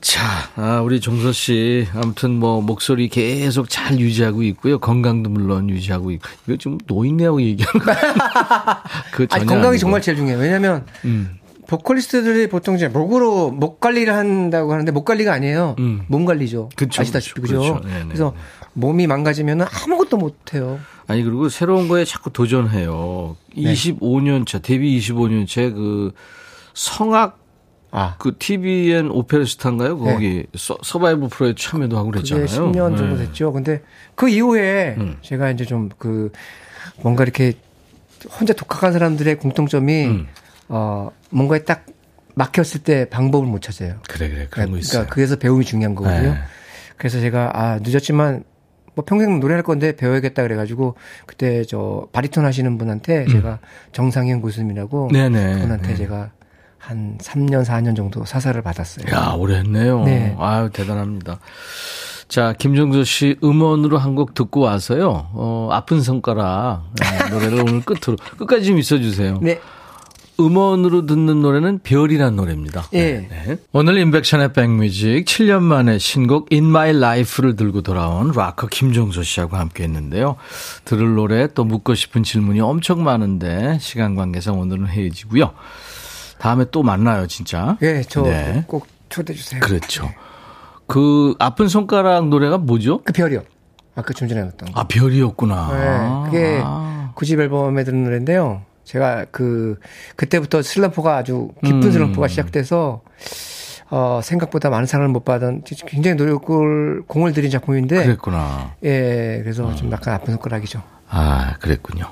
자, 0.00 0.22
아, 0.56 0.80
우리 0.82 1.00
종서 1.00 1.32
씨 1.32 1.88
아무튼 1.94 2.32
뭐 2.32 2.60
목소리 2.60 3.08
계속 3.08 3.70
잘 3.70 3.98
유지하고 3.98 4.42
있고요. 4.42 4.78
건강도 4.78 5.30
물론 5.30 5.70
유지하고 5.70 6.10
있고. 6.12 6.28
이거 6.46 6.56
좀 6.58 6.78
노인네하고 6.86 7.40
얘기하는 7.40 7.80
거. 7.86 7.92
그 9.12 9.26
아니, 9.30 9.46
건강이 9.46 9.68
아니고. 9.68 9.78
정말 9.78 10.02
제일 10.02 10.18
중요해요. 10.18 10.38
왜냐면, 10.38 10.84
음. 11.06 11.38
보컬리스트들이 11.66 12.48
보통 12.48 12.74
이제 12.74 12.88
목으로 12.88 13.50
목 13.50 13.80
관리를 13.80 14.14
한다고 14.14 14.72
하는데 14.72 14.90
목 14.92 15.04
관리가 15.04 15.32
아니에요. 15.32 15.76
음. 15.78 16.02
몸 16.08 16.24
관리죠. 16.24 16.68
그쵸, 16.76 17.02
아시다시피 17.02 17.40
그쵸, 17.40 17.58
그죠? 17.58 17.72
그렇죠. 17.74 17.88
네네. 17.88 18.04
그래서 18.06 18.34
몸이 18.74 19.06
망가지면 19.06 19.62
아무것도 19.62 20.16
못 20.16 20.54
해요. 20.54 20.78
아니 21.06 21.22
그리고 21.22 21.48
새로운 21.48 21.88
거에 21.88 22.04
자꾸 22.04 22.30
도전해요. 22.32 23.36
네. 23.56 23.72
25년 23.72 24.46
차 24.46 24.58
데뷔 24.58 24.98
25년 24.98 25.46
차 25.46 25.62
그 25.74 26.12
성악 26.74 27.38
아. 27.96 28.16
그 28.18 28.36
TVN 28.36 29.08
오페라스타인가요? 29.10 29.98
거기 29.98 30.46
서, 30.56 30.76
서바이벌 30.82 31.28
프로에 31.28 31.54
참여도 31.56 31.96
하고 31.96 32.10
네. 32.10 32.18
그랬잖아요. 32.22 32.46
10년 32.46 32.96
정도 32.96 33.16
네. 33.16 33.26
됐죠. 33.26 33.52
근데 33.52 33.82
그 34.16 34.28
이후에 34.28 34.96
음. 34.98 35.16
제가 35.22 35.50
이제 35.50 35.64
좀 35.64 35.90
그 35.96 36.32
뭔가 37.02 37.22
이렇게 37.22 37.52
혼자 38.40 38.52
독학한 38.52 38.92
사람들의 38.92 39.36
공통점이 39.38 40.04
음. 40.06 40.26
어 40.68 41.10
뭔가에 41.30 41.64
딱 41.64 41.84
막혔을 42.34 42.82
때 42.82 43.08
방법을 43.08 43.46
못 43.46 43.62
찾아요. 43.62 43.96
그래 44.08 44.28
그래 44.28 44.46
그런 44.50 44.70
거 44.70 44.78
있어요. 44.78 44.92
그러니까 45.02 45.14
그래서 45.14 45.36
배움이 45.36 45.64
중요한 45.64 45.94
거거든요. 45.94 46.32
네. 46.34 46.38
그래서 46.96 47.20
제가 47.20 47.50
아 47.54 47.78
늦었지만 47.82 48.44
뭐 48.96 49.04
평생 49.04 49.40
노래할 49.40 49.62
건데 49.62 49.94
배워야겠다 49.96 50.42
그래가지고 50.42 50.94
그때 51.26 51.64
저 51.64 52.06
바리톤 52.12 52.44
하시는 52.44 52.78
분한테 52.78 53.26
제가 53.26 53.58
정상현 53.92 54.40
교수님이라고 54.40 55.08
음. 55.08 55.12
네네. 55.12 55.54
그분한테 55.54 55.88
네. 55.88 55.96
제가 55.96 56.30
한 56.78 57.16
3년 57.18 57.64
4년 57.64 57.96
정도 57.96 58.24
사사를 58.24 58.60
받았어요. 58.62 59.06
야, 59.14 59.34
오래 59.38 59.56
했네요. 59.58 60.04
네. 60.04 60.36
아유, 60.38 60.68
대단합니다. 60.70 61.38
자, 62.28 62.52
김정조 62.58 63.04
씨 63.04 63.36
음원으로 63.42 63.96
한 63.98 64.14
곡 64.14 64.34
듣고 64.34 64.60
와서요. 64.60 65.30
어, 65.32 65.68
아픈 65.72 66.00
손가락 66.02 66.84
네, 67.00 67.30
노래를 67.30 67.60
오늘 67.62 67.80
끝으로 67.80 68.16
끝까지 68.38 68.66
좀 68.66 68.78
있어 68.78 68.98
주세요. 68.98 69.38
네. 69.42 69.58
음원으로 70.38 71.06
듣는 71.06 71.42
노래는 71.42 71.80
별이라는 71.82 72.36
노래입니다. 72.36 72.84
예. 72.94 73.28
네. 73.28 73.56
오늘 73.72 73.98
인백션의 73.98 74.52
백뮤직 74.52 75.24
7년 75.24 75.62
만에 75.62 75.98
신곡 75.98 76.48
In 76.52 76.64
My 76.66 76.90
Life를 76.90 77.56
들고 77.56 77.82
돌아온 77.82 78.32
락커 78.34 78.66
김종서 78.66 79.22
씨하고 79.22 79.56
함께 79.56 79.84
했는데요. 79.84 80.36
들을 80.84 81.14
노래 81.14 81.46
또 81.54 81.64
묻고 81.64 81.94
싶은 81.94 82.22
질문이 82.22 82.60
엄청 82.60 83.04
많은데 83.04 83.78
시간 83.80 84.14
관계상 84.16 84.58
오늘은 84.58 84.88
헤어지고요. 84.88 85.52
다음에 86.38 86.64
또 86.70 86.82
만나요, 86.82 87.26
진짜. 87.26 87.78
예, 87.82 88.02
저 88.08 88.22
네. 88.22 88.64
꼭 88.66 88.86
초대해 89.08 89.36
주세요. 89.36 89.60
그렇죠. 89.60 90.10
그 90.86 91.34
아픈 91.38 91.68
손가락 91.68 92.28
노래가 92.28 92.58
뭐죠? 92.58 93.02
그 93.04 93.12
별이요. 93.12 93.42
아까 93.94 94.12
좀 94.12 94.28
전에 94.28 94.42
했던 94.42 94.72
거. 94.72 94.80
아, 94.80 94.84
별이었구나. 94.88 96.24
네, 96.24 96.30
그게 96.30 96.60
아. 96.62 97.12
9집 97.14 97.38
앨범에 97.40 97.84
들은 97.84 98.04
노래인데요. 98.04 98.62
제가 98.84 99.26
그 99.30 99.78
그때부터 100.16 100.62
슬럼프가 100.62 101.16
아주 101.16 101.50
깊은 101.64 101.82
음. 101.84 101.92
슬럼프가 101.92 102.28
시작돼서 102.28 103.00
어 103.90 104.20
생각보다 104.22 104.70
많은 104.70 104.86
사랑을 104.86 105.08
못 105.10 105.24
받은 105.24 105.62
굉장히 105.86 106.16
노력을 106.16 107.02
공을 107.06 107.32
들인 107.32 107.50
작품인데 107.50 108.04
그랬구나. 108.04 108.74
예 108.84 109.40
그래서 109.42 109.68
음. 109.68 109.76
좀 109.76 109.92
약간 109.92 110.14
아픈 110.14 110.32
손가락이죠. 110.34 110.82
아, 111.08 111.54
그랬군요. 111.60 112.06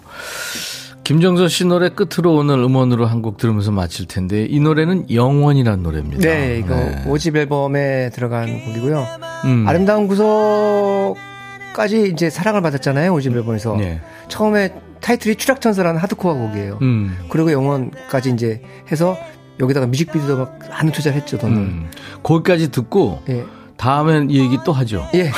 김정서 1.04 1.48
씨 1.48 1.64
노래 1.64 1.88
끝으로 1.88 2.36
오늘 2.36 2.58
음원으로 2.62 3.06
한 3.06 3.22
곡 3.22 3.36
들으면서 3.36 3.72
마칠 3.72 4.06
텐데 4.06 4.46
이 4.48 4.60
노래는 4.60 5.10
영원이라는 5.12 5.82
노래입니다. 5.82 6.20
네 6.28 6.58
이거 6.58 6.74
네. 6.76 7.04
5집 7.06 7.34
앨범에 7.36 8.10
들어간 8.10 8.64
곡이고요. 8.64 9.04
음. 9.46 9.64
아름다운 9.66 10.06
구석까지 10.06 12.08
이제 12.12 12.30
사랑을 12.30 12.62
받았잖아요 12.62 13.12
5집 13.14 13.34
앨범에서 13.36 13.76
네. 13.76 14.00
처음에 14.28 14.72
타이틀이 15.02 15.36
추락천사라는 15.36 16.00
하드코어 16.00 16.34
곡이에요. 16.34 16.78
음. 16.80 17.18
그리고 17.28 17.52
영원까지 17.52 18.30
이제 18.30 18.62
해서 18.90 19.16
여기다가 19.60 19.86
뮤직비디오도 19.86 20.36
막 20.38 20.58
많은 20.70 20.92
투자를 20.92 21.18
했죠 21.20 21.38
돈을. 21.38 21.56
음. 21.56 21.90
거기까지 22.22 22.70
듣고 22.70 23.22
예. 23.28 23.44
다음엔 23.76 24.30
이 24.30 24.38
얘기 24.38 24.58
또 24.64 24.72
하죠. 24.72 25.06
예. 25.14 25.30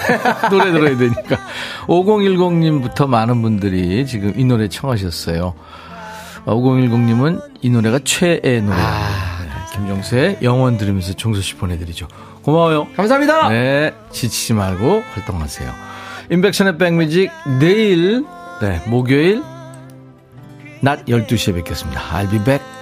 노래 0.50 0.72
들어야 0.72 0.96
되니까. 0.96 1.38
5010님부터 1.86 3.06
많은 3.06 3.42
분들이 3.42 4.06
지금 4.06 4.32
이 4.36 4.44
노래 4.44 4.68
청하셨어요. 4.68 5.54
5010님은 6.46 7.42
이 7.60 7.70
노래가 7.70 7.98
최애 8.02 8.60
노래. 8.62 8.76
아, 8.76 9.44
네, 9.44 9.76
김정수의 9.76 10.38
영원 10.42 10.78
들으면서 10.78 11.12
종서 11.12 11.42
씨 11.42 11.54
보내드리죠. 11.56 12.08
고마워요. 12.42 12.86
감사합니다. 12.96 13.50
네, 13.50 13.94
지치지 14.10 14.54
말고 14.54 15.02
활동하세요. 15.12 15.70
인백션의 16.30 16.78
백뮤직 16.78 17.30
내일, 17.58 18.24
네, 18.60 18.78
목요일 18.86 19.42
낮 20.82 21.06
12시에 21.06 21.54
뵙겠습니다. 21.54 22.00
I'll 22.12 22.30
be 22.30 22.38
back. 22.44 22.79